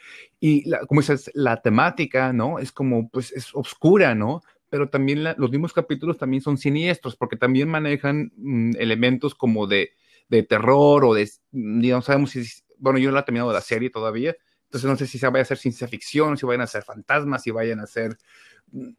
Y 0.40 0.70
como 0.86 1.00
dices, 1.00 1.30
la 1.34 1.60
temática, 1.62 2.32
¿no? 2.32 2.58
Es 2.58 2.72
como, 2.72 3.08
pues 3.08 3.32
es 3.32 3.54
oscura, 3.54 4.14
¿no? 4.14 4.42
Pero 4.68 4.88
también 4.88 5.24
los 5.36 5.50
mismos 5.50 5.72
capítulos 5.72 6.18
también 6.18 6.42
son 6.42 6.56
siniestros 6.56 7.16
porque 7.16 7.36
también 7.36 7.68
manejan 7.68 8.32
mm, 8.36 8.76
elementos 8.78 9.34
como 9.34 9.66
de, 9.66 9.90
de, 10.28 10.42
terror 10.42 11.04
o 11.04 11.14
de, 11.14 11.30
no 11.52 12.00
sabemos 12.02 12.30
si, 12.30 12.42
bueno, 12.78 12.98
yo 12.98 13.10
no 13.10 13.14
la 13.14 13.20
he 13.20 13.24
terminado 13.24 13.52
la 13.52 13.60
serie 13.60 13.90
todavía, 13.90 14.34
entonces 14.72 14.88
no 14.88 14.96
sé 14.96 15.06
si 15.06 15.18
se 15.18 15.26
vaya 15.26 15.40
a 15.40 15.42
hacer 15.42 15.58
ciencia 15.58 15.86
ficción, 15.86 16.38
si 16.38 16.46
vayan 16.46 16.62
a 16.62 16.66
ser 16.66 16.82
fantasmas, 16.82 17.42
si 17.42 17.50
vayan 17.50 17.80
a 17.80 17.86
ser 17.86 18.16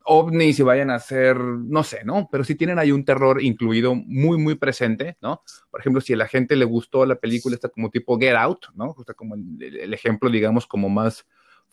ovnis 0.06 0.60
y 0.60 0.62
vayan 0.62 0.92
a 0.92 1.00
ser, 1.00 1.36
no 1.36 1.84
sé, 1.84 2.04
¿no? 2.06 2.30
Pero 2.32 2.44
sí 2.44 2.54
tienen 2.54 2.78
ahí 2.78 2.92
un 2.92 3.04
terror 3.04 3.42
incluido 3.42 3.96
muy, 3.96 4.38
muy 4.38 4.54
presente, 4.54 5.18
¿no? 5.20 5.42
Por 5.72 5.80
ejemplo, 5.80 6.00
si 6.00 6.14
a 6.14 6.18
la 6.18 6.28
gente 6.28 6.56
le 6.56 6.66
gustó 6.66 7.08
la 7.08 7.16
película, 7.16 7.56
está 7.56 7.70
como 7.70 7.90
tipo 7.90 8.20
Get 8.20 8.36
Out, 8.36 8.68
¿no? 8.76 8.94
Está 9.00 9.16
como 9.16 9.34
el, 9.34 9.92
ejemplo, 9.96 10.30
digamos, 10.30 10.68
como 10.68 10.90
más 10.90 11.26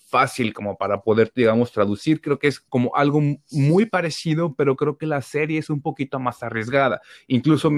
fácil 0.08 0.54
como 0.54 0.78
para 0.78 1.02
poder, 1.02 1.30
digamos, 1.36 1.70
traducir. 1.70 2.22
Creo 2.22 2.38
que 2.38 2.48
es 2.48 2.58
como 2.58 2.96
algo 2.96 3.20
muy 3.50 3.84
parecido, 3.84 4.54
pero 4.54 4.76
creo 4.76 4.96
que 4.96 5.04
la 5.04 5.20
serie 5.20 5.58
es 5.58 5.68
un 5.68 5.82
poquito 5.82 6.18
más 6.18 6.42
arriesgada. 6.42 7.02
Incluso 7.26 7.70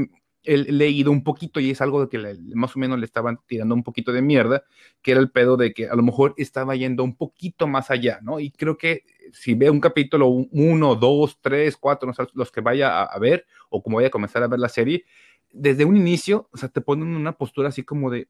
he 0.44 0.56
leído 0.58 1.10
un 1.10 1.22
poquito 1.22 1.60
y 1.60 1.70
es 1.70 1.80
algo 1.80 2.08
que 2.08 2.18
más 2.54 2.74
o 2.74 2.78
menos 2.78 2.98
le 2.98 3.04
estaban 3.04 3.38
tirando 3.46 3.74
un 3.74 3.82
poquito 3.82 4.12
de 4.12 4.22
mierda, 4.22 4.64
que 5.00 5.12
era 5.12 5.20
el 5.20 5.30
pedo 5.30 5.56
de 5.56 5.72
que 5.72 5.88
a 5.88 5.94
lo 5.94 6.02
mejor 6.02 6.34
estaba 6.36 6.74
yendo 6.74 7.04
un 7.04 7.16
poquito 7.16 7.66
más 7.66 7.90
allá, 7.90 8.18
¿no? 8.22 8.40
Y 8.40 8.50
creo 8.50 8.76
que 8.76 9.04
si 9.32 9.54
ve 9.54 9.70
un 9.70 9.80
capítulo 9.80 10.28
uno, 10.28 10.94
dos, 10.96 11.38
tres, 11.40 11.76
cuatro, 11.76 12.06
no 12.06 12.14
sé, 12.14 12.24
los 12.34 12.50
que 12.50 12.60
vaya 12.60 13.02
a, 13.02 13.18
ver 13.18 13.46
o 13.70 13.82
como 13.82 13.96
vaya 13.96 14.08
a 14.08 14.12
comenzar 14.12 14.42
a 14.42 14.48
ver 14.48 14.58
la 14.58 14.68
serie, 14.68 15.04
desde 15.52 15.84
un 15.84 15.96
inicio, 15.96 16.48
o 16.52 16.56
sea, 16.56 16.68
te 16.68 16.80
ponen 16.80 17.08
en 17.08 17.16
una 17.16 17.32
postura 17.32 17.68
así 17.68 17.82
como 17.84 18.10
de, 18.10 18.28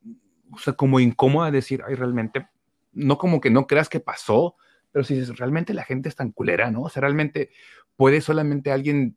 o 0.51 0.59
sea, 0.59 0.75
como 0.75 1.01
incómoda 1.01 1.51
de 1.51 1.59
decir, 1.59 1.83
ay, 1.87 1.95
realmente, 1.95 2.47
no 2.93 3.17
como 3.17 3.41
que 3.41 3.51
no 3.51 3.67
creas 3.67 3.89
que 3.89 4.01
pasó, 4.01 4.57
pero 4.91 5.05
si 5.05 5.25
realmente 5.25 5.73
la 5.73 5.85
gente 5.85 6.09
es 6.09 6.17
tan 6.17 6.33
culera, 6.33 6.71
¿no? 6.71 6.83
O 6.83 6.89
sea, 6.91 7.01
realmente 7.01 7.51
puede 7.97 8.21
solamente 8.21 8.71
alguien 8.71 9.17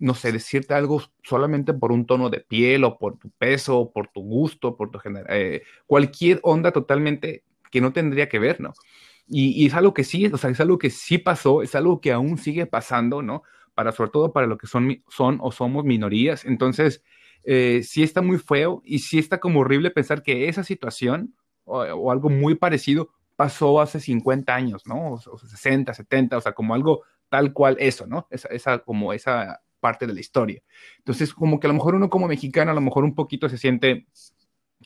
no 0.00 0.14
sé, 0.14 0.32
decirte 0.32 0.74
algo 0.74 1.02
solamente 1.22 1.74
por 1.74 1.92
un 1.92 2.06
tono 2.06 2.30
de 2.30 2.40
piel 2.40 2.84
o 2.84 2.98
por 2.98 3.18
tu 3.18 3.30
peso, 3.30 3.92
por 3.92 4.08
tu 4.08 4.22
gusto, 4.22 4.76
por 4.76 4.90
tu 4.90 4.98
género, 4.98 5.26
eh, 5.28 5.62
cualquier 5.86 6.40
onda 6.42 6.72
totalmente 6.72 7.44
que 7.70 7.80
no 7.80 7.92
tendría 7.92 8.28
que 8.28 8.38
ver, 8.38 8.60
¿no? 8.60 8.72
Y, 9.28 9.66
es 9.66 9.74
algo 9.74 9.94
que 9.94 10.02
sí, 10.02 10.26
o 10.26 10.36
sea, 10.38 10.50
es 10.50 10.60
algo 10.60 10.78
que 10.78 10.90
sí 10.90 11.18
pasó, 11.18 11.62
es 11.62 11.74
algo 11.76 12.00
que 12.00 12.12
aún 12.12 12.38
sigue 12.38 12.66
pasando, 12.66 13.22
¿no? 13.22 13.42
Para, 13.74 13.92
sobre 13.92 14.10
todo 14.10 14.32
para 14.32 14.46
lo 14.48 14.58
que 14.58 14.66
son, 14.66 15.04
son 15.08 15.38
o 15.40 15.52
somos 15.52 15.84
minorías. 15.84 16.44
Entonces, 16.44 17.04
eh, 17.44 17.82
sí 17.84 18.02
está 18.02 18.22
muy 18.22 18.38
feo 18.38 18.82
y 18.84 19.00
sí 19.00 19.18
está 19.18 19.38
como 19.38 19.60
horrible 19.60 19.90
pensar 19.90 20.22
que 20.22 20.48
esa 20.48 20.64
situación 20.64 21.34
o, 21.64 22.10
algo 22.10 22.28
muy 22.28 22.56
parecido 22.56 23.10
pasó 23.36 23.80
hace 23.80 24.00
50 24.00 24.54
años, 24.54 24.82
¿no? 24.86 25.12
O, 25.12 25.38
60, 25.38 25.94
70, 25.94 26.38
o 26.38 26.40
sea, 26.40 26.52
como 26.52 26.74
algo 26.74 27.02
tal 27.28 27.52
cual 27.52 27.76
eso, 27.78 28.06
¿no? 28.06 28.26
Esa, 28.30 28.48
esa 28.48 28.78
como 28.80 29.12
esa 29.12 29.60
parte 29.80 30.06
de 30.06 30.14
la 30.14 30.20
historia. 30.20 30.62
Entonces, 30.98 31.34
como 31.34 31.58
que 31.58 31.66
a 31.66 31.68
lo 31.68 31.74
mejor 31.74 31.94
uno 31.94 32.10
como 32.10 32.28
mexicano, 32.28 32.70
a 32.70 32.74
lo 32.74 32.80
mejor 32.80 33.04
un 33.04 33.14
poquito 33.14 33.48
se 33.48 33.58
siente 33.58 34.06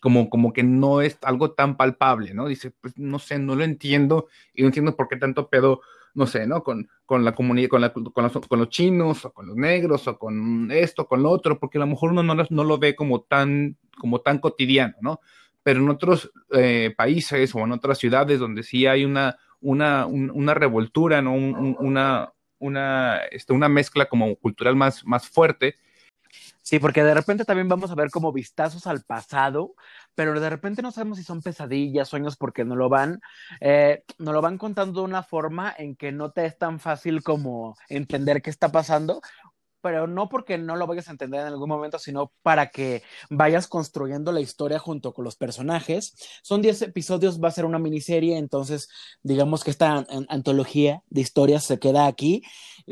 como, 0.00 0.28
como 0.28 0.52
que 0.52 0.62
no 0.62 1.00
es 1.00 1.18
algo 1.22 1.52
tan 1.52 1.76
palpable, 1.76 2.34
¿no? 2.34 2.46
Dice, 2.46 2.72
pues 2.80 2.98
no 2.98 3.18
sé, 3.18 3.38
no 3.38 3.54
lo 3.54 3.64
entiendo 3.64 4.28
y 4.54 4.62
no 4.62 4.68
entiendo 4.68 4.96
por 4.96 5.08
qué 5.08 5.16
tanto 5.16 5.48
pedo, 5.48 5.80
no 6.14 6.26
sé, 6.26 6.46
¿no? 6.46 6.62
Con, 6.62 6.88
con 7.06 7.24
la 7.24 7.34
comunidad, 7.34 7.68
con, 7.68 7.80
la, 7.80 7.92
con, 7.92 8.04
los, 8.04 8.32
con, 8.46 8.58
los, 8.58 8.68
chinos 8.68 9.24
o 9.24 9.32
con 9.32 9.46
los 9.46 9.56
negros 9.56 10.06
o 10.08 10.18
con 10.18 10.70
esto, 10.70 11.06
con 11.06 11.22
lo 11.22 11.30
otro, 11.30 11.58
porque 11.58 11.78
a 11.78 11.80
lo 11.80 11.86
mejor 11.86 12.12
uno 12.12 12.22
no, 12.22 12.34
no 12.34 12.64
lo 12.64 12.78
ve 12.78 12.94
como 12.94 13.22
tan, 13.22 13.76
como 13.98 14.20
tan 14.20 14.38
cotidiano, 14.38 14.94
¿no? 15.00 15.20
Pero 15.62 15.80
en 15.80 15.88
otros 15.88 16.30
eh, 16.52 16.92
países 16.96 17.54
o 17.54 17.60
en 17.60 17.72
otras 17.72 17.98
ciudades 17.98 18.38
donde 18.38 18.62
sí 18.62 18.86
hay 18.86 19.04
una, 19.04 19.38
una, 19.64 20.04
una 20.06 20.52
revoltura, 20.52 21.22
¿no? 21.22 21.32
una, 21.32 22.33
una, 22.64 23.18
este, 23.30 23.52
una 23.52 23.68
mezcla 23.68 24.06
como 24.06 24.34
cultural 24.36 24.76
más, 24.76 25.04
más 25.04 25.28
fuerte. 25.28 25.76
Sí, 26.62 26.78
porque 26.78 27.04
de 27.04 27.12
repente 27.12 27.44
también 27.44 27.68
vamos 27.68 27.90
a 27.90 27.94
ver 27.94 28.10
como 28.10 28.32
vistazos 28.32 28.86
al 28.86 29.02
pasado, 29.04 29.74
pero 30.14 30.40
de 30.40 30.48
repente 30.48 30.80
no 30.80 30.90
sabemos 30.90 31.18
si 31.18 31.24
son 31.24 31.42
pesadillas, 31.42 32.08
sueños, 32.08 32.36
porque 32.36 32.64
no 32.64 32.74
lo 32.74 32.88
van, 32.88 33.20
eh, 33.60 34.02
no 34.18 34.32
lo 34.32 34.40
van 34.40 34.56
contando 34.56 35.00
de 35.00 35.06
una 35.06 35.22
forma 35.22 35.74
en 35.76 35.94
que 35.94 36.10
no 36.10 36.30
te 36.32 36.46
es 36.46 36.56
tan 36.56 36.80
fácil 36.80 37.22
como 37.22 37.76
entender 37.88 38.40
qué 38.40 38.48
está 38.48 38.72
pasando, 38.72 39.20
pero 39.84 40.06
no 40.06 40.30
porque 40.30 40.56
no 40.56 40.76
lo 40.76 40.86
vayas 40.86 41.08
a 41.08 41.10
entender 41.10 41.42
en 41.42 41.48
algún 41.48 41.68
momento, 41.68 41.98
sino 41.98 42.32
para 42.40 42.70
que 42.70 43.02
vayas 43.28 43.68
construyendo 43.68 44.32
la 44.32 44.40
historia 44.40 44.78
junto 44.78 45.12
con 45.12 45.26
los 45.26 45.36
personajes. 45.36 46.14
Son 46.42 46.62
10 46.62 46.80
episodios, 46.80 47.38
va 47.38 47.48
a 47.48 47.50
ser 47.50 47.66
una 47.66 47.78
miniserie, 47.78 48.38
entonces 48.38 48.88
digamos 49.22 49.62
que 49.62 49.70
esta 49.70 50.06
antología 50.30 51.02
de 51.10 51.20
historias 51.20 51.64
se 51.64 51.78
queda 51.78 52.06
aquí, 52.06 52.42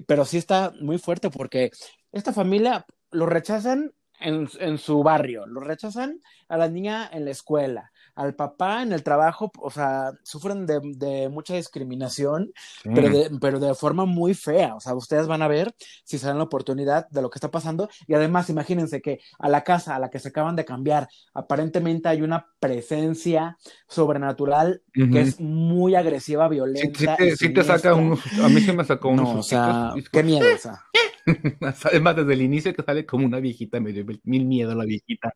pero 0.07 0.27
sí 0.27 0.37
está 0.37 0.75
muy 0.83 0.99
fuerte 0.99 1.31
porque 1.31 1.71
esta 2.13 2.35
familia 2.35 2.85
lo 3.11 3.25
rechazan 3.25 3.95
en, 4.21 4.51
en 4.61 4.77
su 4.77 5.03
barrio, 5.03 5.47
lo 5.47 5.61
rechazan 5.61 6.21
a 6.47 6.59
la 6.59 6.69
niña 6.69 7.09
en 7.11 7.25
la 7.25 7.31
escuela, 7.31 7.91
al 8.15 8.35
papá 8.35 8.83
en 8.83 8.93
el 8.93 9.03
trabajo, 9.03 9.51
o 9.59 9.71
sea, 9.71 10.13
sufren 10.23 10.67
de, 10.67 11.29
mucha 11.31 11.55
discriminación, 11.55 12.53
pero, 12.83 13.09
de, 13.09 13.31
pero 13.41 13.59
de 13.59 13.75
forma 13.75 14.05
muy 14.05 14.35
fea. 14.35 14.75
O 14.75 14.81
sea, 14.81 14.95
ustedes 14.95 15.27
van 15.27 15.43
a 15.43 15.49
ver 15.49 15.75
si 16.05 16.19
se 16.19 16.27
dan 16.27 16.39
la 16.39 16.45
oportunidad 16.45 17.09
de 17.09 17.23
lo 17.23 17.31
que 17.31 17.39
está 17.39 17.51
pasando. 17.51 17.89
Y 18.07 18.15
además, 18.15 18.51
imagínense 18.51 19.01
que 19.01 19.21
a 19.39 19.49
la 19.49 19.65
casa 19.65 19.97
a 19.97 19.99
la 19.99 20.11
que 20.11 20.19
se 20.19 20.29
acaban 20.29 20.57
de 20.57 20.65
cambiar, 20.65 21.09
aparentemente 21.35 22.09
hay 22.09 22.23
una 22.23 22.47
presencia 22.61 23.59
sobrenatural 23.89 24.83
que 24.93 25.21
es 25.21 25.41
muy 25.41 25.95
agresiva, 25.95 26.49
violenta. 26.49 27.17
Sí, 27.37 27.53
te, 27.53 27.65
saca 27.65 27.95
unos, 27.95 28.21
a 28.43 28.49
mí 28.49 28.61
se 28.61 28.73
me 28.73 28.85
sacó 28.85 29.09
unos. 29.09 29.33
No, 29.33 29.41
o 29.41 29.43
sea, 29.43 29.95
qué 30.13 30.23
miedo, 30.23 30.47
o 30.55 30.59
sea. 30.59 30.85
Además, 31.85 32.17
desde 32.17 32.33
el 32.33 32.43
inicio 32.43 32.75
que 32.75 32.83
sale 32.83 33.07
como 33.07 33.27
una 33.27 33.41
viejita, 33.41 33.81
me 33.81 33.93
dio 33.93 34.05
mil 34.25 34.45
miedo 34.45 34.75
la 34.75 34.85
viejita. 34.85 35.35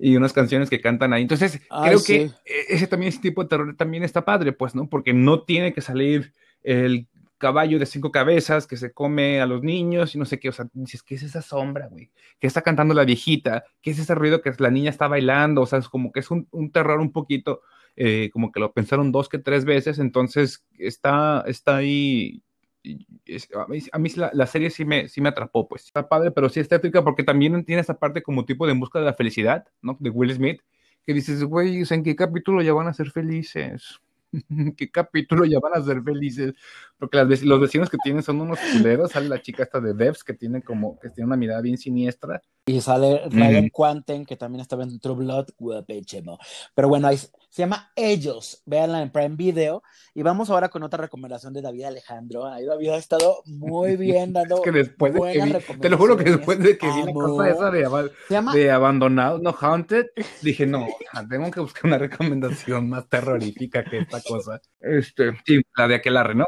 Y 0.00 0.16
unas 0.16 0.32
canciones 0.32 0.70
que 0.70 0.80
cantan 0.80 1.12
ahí. 1.12 1.22
Entonces, 1.22 1.60
creo 1.84 2.02
que 2.02 2.22
e, 2.22 2.30
ese 2.68 2.86
también, 2.86 3.08
ese 3.08 3.20
tipo 3.20 3.42
de 3.42 3.48
terror 3.48 3.76
también 3.76 4.02
está 4.02 4.24
padre, 4.24 4.52
pues, 4.52 4.74
¿no? 4.74 4.88
Porque 4.88 5.12
no 5.12 5.42
tiene 5.42 5.72
que 5.72 5.80
salir 5.80 6.32
el 6.62 7.08
caballo 7.42 7.80
de 7.80 7.86
cinco 7.86 8.12
cabezas 8.12 8.68
que 8.68 8.76
se 8.76 8.92
come 8.92 9.40
a 9.40 9.46
los 9.46 9.64
niños 9.64 10.14
y 10.14 10.18
no 10.18 10.24
sé 10.24 10.38
qué, 10.38 10.48
o 10.48 10.52
sea, 10.52 10.68
dices, 10.72 11.02
¿qué 11.02 11.16
es 11.16 11.24
esa 11.24 11.42
sombra, 11.42 11.88
güey? 11.88 12.12
¿Qué 12.38 12.46
está 12.46 12.62
cantando 12.62 12.94
la 12.94 13.04
viejita? 13.04 13.64
¿Qué 13.82 13.90
es 13.90 13.98
ese 13.98 14.14
ruido 14.14 14.40
que 14.42 14.52
la 14.58 14.70
niña 14.70 14.90
está 14.90 15.08
bailando? 15.08 15.62
O 15.62 15.66
sea, 15.66 15.80
es 15.80 15.88
como 15.88 16.12
que 16.12 16.20
es 16.20 16.30
un, 16.30 16.46
un 16.52 16.70
terror 16.70 17.00
un 17.00 17.10
poquito, 17.10 17.62
eh, 17.96 18.30
como 18.32 18.52
que 18.52 18.60
lo 18.60 18.72
pensaron 18.72 19.10
dos 19.10 19.28
que 19.28 19.38
tres 19.38 19.64
veces, 19.64 19.98
entonces 19.98 20.64
está, 20.78 21.42
está 21.48 21.78
ahí 21.78 22.44
a 23.92 23.98
mí, 23.98 24.10
la, 24.16 24.46
serie 24.46 24.70
sí 24.70 24.84
me, 24.84 25.08
sí 25.08 25.20
me 25.20 25.28
atrapó, 25.28 25.68
pues. 25.68 25.84
Está 25.84 26.08
padre, 26.08 26.30
pero 26.30 26.48
sí 26.48 26.60
está 26.60 26.76
épica 26.76 27.02
porque 27.02 27.22
también 27.22 27.64
tiene 27.64 27.82
esa 27.82 27.98
parte 27.98 28.22
como 28.22 28.44
tipo 28.44 28.66
de 28.66 28.72
en 28.72 28.80
busca 28.80 28.98
de 28.98 29.04
la 29.04 29.14
felicidad, 29.14 29.66
¿no? 29.80 29.96
De 30.00 30.10
Will 30.10 30.32
Smith, 30.32 30.60
que 31.06 31.14
dices, 31.14 31.44
güey, 31.44 31.82
¿en 31.88 32.02
qué 32.02 32.16
capítulo 32.16 32.62
ya 32.62 32.72
van 32.72 32.88
a 32.88 32.94
ser 32.94 33.10
felices? 33.10 34.00
¿Qué 34.76 34.90
capítulo 34.90 35.44
ya 35.44 35.58
van 35.60 35.74
a 35.74 35.84
ser 35.84 36.02
felices? 36.02 36.54
Porque 36.98 37.18
los 37.18 37.60
vecinos 37.60 37.90
que 37.90 37.98
tienen 38.02 38.22
son 38.22 38.40
unos 38.40 38.58
culeros. 38.60 39.12
Sale 39.12 39.28
la 39.28 39.40
chica 39.42 39.62
esta 39.62 39.80
de 39.80 39.94
Devs 39.94 40.24
que 40.24 40.34
tiene 40.34 40.62
como, 40.62 40.98
que 40.98 41.10
tiene 41.10 41.26
una 41.26 41.36
mirada 41.36 41.60
bien 41.60 41.78
siniestra. 41.78 42.42
Y 42.64 42.80
sale 42.80 43.22
Ryan 43.28 43.68
Quanten, 43.70 44.24
que 44.24 44.36
también 44.36 44.60
estaba 44.60 44.84
en 44.84 45.00
True 45.00 45.16
Blood, 45.16 45.48
Pero 46.74 46.88
bueno, 46.88 47.08
ahí, 47.08 47.16
se 47.16 47.62
llama 47.62 47.90
Ellos. 47.96 48.62
Véanla 48.66 49.02
en 49.02 49.10
Prime 49.10 49.34
Video. 49.34 49.82
Y 50.14 50.22
vamos 50.22 50.48
ahora 50.48 50.68
con 50.68 50.84
otra 50.84 51.02
recomendación 51.02 51.52
de 51.52 51.60
David 51.60 51.84
Alejandro. 51.84 52.46
Ahí 52.46 52.64
David 52.64 52.90
ha 52.90 52.96
estado 52.98 53.42
muy 53.46 53.96
bien 53.98 54.32
dando. 54.32 54.56
es 54.56 54.60
que 54.60 54.70
después 54.70 55.12
de 55.12 55.20
que 55.20 55.76
te 55.76 55.90
lo 55.90 55.98
juro 55.98 56.16
que 56.16 56.24
después 56.24 56.60
de 56.60 56.78
que 56.78 56.86
vi 56.86 57.02
la 57.02 57.12
cosa 57.12 57.50
esa 57.50 57.70
de, 57.70 58.10
de 58.54 58.70
abandonado, 58.70 59.38
no 59.38 59.50
haunted, 59.60 60.06
dije, 60.42 60.64
no, 60.64 60.86
tengo 61.28 61.50
que 61.50 61.60
buscar 61.60 61.86
una 61.86 61.98
recomendación 61.98 62.88
más 62.88 63.08
terrorífica 63.08 63.82
que 63.82 63.98
esta 63.98 64.20
cosa. 64.22 64.60
Este, 64.80 65.32
sí, 65.44 65.60
la 65.76 65.88
de 65.88 65.96
Aquelarre, 65.96 66.36
¿no? 66.36 66.46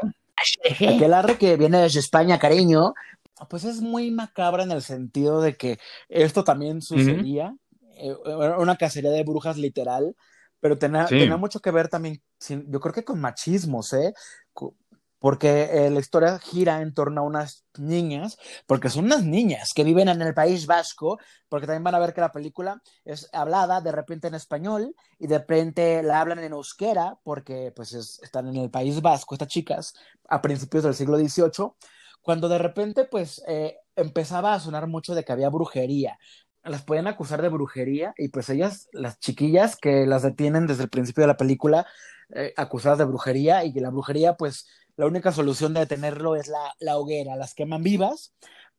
Aquelarre 0.63 1.37
que 1.37 1.57
viene 1.57 1.79
desde 1.79 1.99
España, 1.99 2.39
cariño, 2.39 2.93
pues 3.49 3.65
es 3.65 3.81
muy 3.81 4.11
macabra 4.11 4.63
en 4.63 4.71
el 4.71 4.81
sentido 4.81 5.41
de 5.41 5.55
que 5.55 5.79
esto 6.07 6.43
también 6.43 6.81
sucedía, 6.81 7.55
eh, 7.97 8.15
una 8.57 8.77
cacería 8.77 9.11
de 9.11 9.23
brujas 9.23 9.57
literal, 9.57 10.15
pero 10.59 10.77
tenía, 10.77 11.07
mucho 11.37 11.59
que 11.59 11.71
ver 11.71 11.89
también, 11.89 12.21
yo 12.49 12.79
creo 12.79 12.93
que 12.93 13.03
con 13.03 13.19
machismos, 13.19 13.93
¿eh? 13.93 14.13
Porque 15.19 15.69
eh, 15.71 15.89
la 15.89 15.99
historia 15.99 16.39
gira 16.39 16.81
en 16.81 16.93
torno 16.93 17.21
a 17.21 17.23
unas 17.23 17.65
niñas, 17.77 18.37
porque 18.67 18.89
son 18.89 19.05
unas 19.05 19.23
niñas 19.23 19.73
que 19.73 19.83
viven 19.83 20.07
en 20.07 20.21
el 20.21 20.33
País 20.33 20.65
Vasco, 20.65 21.19
porque 21.49 21.67
también 21.67 21.83
van 21.83 21.95
a 21.95 21.99
ver 21.99 22.13
que 22.13 22.21
la 22.21 22.31
película 22.31 22.81
es 23.03 23.29
hablada 23.33 23.81
de 23.81 23.91
repente 23.91 24.27
en 24.27 24.35
español 24.35 24.95
y 25.17 25.27
de 25.27 25.39
repente 25.39 26.03
la 26.03 26.21
hablan 26.21 26.39
en 26.39 26.53
euskera, 26.53 27.17
porque 27.23 27.71
pues 27.75 27.93
están 27.93 28.47
en 28.47 28.57
el 28.57 28.69
País 28.69 29.01
Vasco 29.01 29.35
estas 29.35 29.47
chicas 29.47 29.93
a 30.29 30.41
principios 30.41 30.83
del 30.83 30.95
siglo 30.95 31.17
XVIII 31.17 31.73
cuando 32.25 32.49
de 32.49 32.57
repente 32.57 33.05
pues 33.05 33.43
eh, 33.47 33.77
empezaba 33.95 34.55
a 34.55 34.59
sonar 34.59 34.87
mucho 34.87 35.13
de 35.13 35.23
que 35.23 35.31
había 35.31 35.49
brujería. 35.49 36.17
Las 36.63 36.83
pueden 36.83 37.05
acusar 37.05 37.43
de 37.43 37.49
brujería 37.49 38.15
y 38.17 38.29
pues 38.29 38.49
ellas, 38.49 38.89
las 38.93 39.19
chiquillas 39.19 39.75
que 39.75 40.07
las 40.07 40.23
detienen 40.23 40.65
desde 40.65 40.81
el 40.81 40.89
principio 40.89 41.21
de 41.21 41.27
la 41.27 41.37
película, 41.37 41.85
eh, 42.33 42.51
acusadas 42.57 42.97
de 42.97 43.05
brujería 43.05 43.63
y 43.63 43.73
que 43.73 43.79
la 43.79 43.91
brujería 43.91 44.33
pues 44.37 44.67
la 44.97 45.05
única 45.05 45.31
solución 45.31 45.75
de 45.75 45.81
detenerlo 45.81 46.35
es 46.35 46.47
la, 46.47 46.73
la 46.79 46.97
hoguera, 46.97 47.35
las 47.35 47.53
queman 47.53 47.83
vivas, 47.83 48.33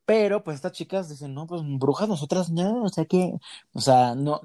pero 0.04 0.42
pues 0.42 0.56
estas 0.56 0.72
chicas 0.72 1.08
dicen, 1.08 1.32
no, 1.32 1.46
pues 1.46 1.62
brujas 1.64 2.08
nosotras 2.08 2.50
no, 2.50 2.82
o 2.82 2.88
sea 2.88 3.04
que, 3.04 3.32
o 3.72 3.80
sea, 3.80 4.16
no, 4.16 4.40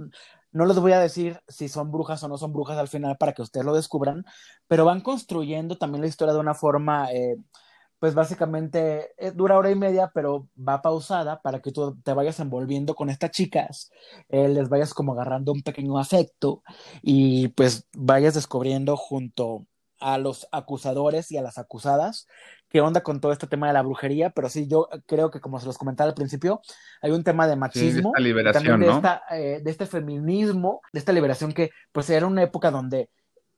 no 0.51 0.65
les 0.67 0.77
voy 0.77 0.91
a 0.91 0.99
decir 0.99 1.41
si 1.47 1.69
son 1.69 1.91
brujas 1.91 2.21
o 2.21 2.27
no 2.27 2.37
son 2.37 2.53
brujas 2.53 2.77
al 2.77 2.87
final 2.87 3.17
para 3.17 3.33
que 3.33 3.41
ustedes 3.41 3.65
lo 3.65 3.73
descubran, 3.73 4.25
pero 4.67 4.85
van 4.85 5.01
construyendo 5.01 5.79
también 5.79 6.01
la 6.01 6.07
historia 6.07 6.35
de 6.35 6.39
una 6.39 6.53
forma, 6.53 7.11
eh, 7.11 7.37
pues 8.01 8.15
básicamente 8.15 9.11
eh, 9.19 9.29
dura 9.29 9.59
hora 9.59 9.69
y 9.69 9.75
media, 9.75 10.09
pero 10.11 10.47
va 10.57 10.81
pausada 10.81 11.39
para 11.39 11.59
que 11.59 11.71
tú 11.71 12.01
te 12.03 12.13
vayas 12.13 12.39
envolviendo 12.39 12.95
con 12.95 13.11
estas 13.11 13.29
chicas, 13.29 13.91
eh, 14.27 14.47
les 14.47 14.69
vayas 14.69 14.95
como 14.95 15.13
agarrando 15.13 15.51
un 15.51 15.61
pequeño 15.61 15.99
afecto 15.99 16.63
y 17.03 17.49
pues 17.49 17.87
vayas 17.95 18.33
descubriendo 18.33 18.97
junto 18.97 19.67
a 19.99 20.17
los 20.17 20.47
acusadores 20.51 21.29
y 21.29 21.37
a 21.37 21.43
las 21.43 21.59
acusadas 21.59 22.25
qué 22.69 22.81
onda 22.81 23.03
con 23.03 23.21
todo 23.21 23.33
este 23.33 23.45
tema 23.45 23.67
de 23.67 23.73
la 23.73 23.83
brujería, 23.83 24.31
pero 24.31 24.49
sí, 24.49 24.67
yo 24.67 24.89
creo 25.05 25.29
que 25.29 25.39
como 25.39 25.59
se 25.59 25.67
los 25.67 25.77
comentaba 25.77 26.09
al 26.09 26.15
principio, 26.15 26.59
hay 27.03 27.11
un 27.11 27.23
tema 27.23 27.45
de 27.45 27.55
machismo, 27.55 28.13
sí, 28.15 28.23
de 28.23 28.27
liberación, 28.27 28.63
también 28.63 28.79
de, 28.79 28.87
¿no? 28.87 28.95
esta, 28.95 29.21
eh, 29.29 29.61
de 29.63 29.69
este 29.69 29.85
feminismo, 29.85 30.81
de 30.91 30.97
esta 30.97 31.13
liberación 31.13 31.51
que 31.51 31.69
pues 31.91 32.09
era 32.09 32.25
una 32.25 32.41
época 32.41 32.71
donde 32.71 33.09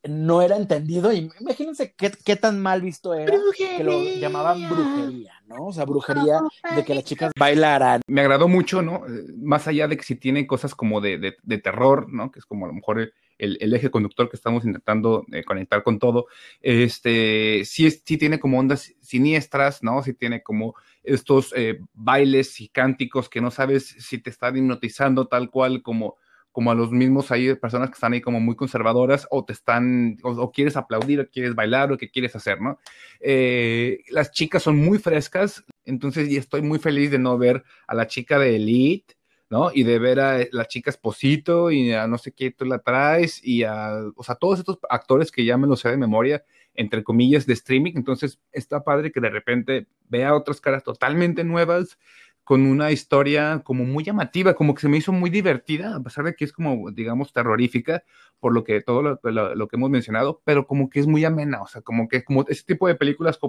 no 0.07 0.41
era 0.41 0.57
entendido 0.57 1.13
y 1.13 1.29
imagínense 1.39 1.93
qué, 1.95 2.11
qué 2.25 2.35
tan 2.35 2.61
mal 2.61 2.81
visto 2.81 3.13
era 3.13 3.37
brujería. 3.37 3.77
que 3.77 3.83
lo 3.83 4.03
llamaban 4.03 4.69
brujería, 4.69 5.33
¿no? 5.47 5.67
O 5.67 5.73
sea, 5.73 5.85
brujería 5.85 6.39
de 6.75 6.83
que 6.83 6.93
las 6.93 7.03
chicas 7.03 7.31
bailaran. 7.37 8.01
Me 8.07 8.21
agradó 8.21 8.47
mucho, 8.47 8.81
¿no? 8.81 9.03
Más 9.37 9.67
allá 9.67 9.87
de 9.87 9.97
que 9.97 10.03
si 10.03 10.15
tiene 10.15 10.45
cosas 10.45 10.75
como 10.75 11.01
de, 11.01 11.17
de, 11.17 11.35
de 11.41 11.57
terror, 11.57 12.11
¿no? 12.11 12.31
Que 12.31 12.39
es 12.39 12.45
como 12.45 12.65
a 12.65 12.67
lo 12.67 12.73
mejor 12.73 13.13
el, 13.37 13.57
el, 13.59 13.73
eje 13.73 13.89
conductor 13.89 14.29
que 14.29 14.35
estamos 14.35 14.65
intentando 14.65 15.25
eh, 15.31 15.43
conectar 15.43 15.83
con 15.83 15.99
todo, 15.99 16.27
este, 16.61 17.63
sí, 17.65 17.89
sí 17.91 18.17
tiene 18.17 18.39
como 18.39 18.59
ondas 18.59 18.93
siniestras, 19.01 19.83
¿no? 19.83 20.03
Sí 20.03 20.13
tiene 20.13 20.43
como 20.43 20.75
estos 21.03 21.53
eh, 21.55 21.79
bailes 21.93 22.59
y 22.61 22.69
cánticos 22.69 23.29
que 23.29 23.41
no 23.41 23.51
sabes 23.51 23.95
si 23.99 24.17
te 24.17 24.29
están 24.29 24.57
hipnotizando 24.57 25.27
tal 25.27 25.49
cual 25.49 25.81
como 25.81 26.17
como 26.53 26.71
a 26.71 26.75
los 26.75 26.91
mismos 26.91 27.31
hay 27.31 27.55
personas 27.55 27.89
que 27.89 27.95
están 27.95 28.13
ahí 28.13 28.21
como 28.21 28.39
muy 28.39 28.55
conservadoras 28.55 29.27
o 29.31 29.43
te 29.43 29.53
están, 29.53 30.17
o, 30.21 30.29
o 30.31 30.51
quieres 30.51 30.77
aplaudir 30.77 31.19
o 31.19 31.27
quieres 31.27 31.55
bailar 31.55 31.91
o 31.91 31.97
qué 31.97 32.09
quieres 32.09 32.35
hacer, 32.35 32.61
¿no? 32.61 32.79
Eh, 33.19 33.99
las 34.09 34.31
chicas 34.31 34.61
son 34.61 34.77
muy 34.77 34.99
frescas, 34.99 35.65
entonces 35.83 36.29
y 36.29 36.37
estoy 36.37 36.61
muy 36.61 36.77
feliz 36.77 37.09
de 37.09 37.19
no 37.19 37.37
ver 37.39 37.63
a 37.87 37.95
la 37.95 38.07
chica 38.07 38.37
de 38.37 38.55
Elite, 38.55 39.15
¿no? 39.49 39.71
Y 39.73 39.83
de 39.83 39.97
ver 39.97 40.19
a 40.19 40.39
la 40.51 40.65
chica 40.67 40.91
Esposito 40.91 41.71
y 41.71 41.91
a 41.91 42.07
no 42.07 42.19
sé 42.19 42.31
qué 42.31 42.51
tú 42.51 42.65
la 42.65 42.79
traes 42.79 43.43
y 43.43 43.63
a, 43.63 44.03
o 44.15 44.23
sea, 44.23 44.35
todos 44.35 44.59
estos 44.59 44.77
actores 44.89 45.31
que 45.31 45.45
ya 45.45 45.57
me 45.57 45.67
lo 45.67 45.75
sé 45.75 45.89
de 45.89 45.97
memoria, 45.97 46.43
entre 46.75 47.03
comillas, 47.03 47.47
de 47.47 47.53
streaming, 47.53 47.93
entonces 47.95 48.39
está 48.51 48.83
padre 48.83 49.11
que 49.11 49.19
de 49.19 49.29
repente 49.29 49.87
vea 50.07 50.35
otras 50.35 50.61
caras 50.61 50.83
totalmente 50.83 51.43
nuevas, 51.43 51.97
con 52.43 52.65
una 52.65 52.91
historia 52.91 53.61
como 53.63 53.85
muy 53.85 54.03
llamativa, 54.03 54.53
como 54.53 54.73
que 54.73 54.81
se 54.81 54.89
me 54.89 54.97
hizo 54.97 55.13
muy 55.13 55.29
divertida, 55.29 55.95
a 55.95 56.03
pesar 56.03 56.25
de 56.25 56.35
que 56.35 56.43
es 56.43 56.51
como, 56.51 56.91
digamos, 56.91 57.31
terrorífica, 57.31 58.03
por 58.39 58.53
lo 58.53 58.65
que 58.65 58.81
todo 58.81 59.01
lo, 59.01 59.67
que 59.69 59.75
hemos 59.77 59.89
mencionado, 59.89 60.41
pero 60.43 60.67
como 60.67 60.89
que 60.89 60.99
es 60.99 61.07
muy 61.07 61.23
amena, 61.23 61.61
o 61.61 61.67
sea, 61.67 61.81
como 61.81 62.09
que 62.09 62.25
como 62.25 62.45
ese 62.49 62.63
tipo 62.65 62.89
de 62.89 62.95
películas 62.95 63.39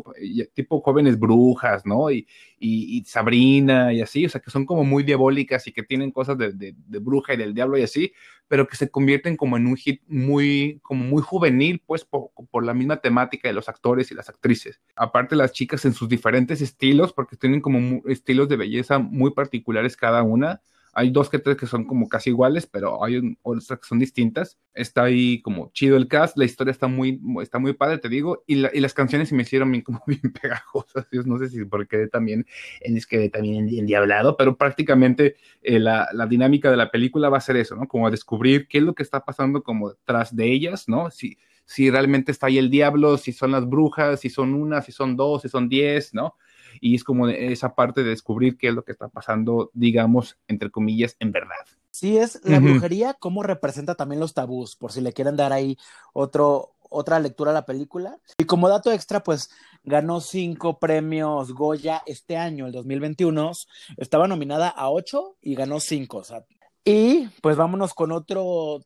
tipo 0.54 0.80
jóvenes 0.82 1.18
brujas, 1.18 1.84
¿no? 1.84 2.12
Y, 2.12 2.28
y, 2.60 2.98
y, 2.98 3.04
Sabrina 3.04 3.92
y 3.92 4.00
así, 4.00 4.24
o 4.24 4.28
sea, 4.28 4.40
que 4.40 4.52
son 4.52 4.64
como 4.64 4.84
muy 4.84 5.02
diabólicas 5.02 5.66
y 5.66 5.72
que 5.72 5.82
tienen 5.82 6.12
cosas 6.12 6.38
de, 6.38 6.52
de, 6.52 6.76
de, 6.76 6.98
bruja 7.00 7.34
y 7.34 7.36
del 7.36 7.54
diablo 7.54 7.76
y 7.76 7.82
así, 7.82 8.12
pero 8.48 8.66
que 8.66 8.76
se 8.76 8.90
convierten 8.90 9.36
como 9.36 9.56
en 9.56 9.66
un 9.66 9.76
hit 9.76 10.02
muy, 10.06 10.80
como 10.82 11.04
muy 11.04 11.22
juvenil, 11.22 11.82
pues 11.86 12.04
por, 12.04 12.30
por 12.50 12.64
la 12.64 12.74
misma 12.74 12.98
temática 12.98 13.48
de 13.48 13.54
los 13.54 13.68
actores 13.68 14.10
y 14.10 14.14
las 14.14 14.28
actrices. 14.28 14.80
Aparte 14.96 15.36
las 15.36 15.52
chicas 15.52 15.84
en 15.84 15.94
sus 15.94 16.08
diferentes 16.08 16.60
estilos, 16.60 17.12
porque 17.12 17.36
tienen 17.36 17.60
como 17.60 18.02
estilos 18.06 18.48
de 18.48 18.56
belleza 18.56 18.98
muy 18.98 19.32
particulares 19.32 19.96
cada 19.96 20.22
una, 20.22 20.60
hay 20.94 21.10
dos 21.10 21.28
que 21.28 21.38
tres 21.38 21.56
que 21.56 21.66
son 21.66 21.84
como 21.84 22.08
casi 22.08 22.30
iguales, 22.30 22.66
pero 22.66 23.04
hay 23.04 23.36
otras 23.42 23.80
que 23.80 23.86
son 23.86 23.98
distintas. 23.98 24.58
Está 24.74 25.04
ahí 25.04 25.42
como 25.42 25.70
chido 25.72 25.96
el 25.96 26.08
cast, 26.08 26.36
la 26.36 26.44
historia 26.44 26.70
está 26.70 26.86
muy, 26.86 27.20
está 27.42 27.58
muy 27.58 27.72
padre, 27.72 27.98
te 27.98 28.08
digo, 28.08 28.44
y, 28.46 28.56
la, 28.56 28.70
y 28.72 28.80
las 28.80 28.94
canciones 28.94 29.28
se 29.28 29.34
me 29.34 29.42
hicieron 29.42 29.70
bien, 29.70 29.82
como 29.82 30.02
bien 30.06 30.32
pegajosas. 30.40 31.06
Yo 31.12 31.22
no 31.24 31.38
sé 31.38 31.48
si 31.48 31.64
porque 31.64 32.06
también, 32.06 32.46
es 32.80 33.06
que 33.06 33.28
también 33.28 33.68
endiablado, 33.68 34.36
pero 34.36 34.56
prácticamente 34.56 35.36
eh, 35.62 35.78
la, 35.78 36.08
la, 36.12 36.26
dinámica 36.26 36.70
de 36.70 36.76
la 36.76 36.90
película 36.90 37.28
va 37.28 37.38
a 37.38 37.40
ser 37.40 37.56
eso, 37.56 37.76
¿no? 37.76 37.88
Como 37.88 38.10
descubrir 38.10 38.68
qué 38.68 38.78
es 38.78 38.84
lo 38.84 38.94
que 38.94 39.02
está 39.02 39.24
pasando 39.24 39.62
como 39.62 39.94
tras 40.04 40.34
de 40.34 40.52
ellas, 40.52 40.88
¿no? 40.88 41.10
Si, 41.10 41.38
si 41.64 41.90
realmente 41.90 42.32
está 42.32 42.46
ahí 42.46 42.58
el 42.58 42.70
diablo, 42.70 43.16
si 43.18 43.32
son 43.32 43.52
las 43.52 43.68
brujas, 43.68 44.20
si 44.20 44.30
son 44.30 44.54
una, 44.54 44.82
si 44.82 44.92
son 44.92 45.16
dos, 45.16 45.42
si 45.42 45.48
son 45.48 45.68
diez, 45.68 46.14
¿no? 46.14 46.36
Y 46.80 46.94
es 46.94 47.04
como 47.04 47.28
esa 47.28 47.74
parte 47.74 48.02
de 48.02 48.10
descubrir 48.10 48.56
qué 48.56 48.68
es 48.68 48.74
lo 48.74 48.84
que 48.84 48.92
está 48.92 49.08
pasando, 49.08 49.70
digamos, 49.74 50.36
entre 50.48 50.70
comillas, 50.70 51.16
en 51.20 51.32
verdad. 51.32 51.54
Sí, 51.90 52.18
es 52.18 52.40
la 52.44 52.58
uh 52.58 52.60
-huh. 52.60 52.70
brujería, 52.72 53.14
cómo 53.14 53.42
representa 53.42 53.94
también 53.94 54.20
los 54.20 54.34
tabús, 54.34 54.74
por 54.76 54.90
si 54.90 55.00
le 55.00 55.12
quieren 55.12 55.36
dar 55.36 55.52
ahí 55.52 55.78
otro, 56.12 56.74
otra 56.90 57.20
lectura 57.20 57.52
a 57.52 57.54
la 57.54 57.66
película. 57.66 58.18
Y 58.38 58.44
como 58.44 58.68
dato 58.68 58.90
extra, 58.90 59.22
pues 59.22 59.50
ganó 59.84 60.20
cinco 60.20 60.78
premios 60.78 61.52
Goya 61.52 62.02
este 62.06 62.36
año, 62.36 62.66
el 62.66 62.72
2021. 62.72 63.52
Estaba 63.96 64.26
nominada 64.26 64.68
a 64.68 64.90
ocho 64.90 65.36
y 65.40 65.54
ganó 65.54 65.78
cinco. 65.78 66.18
O 66.18 66.24
sea, 66.24 66.44
y 66.84 67.28
pues 67.40 67.56
vámonos 67.56 67.94
con 67.94 68.12
otro 68.12 68.80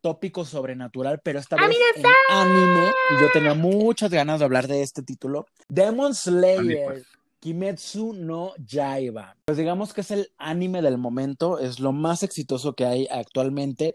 tópico 0.00 0.44
sobrenatural, 0.44 1.20
pero 1.22 1.38
esta 1.38 1.56
vez 1.56 1.76
en 1.96 2.06
anime, 2.30 2.92
y 3.10 3.20
yo 3.20 3.30
tenía 3.32 3.54
muchas 3.54 4.10
ganas 4.10 4.38
de 4.38 4.44
hablar 4.44 4.66
de 4.66 4.82
este 4.82 5.02
título. 5.02 5.46
Demon 5.68 6.14
Slayer. 6.14 6.86
Pues. 6.86 7.06
Kimetsu 7.40 8.12
no 8.12 8.52
Yaiba. 8.58 9.36
Pues 9.46 9.58
digamos 9.58 9.92
que 9.92 10.02
es 10.02 10.10
el 10.10 10.32
anime 10.38 10.82
del 10.82 10.98
momento, 10.98 11.58
es 11.58 11.80
lo 11.80 11.92
más 11.92 12.22
exitoso 12.22 12.74
que 12.74 12.84
hay 12.84 13.08
actualmente 13.10 13.94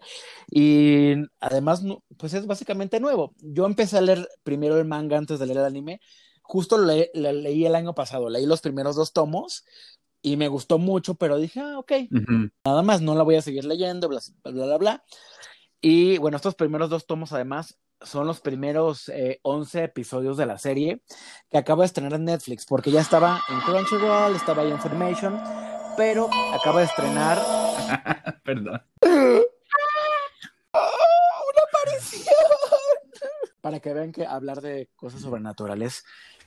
y 0.50 1.14
además 1.40 1.82
pues 2.16 2.34
es 2.34 2.46
básicamente 2.46 3.00
nuevo. 3.00 3.34
Yo 3.38 3.64
empecé 3.66 3.98
a 3.98 4.00
leer 4.00 4.28
primero 4.42 4.76
el 4.78 4.84
manga 4.84 5.16
antes 5.16 5.38
de 5.38 5.46
leer 5.46 5.58
el 5.58 5.64
anime, 5.64 6.00
justo 6.42 6.76
lo, 6.76 6.86
le, 6.86 7.10
le, 7.14 7.32
leí 7.32 7.64
el 7.64 7.76
año 7.76 7.94
pasado, 7.94 8.28
leí 8.28 8.46
los 8.46 8.60
primeros 8.60 8.96
dos 8.96 9.12
tomos 9.12 9.64
y 10.22 10.36
me 10.36 10.48
gustó 10.48 10.78
mucho, 10.78 11.14
pero 11.14 11.38
dije, 11.38 11.60
ah, 11.60 11.78
ok, 11.78 11.92
uh 11.92 12.14
-huh. 12.14 12.50
nada 12.64 12.82
más, 12.82 13.00
no 13.00 13.14
la 13.14 13.22
voy 13.22 13.36
a 13.36 13.42
seguir 13.42 13.64
leyendo, 13.64 14.08
bla, 14.08 14.20
bla, 14.42 14.66
bla, 14.66 14.78
bla. 14.78 15.04
Y 15.80 16.18
bueno, 16.18 16.36
estos 16.36 16.56
primeros 16.56 16.90
dos 16.90 17.06
tomos 17.06 17.32
además 17.32 17.78
son 18.00 18.26
los 18.26 18.40
primeros 18.40 19.08
eh, 19.08 19.40
11 19.42 19.84
episodios 19.84 20.36
de 20.36 20.46
la 20.46 20.58
serie 20.58 21.02
que 21.50 21.58
acaba 21.58 21.82
de 21.82 21.86
estrenar 21.86 22.14
en 22.14 22.24
Netflix, 22.24 22.66
porque 22.66 22.90
ya 22.90 23.00
estaba 23.00 23.40
en 23.48 23.60
Crunchyroll, 23.60 24.34
estaba 24.34 24.62
ahí 24.62 24.70
en 24.70 24.80
Filmation, 24.80 25.40
pero 25.96 26.28
acaba 26.54 26.80
de 26.80 26.86
estrenar. 26.86 27.38
Perdón. 28.44 28.82
¡Oh, 30.72 30.78
¡Una 30.78 31.62
aparición! 31.68 32.34
Para 33.60 33.80
que 33.80 33.92
vean 33.92 34.12
que 34.12 34.26
hablar 34.26 34.60
de 34.60 34.90
cosas 34.94 35.20
sobrenaturales. 35.20 36.04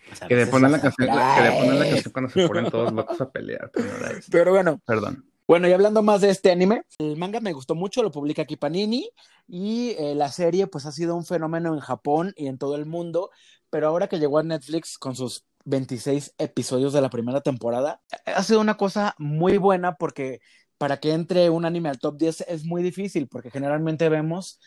Pues, 0.08 0.20
que, 0.22 0.36
le 0.36 0.47
ponen 0.47 0.72
la 0.72 0.82
canción, 0.82 1.08
que 1.08 1.43
le 1.43 1.52
ponen 1.52 1.80
la 1.80 1.86
canción 1.86 2.14
cuando 2.14 2.32
se 2.32 2.47
ponen 2.47 2.72
todos 2.72 2.93
locos 2.93 3.22
a 3.22 3.30
pelear. 3.30 3.70
Pero, 3.74 4.20
pero 4.32 4.52
bueno. 4.52 4.82
Perdón. 4.86 5.29
Bueno, 5.50 5.68
y 5.68 5.72
hablando 5.72 6.04
más 6.04 6.22
de 6.22 6.30
este 6.30 6.52
anime, 6.52 6.84
el 7.00 7.18
manga 7.18 7.39
me 7.39 7.54
gustó 7.54 7.74
mucho, 7.74 8.04
lo 8.04 8.12
publica 8.12 8.43
aquí 8.43 8.56
Panini 8.56 9.10
y 9.47 9.95
eh, 9.97 10.14
la 10.14 10.32
serie 10.32 10.68
pues 10.68 10.86
ha 10.86 10.91
sido 10.91 11.16
un 11.16 11.26
fenómeno 11.26 11.74
en 11.74 11.80
Japón 11.80 12.34
y 12.36 12.45
en 12.45 12.60
todo 12.60 12.76
el 12.76 12.86
mundo, 12.86 13.32
pero 13.72 13.88
ahora 13.88 14.08
que 14.08 14.20
llegó 14.20 14.38
a 14.38 14.43
Netflix 14.43 15.00
con 15.00 15.16
sus 15.16 15.47
26 15.66 16.36
episodios 16.38 16.93
de 16.93 17.02
la 17.02 17.10
primera 17.10 17.41
temporada, 17.41 18.00
ha 18.28 18.43
sido 18.43 18.62
una 18.62 18.78
cosa 18.78 19.16
muy 19.18 19.58
buena 19.58 19.95
porque 19.95 20.39
para 20.78 21.00
que 21.00 21.14
entre 21.14 21.50
un 21.50 21.66
anime 21.66 21.89
al 21.89 21.97
top 21.97 22.18
10 22.20 22.41
es 22.41 22.64
muy 22.64 22.84
difícil 22.84 23.28
porque 23.28 23.50
generalmente 23.50 24.08
vemos 24.08 24.60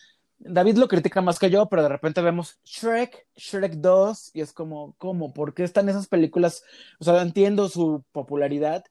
David 0.45 0.78
lo 0.78 0.89
critica 0.89 1.20
más 1.20 1.39
que 1.39 1.51
yo, 1.51 1.68
pero 1.68 1.85
de 1.85 1.89
repente 1.91 2.20
vemos 2.22 2.59
Shrek, 2.64 3.28
Shrek 3.37 3.74
2, 3.74 4.33
y 4.35 4.41
es 4.41 4.53
como, 4.53 4.97
¿cómo? 4.99 5.33
¿Por 5.33 5.55
qué 5.55 5.62
están 5.62 5.89
esas 5.89 6.09
películas? 6.09 6.64
O 6.99 7.05
sea, 7.05 7.22
entiendo 7.22 7.68
su 7.68 8.05
popularidad, 8.11 8.85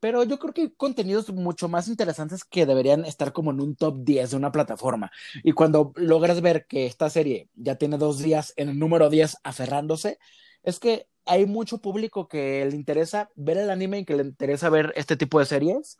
pero 0.00 0.24
yo 0.24 0.38
creo 0.38 0.52
que 0.52 0.60
hay 0.62 0.70
contenidos 0.70 1.32
mucho 1.32 1.68
más 1.68 1.88
interesantes 1.88 2.44
que 2.44 2.66
deberían 2.66 3.04
estar 3.04 3.32
como 3.32 3.50
en 3.50 3.60
un 3.60 3.76
top 3.76 3.98
10 4.00 4.30
de 4.30 4.36
una 4.36 4.52
plataforma. 4.52 5.10
Y 5.42 5.52
cuando 5.52 5.92
logras 5.96 6.40
ver 6.40 6.66
que 6.66 6.86
esta 6.86 7.10
serie 7.10 7.48
ya 7.54 7.76
tiene 7.76 7.98
dos 7.98 8.18
días 8.18 8.52
en 8.56 8.68
el 8.68 8.78
número 8.78 9.10
10 9.10 9.38
aferrándose, 9.42 10.18
es 10.62 10.78
que 10.78 11.08
hay 11.26 11.46
mucho 11.46 11.78
público 11.78 12.28
que 12.28 12.66
le 12.68 12.76
interesa 12.76 13.30
ver 13.34 13.58
el 13.58 13.70
anime 13.70 14.00
y 14.00 14.04
que 14.04 14.16
le 14.16 14.22
interesa 14.22 14.70
ver 14.70 14.92
este 14.96 15.16
tipo 15.16 15.38
de 15.38 15.46
series, 15.46 15.98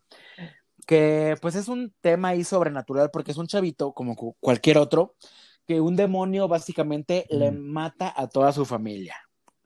que 0.86 1.36
pues 1.42 1.54
es 1.54 1.68
un 1.68 1.92
tema 2.00 2.28
ahí 2.28 2.44
sobrenatural 2.44 3.10
porque 3.12 3.32
es 3.32 3.36
un 3.36 3.46
chavito 3.46 3.92
como 3.92 4.16
cualquier 4.40 4.78
otro, 4.78 5.16
que 5.66 5.80
un 5.80 5.96
demonio 5.96 6.48
básicamente 6.48 7.26
mm. 7.30 7.36
le 7.36 7.52
mata 7.52 8.12
a 8.16 8.28
toda 8.28 8.52
su 8.52 8.64
familia 8.64 9.16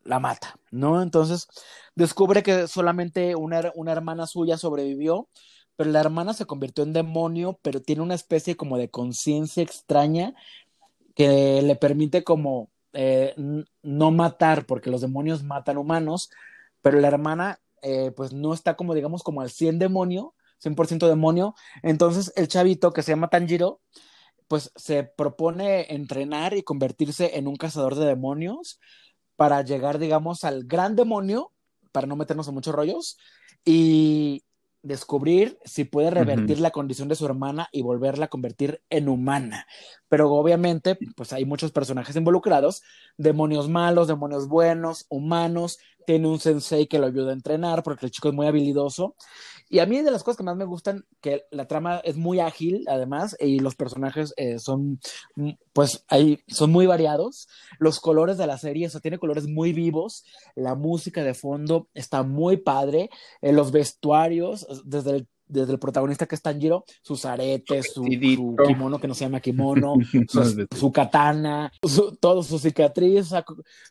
la 0.05 0.18
mata, 0.20 0.59
¿no? 0.70 1.03
Entonces 1.03 1.48
descubre 1.94 2.42
que 2.42 2.68
solamente 2.68 3.36
una, 3.36 3.72
una, 3.74 3.92
hermana 3.92 4.26
suya 4.26 4.59
sobrevivió, 4.59 5.28
pero 5.76 5.90
la 5.90 6.00
hermana 6.00 6.34
se 6.34 6.46
convirtió 6.46 6.84
en 6.84 6.92
demonio, 6.92 7.59
pero 7.62 7.80
tiene 7.80 8.03
una 8.03 8.14
especie 8.14 8.57
como 8.57 8.78
de 8.78 8.90
conciencia 8.90 9.62
extraña 9.62 10.34
que 11.14 11.62
le 11.62 11.76
permite 11.76 12.24
como 12.24 12.70
eh, 12.92 13.34
no 13.82 14.11
matar, 14.11 14.66
porque 14.66 14.90
los 14.90 15.00
demonios 15.00 15.42
matan 15.42 15.78
humanos, 15.78 16.30
pero 16.82 17.00
la 17.00 17.09
hermana 17.09 17.61
eh, 17.82 18.12
pues 18.14 18.32
no 18.32 18.55
está 18.55 18.76
como 18.76 18.94
digamos 18.94 19.22
como 19.22 19.40
al 19.40 19.50
100 19.50 19.78
demonio, 19.78 20.34
100% 20.59 21.09
demonio, 21.09 21.55
entonces 21.82 22.32
el 22.36 22.48
chavito 22.48 22.92
que 22.92 23.03
se 23.03 23.12
llama 23.12 23.28
Tanjiro, 23.28 23.80
pues 24.48 24.70
se 24.76 25.05
propone 25.05 25.92
entrenar 25.94 26.55
y 26.55 26.62
convertirse 26.62 27.38
en 27.38 27.48
un 27.48 27.57
cazador 27.57 27.94
de 27.94 28.07
demonios 28.07 28.78
para 29.43 29.61
llegar 29.62 29.99
digamos 29.99 30.45
al 30.45 30.62
gran 30.68 30.95
demonio, 30.95 31.51
para 31.90 32.07
no 32.07 32.14
meternos 32.14 32.47
en 32.47 32.55
muchos 32.55 32.72
rollos, 32.72 33.18
y 33.64 34.45
descubrir 34.84 35.59
si 35.64 35.82
puede 35.82 36.12
revertir 36.12 36.61
la 36.61 36.70
condición 36.70 37.09
de 37.09 37.16
su 37.16 37.26
hermana 37.26 37.68
y 37.72 37.82
volverla 37.82 38.26
a 38.26 38.28
convertir 38.28 38.84
en 38.88 39.09
humana. 39.09 39.66
Pero 40.09 40.30
obviamente, 40.30 40.97
pues 41.16 41.32
hay 41.32 41.45
muchos 41.45 41.72
personajes 41.72 42.14
involucrados, 42.14 42.84
demonios 43.16 43.68
malos, 43.68 44.07
demonios 44.07 44.47
buenos, 44.47 45.07
humanos, 45.09 45.80
tiene 46.07 46.28
un 46.28 46.38
sensei 46.38 46.86
que 46.86 47.01
lo 47.01 47.07
ayuda 47.07 47.30
a 47.30 47.34
entrenar 47.34 47.82
porque 47.82 48.07
el 48.07 48.12
chico 48.12 48.28
es 48.28 48.34
muy 48.34 48.47
habilidoso. 48.47 49.16
Y 49.73 49.79
a 49.79 49.87
mí 49.87 50.03
de 50.03 50.11
las 50.11 50.23
cosas 50.23 50.37
que 50.37 50.43
más 50.43 50.55
me 50.55 50.66
gustan, 50.66 51.07
que 51.23 51.47
la 51.51 51.66
trama 51.66 52.03
es 52.05 52.18
muy 52.18 52.41
ágil, 52.41 52.85
además, 52.89 53.35
y 53.41 53.59
los 53.59 53.75
personajes 53.75 54.35
eh, 54.37 54.59
son, 54.59 55.01
mm, 55.37 55.53
pues, 55.73 56.05
ahí, 56.09 56.41
son 56.47 56.70
muy 56.70 56.85
variados. 56.85 57.49
Los 57.79 57.99
colores 57.99 58.37
de 58.37 58.47
la 58.47 58.59
serie, 58.59 58.91
o 58.95 59.01
tiene 59.01 59.18
colores 59.18 59.49
muy 59.49 59.73
vivos. 59.73 60.27
La 60.57 60.75
música 60.75 61.25
de 61.25 61.33
fondo 61.33 61.89
está 61.95 62.23
muy 62.23 62.59
padre. 62.59 63.09
Eh, 63.41 63.55
los 63.55 63.73
vestuarios, 63.73 64.66
desde 64.85 65.16
el 65.16 65.29
desde 65.49 65.73
el 65.73 65.79
protagonista 65.79 66.25
que 66.27 66.35
es 66.35 66.41
Tanjiro, 66.41 66.85
sus 67.03 67.27
aretes, 67.27 67.93
su, 67.93 68.05
su 68.05 68.57
kimono 68.66 68.99
que 68.99 69.09
no 69.09 69.14
se 69.14 69.25
llama 69.25 69.41
kimono, 69.41 69.95
su, 70.29 70.66
su 70.75 70.93
katana, 70.93 71.70
su, 71.87 72.16
todo 72.16 72.43
su 72.43 72.59
cicatriz, 72.59 73.35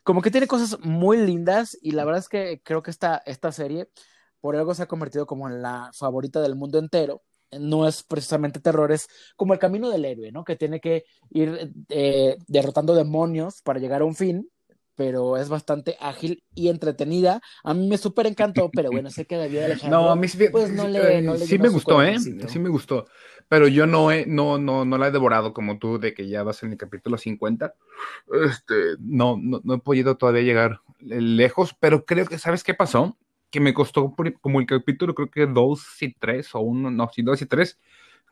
como 0.03 0.23
que 0.23 0.31
tiene 0.31 0.47
cosas 0.47 0.79
muy 0.81 1.17
lindas 1.17 1.77
y 1.79 1.91
la 1.91 2.03
verdad 2.03 2.19
es 2.19 2.29
que 2.29 2.61
creo 2.63 2.81
que 2.81 2.89
esta, 2.89 3.21
esta 3.27 3.51
serie 3.51 3.89
por 4.41 4.55
algo 4.55 4.73
se 4.73 4.83
ha 4.83 4.87
convertido 4.87 5.25
como 5.25 5.47
en 5.47 5.61
la 5.61 5.91
favorita 5.93 6.41
del 6.41 6.55
mundo 6.55 6.79
entero. 6.79 7.21
No 7.51 7.87
es 7.87 8.03
precisamente 8.03 8.61
terror, 8.61 8.91
es 8.91 9.07
como 9.35 9.53
el 9.53 9.59
camino 9.59 9.89
del 9.89 10.05
héroe, 10.05 10.31
¿no? 10.31 10.43
Que 10.43 10.55
tiene 10.55 10.79
que 10.79 11.03
ir 11.29 11.71
eh, 11.89 12.37
derrotando 12.47 12.95
demonios 12.95 13.61
para 13.61 13.79
llegar 13.79 14.01
a 14.01 14.05
un 14.05 14.15
fin, 14.15 14.49
pero 14.95 15.35
es 15.35 15.49
bastante 15.49 15.97
ágil 15.99 16.43
y 16.55 16.69
entretenida. 16.69 17.41
A 17.63 17.73
mí 17.73 17.87
me 17.87 17.97
súper 17.97 18.27
encantó, 18.27 18.69
pero 18.73 18.89
bueno, 18.89 19.09
sé 19.09 19.25
que 19.25 19.35
David 19.35 19.59
Alejandro, 19.63 20.01
no, 20.01 20.11
a 20.11 20.15
mí 20.15 20.27
sí, 20.27 20.47
pues 20.49 20.71
no 20.71 20.87
le, 20.87 21.21
no 21.21 21.33
le 21.33 21.45
sí 21.45 21.57
me 21.57 21.69
gustó, 21.69 22.01
¿eh? 22.01 22.17
Sí 22.19 22.59
me 22.59 22.69
gustó, 22.69 23.05
pero 23.49 23.67
yo 23.67 23.85
no, 23.85 24.11
he, 24.11 24.25
no, 24.25 24.57
no, 24.57 24.85
no 24.85 24.97
la 24.97 25.07
he 25.07 25.11
devorado 25.11 25.53
como 25.53 25.77
tú, 25.77 25.99
de 25.99 26.13
que 26.13 26.29
ya 26.29 26.43
vas 26.43 26.63
en 26.63 26.71
el 26.71 26.77
capítulo 26.77 27.17
50. 27.17 27.73
Este, 28.45 28.95
no, 28.99 29.37
no, 29.41 29.59
no 29.63 29.73
he 29.73 29.79
podido 29.79 30.15
todavía 30.15 30.43
llegar 30.43 30.79
lejos, 30.99 31.75
pero 31.79 32.05
creo 32.05 32.25
que, 32.25 32.37
¿sabes 32.37 32.63
qué 32.63 32.73
pasó? 32.73 33.17
Que 33.51 33.59
me 33.59 33.73
costó 33.73 34.15
como 34.39 34.59
el 34.59 34.65
capítulo, 34.65 35.13
creo 35.13 35.29
que 35.29 35.45
dos 35.45 35.85
y 36.01 36.13
tres, 36.13 36.55
o 36.55 36.61
uno, 36.61 36.89
no, 36.89 37.09
sí, 37.13 37.21
dos 37.21 37.41
y 37.41 37.45
tres, 37.45 37.79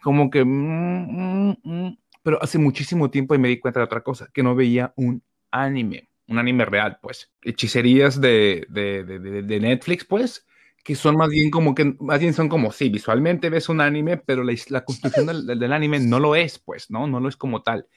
como 0.01 0.29
que, 0.29 0.45
mm, 0.45 1.49
mm, 1.49 1.57
mm, 1.63 1.97
pero 2.23 2.41
hace 2.41 2.57
muchísimo 2.57 3.11
tiempo 3.11 3.35
y 3.35 3.37
me 3.37 3.49
di 3.49 3.59
cuenta 3.59 3.81
de 3.81 3.85
otra 3.85 4.01
cosa, 4.01 4.29
que 4.33 4.43
no 4.43 4.55
veía 4.55 4.93
un 4.95 5.21
anime, 5.51 6.09
un 6.27 6.39
anime 6.39 6.65
real, 6.65 6.99
pues, 7.01 7.31
hechicerías 7.41 8.19
de, 8.21 8.65
de, 8.69 9.03
de, 9.03 9.59
Netflix, 9.59 10.05
pues, 10.05 10.47
que 10.83 10.95
son 10.95 11.17
más 11.17 11.29
bien 11.29 11.51
como 11.51 11.75
que, 11.75 11.95
más 11.99 12.19
bien 12.21 12.33
son 12.33 12.47
como, 12.47 12.71
sí, 12.71 12.89
visualmente 12.89 13.49
ves 13.49 13.67
un 13.67 13.81
anime, 13.81 14.17
pero 14.17 14.43
la, 14.43 14.53
la 14.69 14.85
construcción 14.85 15.25
del, 15.25 15.45
del, 15.59 15.73
anime 15.73 15.99
no 15.99 16.19
lo 16.19 16.35
es, 16.35 16.59
pues, 16.59 16.89
¿no? 16.89 17.07
No 17.07 17.19
lo 17.19 17.27
es 17.27 17.35
como 17.35 17.61
tal. 17.61 17.87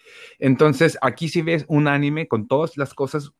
Entonces, 0.41 0.99
aquí 1.03 1.29
sí 1.29 1.43
ves 1.43 1.65
un 1.69 1.87
anime 1.87 2.27
con 2.27 2.49
todas 2.49 2.77
las 2.77 2.95
cosas 2.95 3.33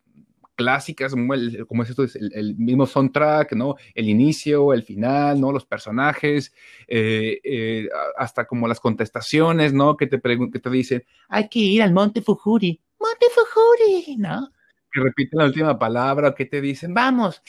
clásicas, 0.55 1.13
como, 1.13 1.35
es 1.83 1.91
esto, 1.91 2.05
el, 2.05 2.33
el, 2.35 2.57
mismo 2.57 2.87
soundtrack, 2.87 3.53
¿no? 3.53 3.77
El 3.95 4.09
inicio, 4.09 4.73
el 4.73 4.83
final, 4.83 5.41
¿no? 5.41 5.53
Los 5.53 5.65
personajes, 5.65 6.53
eh, 6.87 7.41
eh, 7.43 7.89
hasta 8.17 8.47
como 8.47 8.69
las 8.69 8.81
contestaciones, 8.81 9.73
¿no? 9.73 9.97
Que 9.97 10.07
te, 10.07 10.21
que 10.21 10.59
te 10.59 10.71
dicen, 10.71 11.05
hay 11.29 11.49
que 11.49 11.59
ir 11.59 11.83
al 11.83 11.93
Monte 11.93 12.23
Fujuri, 12.23 12.81
Monte 13.01 13.27
Fujuri, 13.35 14.17
¿no? 14.17 14.51
Que 14.93 15.01
repiten 15.01 15.39
la 15.39 15.47
última 15.47 15.79
palabra, 15.79 16.29
o 16.29 16.35
que 16.35 16.47
te 16.47 16.61
dicen, 16.61 16.93
vamos, 16.93 17.43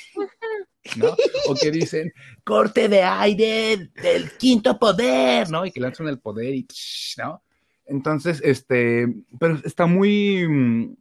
¿no? 0.96 1.16
O 1.48 1.56
que 1.56 1.72
dicen, 1.72 2.14
corte 2.44 2.88
de 2.88 3.04
aire 3.04 3.90
del 4.02 4.32
quinto 4.38 4.80
poder, 4.80 5.50
¿no? 5.50 5.66
Y 5.66 5.72
que 5.72 5.82
lanzan 5.82 6.08
el 6.08 6.20
poder 6.20 6.54
y, 6.56 6.68
¿no? 7.18 7.44
Entonces, 7.86 8.42
este, 8.44 9.14
pero 9.40 9.60
está 9.66 9.86
muy, 9.88 10.96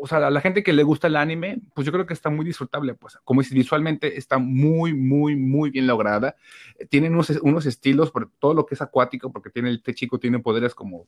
o 0.00 0.06
sea, 0.06 0.26
a 0.26 0.30
la 0.30 0.40
gente 0.40 0.62
que 0.62 0.72
le 0.72 0.84
gusta 0.84 1.08
el 1.08 1.16
anime, 1.16 1.60
pues 1.74 1.84
yo 1.84 1.92
creo 1.92 2.06
que 2.06 2.14
está 2.14 2.30
muy 2.30 2.44
disfrutable, 2.44 2.94
pues 2.94 3.18
como 3.24 3.40
dices, 3.40 3.54
visualmente 3.54 4.16
está 4.16 4.38
muy, 4.38 4.94
muy, 4.94 5.34
muy 5.34 5.70
bien 5.70 5.86
lograda. 5.86 6.36
Tienen 6.88 7.14
unos, 7.14 7.30
unos 7.42 7.66
estilos, 7.66 8.10
por 8.10 8.30
todo 8.38 8.54
lo 8.54 8.64
que 8.64 8.76
es 8.76 8.82
acuático, 8.82 9.32
porque 9.32 9.50
tiene 9.50 9.72
este 9.72 9.94
chico 9.94 10.18
tiene 10.18 10.38
poderes 10.38 10.74
como, 10.74 11.04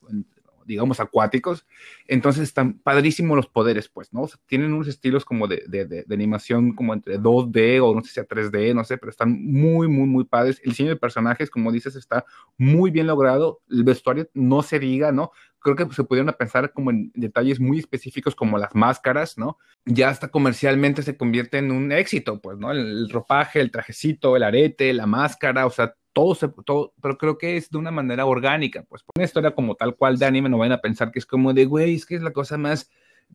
digamos, 0.65 0.99
acuáticos. 0.99 1.65
Entonces 2.07 2.43
están 2.43 2.79
padrísimos 2.79 3.35
los 3.35 3.47
poderes, 3.47 3.89
pues, 3.89 4.13
¿no? 4.13 4.27
Tienen 4.45 4.73
unos 4.73 4.87
estilos 4.87 5.25
como 5.25 5.47
de, 5.47 5.63
de, 5.67 5.85
de, 5.85 6.03
de, 6.03 6.15
animación 6.15 6.73
como 6.73 6.93
entre 6.93 7.19
2D 7.19 7.81
o 7.81 7.95
no 7.95 8.03
sé 8.03 8.13
si 8.13 8.19
a 8.19 8.27
3D, 8.27 8.73
no 8.73 8.83
sé, 8.83 8.97
pero 8.97 9.09
están 9.09 9.31
muy, 9.31 9.87
muy, 9.87 10.07
muy 10.07 10.23
padres. 10.23 10.61
El 10.63 10.71
diseño 10.71 10.89
de 10.89 10.95
personajes, 10.95 11.49
como 11.49 11.71
dices, 11.71 11.95
está 11.95 12.25
muy 12.57 12.91
bien 12.91 13.07
logrado. 13.07 13.61
El 13.69 13.83
vestuario 13.83 14.29
no 14.33 14.61
se 14.61 14.79
diga, 14.79 15.11
¿no? 15.11 15.31
creo 15.61 15.75
que 15.75 15.93
se 15.93 16.03
pudieron 16.03 16.33
pensar 16.33 16.73
como 16.73 16.89
en 16.89 17.11
detalles 17.13 17.59
muy 17.59 17.79
específicos 17.79 18.35
como 18.35 18.57
las 18.57 18.73
máscaras, 18.73 19.37
¿no? 19.37 19.57
Ya 19.85 20.09
hasta 20.09 20.29
comercialmente 20.29 21.03
se 21.03 21.15
convierte 21.15 21.59
en 21.59 21.71
un 21.71 21.91
éxito, 21.91 22.41
pues, 22.41 22.57
¿no? 22.57 22.71
El, 22.71 22.79
el 22.79 23.09
ropaje, 23.09 23.61
el 23.61 23.71
trajecito, 23.71 24.35
el 24.35 24.43
arete, 24.43 24.93
la 24.93 25.05
máscara, 25.05 25.65
o 25.65 25.69
sea, 25.69 25.95
todo 26.13 26.35
se, 26.35 26.49
todo, 26.65 26.93
pero 27.01 27.17
creo 27.17 27.37
que 27.37 27.57
es 27.57 27.69
de 27.69 27.77
una 27.77 27.91
manera 27.91 28.25
orgánica, 28.25 28.83
pues, 28.87 29.03
una 29.15 29.25
historia 29.25 29.55
como 29.55 29.75
tal 29.75 29.95
cual 29.95 30.17
de 30.17 30.25
anime 30.25 30.49
no 30.49 30.57
van 30.57 30.71
a 30.71 30.81
pensar 30.81 31.11
que 31.11 31.19
es 31.19 31.25
como 31.25 31.53
de, 31.53 31.65
güey, 31.65 31.95
es 31.95 32.05
que 32.05 32.15
es 32.15 32.21
la 32.21 32.33
cosa 32.33 32.57
más 32.57 32.89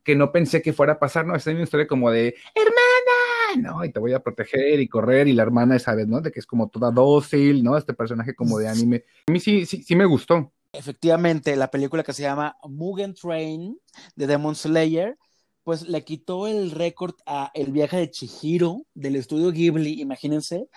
que 0.04 0.14
no 0.14 0.30
pensé 0.32 0.62
que 0.62 0.72
fuera 0.72 0.94
a 0.94 0.98
pasar, 0.98 1.26
no, 1.26 1.34
es 1.34 1.46
una 1.46 1.62
historia 1.62 1.86
como 1.86 2.10
de, 2.10 2.34
hermana, 2.54 3.70
no, 3.72 3.84
y 3.84 3.92
te 3.92 3.98
voy 3.98 4.12
a 4.12 4.20
proteger 4.20 4.80
y 4.80 4.88
correr, 4.88 5.28
y 5.28 5.32
la 5.32 5.42
hermana, 5.42 5.78
¿sabes, 5.78 6.06
no? 6.06 6.20
De 6.20 6.30
que 6.30 6.40
es 6.40 6.46
como 6.46 6.68
toda 6.68 6.90
dócil, 6.90 7.62
¿no? 7.62 7.76
Este 7.76 7.94
personaje 7.94 8.34
como 8.34 8.58
de 8.58 8.68
anime. 8.68 9.04
A 9.28 9.32
mí 9.32 9.40
sí, 9.40 9.64
sí, 9.64 9.82
sí 9.82 9.96
me 9.96 10.04
gustó. 10.04 10.52
Efectivamente, 10.72 11.56
la 11.56 11.70
película 11.70 12.02
que 12.02 12.12
se 12.12 12.22
llama 12.22 12.56
Mugen 12.68 13.14
Train 13.14 13.78
de 14.14 14.26
Demon 14.26 14.54
Slayer, 14.54 15.16
pues 15.64 15.88
le 15.88 16.04
quitó 16.04 16.46
el 16.46 16.70
récord 16.70 17.14
a 17.24 17.50
El 17.54 17.72
viaje 17.72 17.96
de 17.96 18.10
Chihiro 18.10 18.82
del 18.94 19.16
estudio 19.16 19.50
Ghibli, 19.50 20.00
imagínense, 20.00 20.68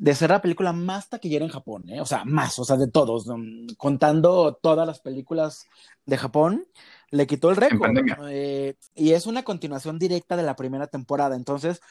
de 0.00 0.14
ser 0.14 0.30
la 0.30 0.40
película 0.40 0.72
más 0.72 1.10
taquillera 1.10 1.44
en 1.44 1.50
Japón, 1.50 1.86
¿eh? 1.90 2.00
o 2.00 2.06
sea, 2.06 2.24
más, 2.24 2.58
o 2.58 2.64
sea, 2.64 2.78
de 2.78 2.88
todos, 2.88 3.26
um, 3.26 3.66
contando 3.76 4.54
todas 4.54 4.86
las 4.86 4.98
películas 4.98 5.66
de 6.06 6.16
Japón, 6.16 6.66
le 7.10 7.26
quitó 7.26 7.50
el 7.50 7.56
récord. 7.56 7.90
Eh, 8.30 8.76
y 8.94 9.12
es 9.12 9.26
una 9.26 9.42
continuación 9.42 9.98
directa 9.98 10.38
de 10.38 10.42
la 10.42 10.56
primera 10.56 10.86
temporada, 10.86 11.36
entonces 11.36 11.82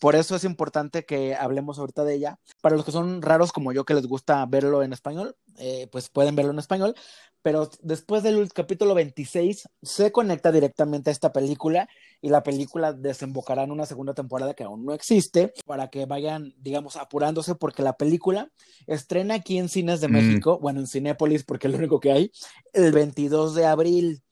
por 0.00 0.16
eso 0.16 0.34
es 0.34 0.44
importante 0.44 1.04
que 1.04 1.34
hablemos 1.34 1.78
ahorita 1.78 2.04
de 2.04 2.14
ella. 2.14 2.38
Para 2.62 2.74
los 2.74 2.86
que 2.86 2.92
son 2.92 3.20
raros 3.20 3.52
como 3.52 3.72
yo 3.72 3.84
que 3.84 3.92
les 3.92 4.06
gusta 4.06 4.46
verlo 4.46 4.82
en 4.82 4.94
español, 4.94 5.36
eh, 5.58 5.88
pues 5.92 6.08
pueden 6.08 6.34
verlo 6.34 6.52
en 6.52 6.58
español, 6.58 6.94
pero 7.42 7.68
después 7.82 8.22
del 8.22 8.52
capítulo 8.52 8.94
26 8.94 9.68
se 9.82 10.12
conecta 10.12 10.52
directamente 10.52 11.10
a 11.10 11.12
esta 11.12 11.32
película 11.32 11.88
y 12.20 12.28
la 12.28 12.42
película 12.42 12.92
desembocará 12.92 13.64
en 13.64 13.72
una 13.72 13.84
segunda 13.86 14.14
temporada 14.14 14.54
que 14.54 14.64
aún 14.64 14.84
no 14.84 14.94
existe 14.94 15.52
para 15.66 15.88
que 15.88 16.06
vayan, 16.06 16.54
digamos, 16.58 16.96
apurándose 16.96 17.54
porque 17.54 17.82
la 17.82 17.96
película 17.96 18.50
estrena 18.86 19.34
aquí 19.34 19.58
en 19.58 19.68
Cines 19.68 20.00
de 20.00 20.08
mm. 20.08 20.12
México, 20.12 20.58
bueno, 20.60 20.80
en 20.80 20.86
Cinépolis 20.86 21.42
porque 21.44 21.66
es 21.66 21.72
lo 21.72 21.78
único 21.78 22.00
que 22.00 22.12
hay, 22.12 22.32
el 22.72 22.92
22 22.92 23.54
de 23.54 23.66
abril 23.66 24.22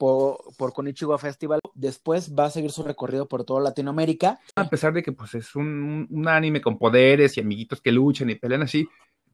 por, 0.00 0.38
por 0.56 0.72
Konichiwa 0.72 1.18
Festival. 1.18 1.60
Después 1.74 2.34
va 2.34 2.46
a 2.46 2.50
seguir 2.50 2.70
su 2.70 2.82
recorrido 2.82 3.28
por 3.28 3.44
toda 3.44 3.60
Latinoamérica. 3.60 4.38
A 4.54 4.68
pesar 4.68 4.94
de 4.94 5.02
que 5.02 5.12
pues 5.12 5.34
es 5.34 5.54
un, 5.54 6.06
un 6.08 6.28
anime 6.28 6.62
con 6.62 6.78
poderes 6.78 7.36
y 7.36 7.40
amiguitos 7.40 7.82
que 7.82 7.92
luchan 7.92 8.30
y 8.30 8.36
pelean 8.36 8.62
así, 8.62 8.88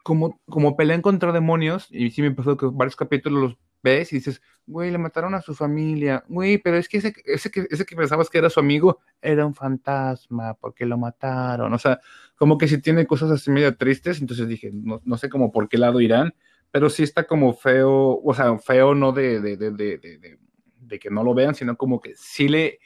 como, 0.07 0.40
como 0.48 0.76
pelean 0.76 1.02
contra 1.02 1.32
demonios, 1.32 1.88
y 1.90 2.12
sí 2.12 2.22
me 2.22 2.30
pasó 2.30 2.57
que 2.57 2.66
varios 2.70 2.94
capítulos 2.94 3.42
los 3.42 3.59
ves 3.82 4.12
y 4.12 4.16
dices, 4.16 4.40
güey, 4.64 4.92
le 4.92 4.98
mataron 4.98 5.34
a 5.34 5.40
su 5.40 5.52
familia, 5.52 6.22
güey, 6.28 6.59
pero 6.59 6.76
es 6.76 6.88
que 6.88 6.98
ese, 6.98 7.12
ese, 7.24 7.50
que 7.50 7.66
ese 7.68 7.84
que 7.84 7.96
pensabas 7.96 8.30
que 8.30 8.38
era 8.38 8.48
su 8.48 8.61
amigo 8.61 9.00
era 9.20 9.44
un 9.44 9.52
fantasma, 9.52 10.54
porque 10.54 10.86
lo 10.86 10.96
mataron, 10.96 11.74
o 11.74 11.78
sea, 11.78 11.98
como 12.36 12.57
que 12.57 12.68
si 12.68 12.80
tiene 12.80 13.04
cosas 13.04 13.32
así 13.32 13.50
medio 13.50 13.76
tristes, 13.76 14.20
entonces 14.20 14.46
dije, 14.46 14.70
no, 14.72 15.02
no 15.04 15.16
sé 15.18 15.28
como 15.28 15.50
por 15.50 15.68
qué 15.68 15.76
lado 15.76 16.00
irán, 16.00 16.36
pero 16.70 16.88
sí 16.88 17.02
está 17.02 17.24
como 17.24 17.52
feo, 17.52 18.20
o 18.22 18.32
sea, 18.32 18.57
feo 18.59 18.94
no 18.94 19.11
de, 19.11 19.40
de, 19.40 19.57
de, 19.57 19.72
de 19.72 20.38
de 20.86 20.98
que 21.00 21.11
no 21.11 21.24
lo 21.24 21.34
vean, 21.34 21.57
sino 21.57 21.76
como 21.76 22.00
que 22.00 22.14
sí 22.14 22.46
le, 22.48 22.78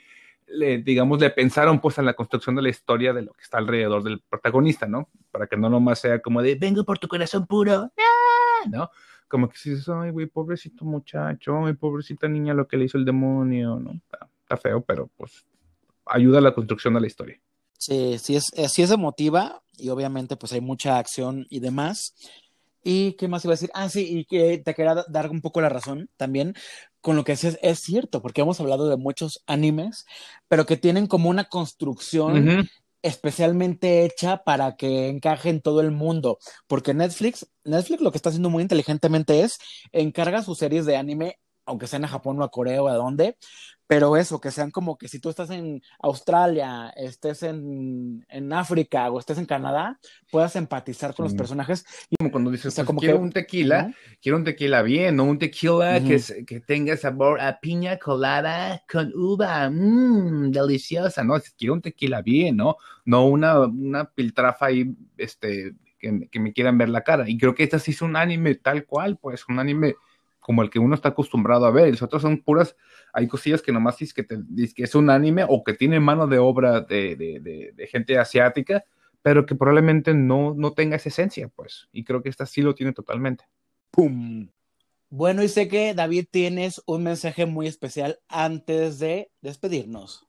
le, 0.52 0.78
digamos, 0.78 1.20
le 1.20 1.30
pensaron 1.30 1.80
pues 1.80 1.98
en 1.98 2.06
la 2.06 2.14
construcción 2.14 2.56
de 2.56 2.62
la 2.62 2.68
historia 2.68 3.12
de 3.12 3.22
lo 3.22 3.32
que 3.32 3.42
está 3.42 3.58
alrededor 3.58 4.02
del 4.02 4.20
protagonista, 4.20 4.86
¿no? 4.86 5.08
Para 5.30 5.46
que 5.46 5.56
no 5.56 5.68
nomás 5.68 6.00
sea 6.00 6.20
como 6.20 6.42
de, 6.42 6.54
vengo 6.54 6.84
por 6.84 6.98
tu 6.98 7.08
corazón 7.08 7.46
puro, 7.46 7.90
¡ah! 7.96 8.68
¿no? 8.70 8.90
Como 9.28 9.48
que 9.48 9.56
si 9.56 9.70
dices, 9.70 9.88
ay, 9.88 10.10
güey, 10.10 10.26
pobrecito 10.26 10.84
muchacho, 10.84 11.64
ay, 11.64 11.74
pobrecita 11.74 12.28
niña, 12.28 12.54
lo 12.54 12.66
que 12.66 12.76
le 12.76 12.86
hizo 12.86 12.98
el 12.98 13.04
demonio, 13.04 13.78
¿no? 13.78 13.92
Está, 14.42 14.56
feo, 14.56 14.80
pero 14.80 15.08
pues 15.16 15.44
ayuda 16.06 16.38
a 16.38 16.42
la 16.42 16.52
construcción 16.52 16.94
de 16.94 17.00
la 17.00 17.06
historia. 17.06 17.40
Sí, 17.78 18.18
sí 18.18 18.36
es, 18.36 18.50
sí 18.68 18.82
es 18.82 18.90
emotiva 18.90 19.62
y 19.76 19.88
obviamente 19.90 20.36
pues 20.36 20.52
hay 20.52 20.60
mucha 20.60 20.98
acción 20.98 21.46
y 21.48 21.60
demás. 21.60 22.14
¿Y 22.82 23.14
qué 23.14 23.28
más 23.28 23.44
iba 23.44 23.52
a 23.52 23.56
decir? 23.56 23.70
Ah, 23.74 23.88
sí, 23.88 24.06
y 24.20 24.24
que 24.24 24.58
te 24.58 24.74
quería 24.74 24.94
da- 24.94 25.04
dar 25.08 25.30
un 25.30 25.40
poco 25.42 25.60
la 25.60 25.68
razón 25.68 26.08
también 26.16 26.54
con 27.00 27.16
lo 27.16 27.24
que 27.24 27.32
es, 27.32 27.44
es 27.44 27.78
cierto, 27.80 28.22
porque 28.22 28.40
hemos 28.42 28.60
hablado 28.60 28.88
de 28.88 28.96
muchos 28.96 29.42
animes, 29.46 30.06
pero 30.48 30.66
que 30.66 30.76
tienen 30.76 31.06
como 31.06 31.30
una 31.30 31.44
construcción 31.44 32.56
especialmente 33.02 34.04
hecha 34.04 34.44
para 34.44 34.76
que 34.76 35.08
encaje 35.08 35.48
en 35.50 35.60
todo 35.62 35.80
el 35.80 35.90
mundo. 35.90 36.38
Porque 36.66 36.92
Netflix, 36.94 37.46
Netflix 37.64 38.00
lo 38.02 38.10
que 38.12 38.18
está 38.18 38.28
haciendo 38.30 38.50
muy 38.50 38.62
inteligentemente 38.62 39.40
es 39.42 39.58
encarga 39.92 40.42
sus 40.42 40.58
series 40.58 40.84
de 40.86 40.96
anime, 40.96 41.38
aunque 41.66 41.86
sean 41.86 42.04
a 42.04 42.08
Japón 42.08 42.40
o 42.40 42.44
a 42.44 42.50
Corea 42.50 42.82
o 42.82 42.88
a 42.88 42.94
dónde, 42.94 43.36
pero 43.90 44.16
eso, 44.16 44.40
que 44.40 44.52
sean 44.52 44.70
como 44.70 44.96
que 44.96 45.08
si 45.08 45.18
tú 45.18 45.30
estás 45.30 45.50
en 45.50 45.82
Australia, 45.98 46.90
estés 46.90 47.42
en, 47.42 48.24
en 48.28 48.52
África 48.52 49.10
o 49.10 49.18
estés 49.18 49.36
en 49.38 49.46
Canadá, 49.46 49.98
puedas 50.30 50.54
empatizar 50.54 51.12
con 51.12 51.24
los 51.24 51.34
personajes. 51.34 51.84
Como 52.16 52.30
cuando 52.30 52.52
dices, 52.52 52.66
O 52.66 52.70
sea, 52.70 52.84
pues, 52.84 52.86
como 52.86 53.00
quiero 53.00 53.16
que- 53.16 53.22
un 53.24 53.32
tequila, 53.32 53.82
¿no? 53.88 53.94
quiero 54.22 54.38
un 54.38 54.44
tequila 54.44 54.82
bien, 54.82 55.16
no 55.16 55.24
un 55.24 55.40
tequila 55.40 56.00
que, 56.06 56.22
que 56.46 56.60
tenga 56.60 56.96
sabor 56.96 57.40
a 57.40 57.58
piña 57.58 57.98
colada 57.98 58.80
con 58.88 59.10
uva, 59.12 59.68
mmm, 59.68 60.52
deliciosa, 60.52 61.24
¿no? 61.24 61.34
Quiero 61.58 61.74
un 61.74 61.82
tequila 61.82 62.22
bien, 62.22 62.58
¿no? 62.58 62.76
No 63.04 63.26
una, 63.26 63.58
una 63.58 64.04
piltrafa 64.04 64.66
ahí, 64.66 64.94
este, 65.16 65.74
que, 65.98 66.28
que 66.30 66.38
me 66.38 66.52
quieran 66.52 66.78
ver 66.78 66.90
la 66.90 67.02
cara. 67.02 67.28
Y 67.28 67.36
creo 67.36 67.56
que 67.56 67.64
esta 67.64 67.80
sí 67.80 67.90
es 67.90 68.02
un 68.02 68.14
anime 68.14 68.54
tal 68.54 68.84
cual, 68.86 69.16
pues, 69.16 69.48
un 69.48 69.58
anime 69.58 69.96
como 70.40 70.62
el 70.62 70.70
que 70.70 70.78
uno 70.78 70.94
está 70.94 71.10
acostumbrado 71.10 71.66
a 71.66 71.70
ver. 71.70 71.88
Y 71.88 71.92
los 71.92 72.02
otros 72.02 72.22
son 72.22 72.42
puras, 72.42 72.74
hay 73.12 73.28
cosillas 73.28 73.62
que 73.62 73.72
nomás 73.72 73.98
dices 73.98 74.14
que, 74.14 74.24
te, 74.24 74.38
dices 74.48 74.74
que 74.74 74.84
es 74.84 74.94
un 74.94 75.10
anime 75.10 75.44
o 75.48 75.62
que 75.62 75.74
tiene 75.74 76.00
mano 76.00 76.26
de 76.26 76.38
obra 76.38 76.80
de, 76.80 77.14
de, 77.16 77.40
de, 77.40 77.72
de 77.74 77.86
gente 77.86 78.18
asiática, 78.18 78.84
pero 79.22 79.46
que 79.46 79.54
probablemente 79.54 80.14
no, 80.14 80.54
no 80.54 80.72
tenga 80.72 80.96
esa 80.96 81.10
esencia, 81.10 81.48
pues. 81.48 81.88
Y 81.92 82.04
creo 82.04 82.22
que 82.22 82.28
esta 82.30 82.46
sí 82.46 82.62
lo 82.62 82.74
tiene 82.74 82.92
totalmente. 82.92 83.44
¡Pum! 83.90 84.48
Bueno, 85.10 85.42
y 85.42 85.48
sé 85.48 85.66
que 85.66 85.92
David 85.92 86.26
tienes 86.30 86.82
un 86.86 87.02
mensaje 87.02 87.44
muy 87.44 87.66
especial 87.66 88.20
antes 88.28 88.98
de 89.00 89.30
despedirnos. 89.42 90.26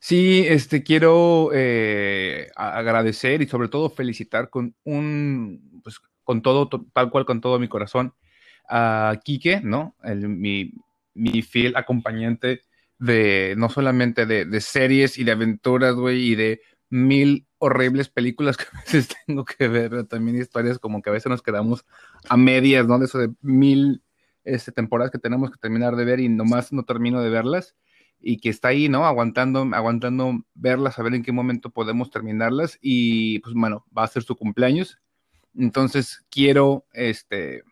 Sí, 0.00 0.44
este 0.48 0.82
quiero 0.82 1.50
eh, 1.52 2.48
agradecer 2.56 3.42
y 3.42 3.46
sobre 3.48 3.68
todo 3.68 3.90
felicitar 3.90 4.48
con 4.48 4.74
un, 4.84 5.80
pues 5.84 6.00
con 6.24 6.40
todo, 6.40 6.68
to- 6.68 6.86
tal 6.92 7.10
cual 7.10 7.26
con 7.26 7.40
todo 7.40 7.58
mi 7.58 7.68
corazón 7.68 8.14
a 8.68 9.18
Quique, 9.24 9.60
¿no? 9.62 9.94
Mi, 10.04 10.72
mi 11.14 11.42
fiel 11.42 11.76
acompañante 11.76 12.62
de 12.98 13.54
no 13.56 13.68
solamente 13.68 14.26
de, 14.26 14.60
series 14.60 15.18
y 15.18 15.24
de 15.24 15.32
aventuras, 15.32 15.94
güey, 15.94 16.30
y 16.30 16.34
de 16.34 16.60
mil 16.88 17.46
horribles 17.58 18.08
películas 18.08 18.56
que 18.56 18.64
a 18.64 18.80
veces 18.80 19.08
tengo 19.26 19.44
que 19.44 19.68
ver, 19.68 19.90
pero 19.90 20.06
también 20.06 20.40
historias 20.40 20.78
como 20.78 21.02
que 21.02 21.10
a 21.10 21.12
veces 21.12 21.30
nos 21.30 21.42
quedamos 21.42 21.84
a 22.28 22.36
medias, 22.36 22.86
¿no? 22.86 22.98
De 22.98 23.06
eso 23.06 23.18
de 23.18 23.30
mil 23.40 24.02
este, 24.44 24.72
temporadas 24.72 25.10
que 25.10 25.18
tenemos 25.18 25.50
que 25.50 25.58
terminar 25.58 25.96
de 25.96 26.04
ver 26.04 26.20
y 26.20 26.28
nomás 26.28 26.72
no 26.72 26.84
termino 26.84 27.20
de 27.20 27.30
verlas 27.30 27.74
y 28.20 28.38
que 28.38 28.48
está 28.48 28.68
ahí, 28.68 28.88
¿no? 28.88 29.04
Aguantando, 29.06 29.68
aguantando 29.72 30.44
verlas, 30.54 30.98
a 30.98 31.02
ver 31.02 31.14
en 31.14 31.22
qué 31.22 31.32
momento 31.32 31.70
podemos 31.70 32.10
terminarlas 32.10 32.78
y 32.80 33.40
pues 33.40 33.54
bueno, 33.54 33.84
va 33.96 34.04
a 34.04 34.08
ser 34.08 34.22
su 34.22 34.36
cumpleaños. 34.36 34.98
Entonces 35.54 36.24
quiero 36.30 36.86
este, 36.92 37.62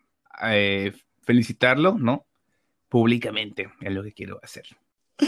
eh, 0.43 0.93
felicitarlo, 1.21 1.97
¿no? 1.97 2.25
Públicamente 2.89 3.69
es 3.81 3.91
lo 3.91 4.03
que 4.03 4.13
quiero 4.13 4.39
hacer. 4.43 4.65
¡Ay, 5.19 5.27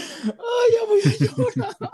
ya 0.73 0.85
voy 0.87 1.01
a 1.03 1.17
llorar! 1.19 1.77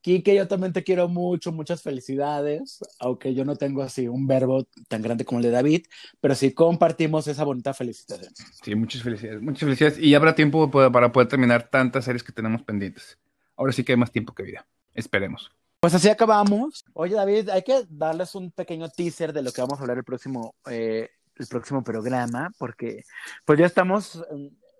Quique, 0.00 0.34
yo 0.34 0.48
también 0.48 0.72
te 0.72 0.82
quiero 0.82 1.08
mucho, 1.08 1.52
muchas 1.52 1.82
felicidades, 1.82 2.80
aunque 2.98 3.34
yo 3.34 3.44
no 3.44 3.56
tengo 3.56 3.82
así 3.82 4.08
un 4.08 4.26
verbo 4.26 4.66
tan 4.88 5.02
grande 5.02 5.24
como 5.24 5.38
el 5.38 5.44
de 5.44 5.50
David, 5.50 5.86
pero 6.20 6.34
sí 6.34 6.52
compartimos 6.52 7.26
esa 7.28 7.44
bonita 7.44 7.72
felicitación. 7.72 8.32
Sí, 8.62 8.74
muchas 8.74 9.02
felicidades, 9.02 9.40
muchas 9.40 9.60
felicidades 9.60 9.98
y 9.98 10.14
habrá 10.14 10.34
tiempo 10.34 10.70
para 10.70 11.12
poder 11.12 11.28
terminar 11.28 11.68
tantas 11.70 12.04
series 12.04 12.22
que 12.22 12.32
tenemos 12.32 12.62
pendientes. 12.62 13.18
Ahora 13.56 13.72
sí 13.72 13.84
que 13.84 13.92
hay 13.92 13.98
más 13.98 14.10
tiempo 14.10 14.34
que 14.34 14.42
vida. 14.42 14.66
Esperemos. 14.94 15.50
Pues 15.80 15.94
así 15.94 16.08
acabamos. 16.08 16.84
Oye, 16.92 17.14
David, 17.14 17.48
hay 17.48 17.62
que 17.62 17.84
darles 17.88 18.34
un 18.34 18.52
pequeño 18.52 18.88
teaser 18.88 19.32
de 19.32 19.42
lo 19.42 19.52
que 19.52 19.60
vamos 19.60 19.78
a 19.78 19.82
hablar 19.82 19.98
el 19.98 20.04
próximo, 20.04 20.54
eh, 20.70 21.10
el 21.38 21.46
próximo 21.46 21.82
programa, 21.82 22.52
porque 22.58 23.04
pues 23.44 23.58
ya 23.58 23.66
estamos 23.66 24.22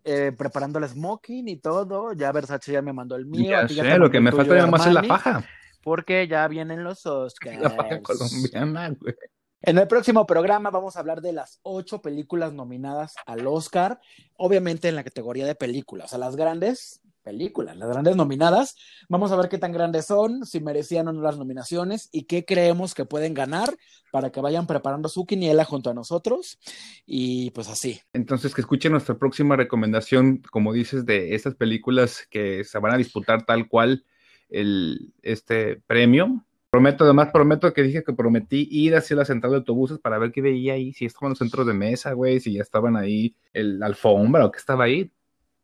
eh, 0.04 0.32
preparando 0.36 0.78
el 0.78 0.88
smoking 0.88 1.48
y 1.48 1.56
todo. 1.56 2.12
Ya 2.12 2.32
Versace 2.32 2.72
ya 2.72 2.82
me 2.82 2.92
mandó 2.92 3.16
el 3.16 3.26
mío. 3.26 3.66
Ya 3.68 3.68
sé, 3.68 3.98
lo 3.98 4.10
que 4.10 4.20
me 4.20 4.32
falta 4.32 4.56
ya 4.56 4.66
más 4.66 4.86
es 4.86 4.92
la 4.92 5.04
faja. 5.04 5.44
Porque 5.82 6.26
ya 6.28 6.46
vienen 6.48 6.84
los 6.84 7.06
Oscars. 7.06 7.60
La 7.60 8.00
colombiana, 8.02 8.90
güey. 9.00 9.14
En 9.64 9.78
el 9.78 9.86
próximo 9.86 10.26
programa 10.26 10.70
vamos 10.70 10.96
a 10.96 11.00
hablar 11.00 11.20
de 11.20 11.32
las 11.32 11.60
ocho 11.62 12.02
películas 12.02 12.52
nominadas 12.52 13.14
al 13.26 13.46
Oscar, 13.46 14.00
obviamente 14.36 14.88
en 14.88 14.96
la 14.96 15.04
categoría 15.04 15.46
de 15.46 15.54
películas, 15.54 16.06
o 16.06 16.08
sea, 16.08 16.18
las 16.18 16.34
grandes 16.34 17.00
películas, 17.22 17.76
las 17.76 17.88
grandes 17.88 18.16
nominadas. 18.16 18.76
Vamos 19.08 19.32
a 19.32 19.36
ver 19.36 19.48
qué 19.48 19.58
tan 19.58 19.72
grandes 19.72 20.06
son, 20.06 20.44
si 20.44 20.60
merecían 20.60 21.08
o 21.08 21.12
no 21.12 21.22
las 21.22 21.38
nominaciones 21.38 22.08
y 22.12 22.24
qué 22.24 22.44
creemos 22.44 22.94
que 22.94 23.04
pueden 23.04 23.34
ganar 23.34 23.70
para 24.10 24.30
que 24.30 24.40
vayan 24.40 24.66
preparando 24.66 25.08
su 25.08 25.24
quiniela 25.24 25.64
junto 25.64 25.90
a 25.90 25.94
nosotros. 25.94 26.58
Y 27.06 27.50
pues 27.52 27.68
así. 27.68 28.00
Entonces, 28.12 28.54
que 28.54 28.60
escuchen 28.60 28.92
nuestra 28.92 29.16
próxima 29.16 29.56
recomendación, 29.56 30.42
como 30.50 30.72
dices, 30.72 31.06
de 31.06 31.34
estas 31.34 31.54
películas 31.54 32.26
que 32.30 32.64
se 32.64 32.78
van 32.78 32.92
a 32.92 32.98
disputar 32.98 33.44
tal 33.44 33.68
cual 33.68 34.04
el, 34.50 35.12
este 35.22 35.80
premio. 35.86 36.44
Prometo, 36.70 37.04
además, 37.04 37.28
prometo 37.32 37.72
que 37.74 37.82
dije 37.82 38.02
que 38.02 38.14
prometí 38.14 38.66
ir 38.70 38.96
hacia 38.96 39.16
la 39.16 39.26
central 39.26 39.52
de 39.52 39.58
autobuses 39.58 39.98
para 39.98 40.18
ver 40.18 40.32
qué 40.32 40.40
veía 40.40 40.74
ahí, 40.74 40.92
si 40.94 41.04
estaban 41.04 41.30
los 41.30 41.38
centros 41.38 41.66
de 41.66 41.74
mesa, 41.74 42.12
güey, 42.12 42.40
si 42.40 42.54
ya 42.54 42.62
estaban 42.62 42.96
ahí 42.96 43.36
el 43.52 43.82
alfombra 43.82 44.46
o 44.46 44.50
qué 44.50 44.58
estaba 44.58 44.84
ahí. 44.84 45.10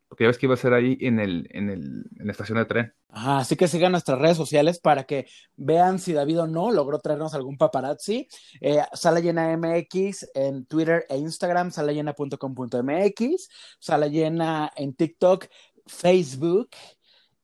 Porque 0.09 0.25
ya 0.25 0.29
ves 0.29 0.39
que 0.39 0.47
iba 0.47 0.55
a 0.55 0.59
ser 0.59 0.73
ahí 0.73 0.97
en, 1.01 1.21
el, 1.21 1.49
en, 1.51 1.69
el, 1.69 2.05
en 2.19 2.27
la 2.27 2.33
estación 2.33 2.59
de 2.59 2.65
tren. 2.65 2.95
Ajá, 3.11 3.39
así 3.39 3.57
que 3.57 3.69
sigan 3.69 3.93
nuestras 3.93 4.19
redes 4.19 4.37
sociales 4.37 4.81
para 4.81 5.05
que 5.05 5.27
vean 5.57 5.99
si 5.99 6.13
David 6.13 6.41
o 6.41 6.47
no 6.47 6.71
logró 6.71 6.99
traernos 6.99 7.35
algún 7.35 7.59
paparazzi. 7.59 8.27
Eh, 8.61 8.81
Sala 8.95 9.21
Llena 9.21 9.55
MX 9.57 10.31
en 10.35 10.65
Twitter 10.65 11.05
e 11.09 11.19
Instagram, 11.19 11.71
salallena.com.mx, 11.71 13.49
Sala 13.79 14.07
Llena 14.09 14.73
en 14.77 14.95
TikTok, 14.95 15.47
Facebook. 15.87 16.71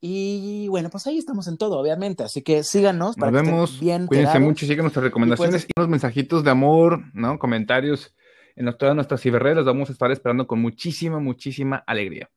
Y 0.07 0.69
bueno, 0.69 0.91
pues 0.91 1.07
ahí 1.07 1.17
estamos 1.17 1.49
en 1.49 1.57
todo, 1.57 1.79
obviamente. 1.79 2.25
Así 2.25 2.43
que 2.43 2.63
síganos 2.63 3.17
para 3.17 3.33
Nos 3.33 3.41
que 3.41 3.45
estén 3.47 3.55
vemos. 3.55 3.81
bien 3.81 4.07
Cuídense 4.07 4.39
mucho, 4.39 4.67
sigan 4.67 4.85
nuestras 4.85 5.05
recomendaciones 5.05 5.65
y, 5.65 5.73
unos 5.79 5.89
mensajitos 5.89 6.45
de 6.45 6.51
amor, 6.51 7.05
¿no? 7.15 7.39
Comentarios 7.39 8.15
en 8.55 8.71
todas 8.77 8.95
nuestras 8.95 9.23
ciberredes. 9.23 9.65
Vamos 9.65 9.89
a 9.89 9.93
estar 9.93 10.11
esperando 10.11 10.47
con 10.47 10.61
muchísima, 10.61 11.21
muchísima 11.21 11.83
alegría. 11.87 12.29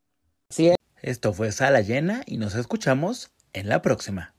Es. 0.50 0.76
Esto 1.02 1.34
fue 1.34 1.52
Sala 1.52 1.82
Llena 1.82 2.24
y 2.26 2.38
nos 2.38 2.56
escuchamos 2.56 3.32
en 3.54 3.68
la 3.68 3.82
próxima. 3.82 4.34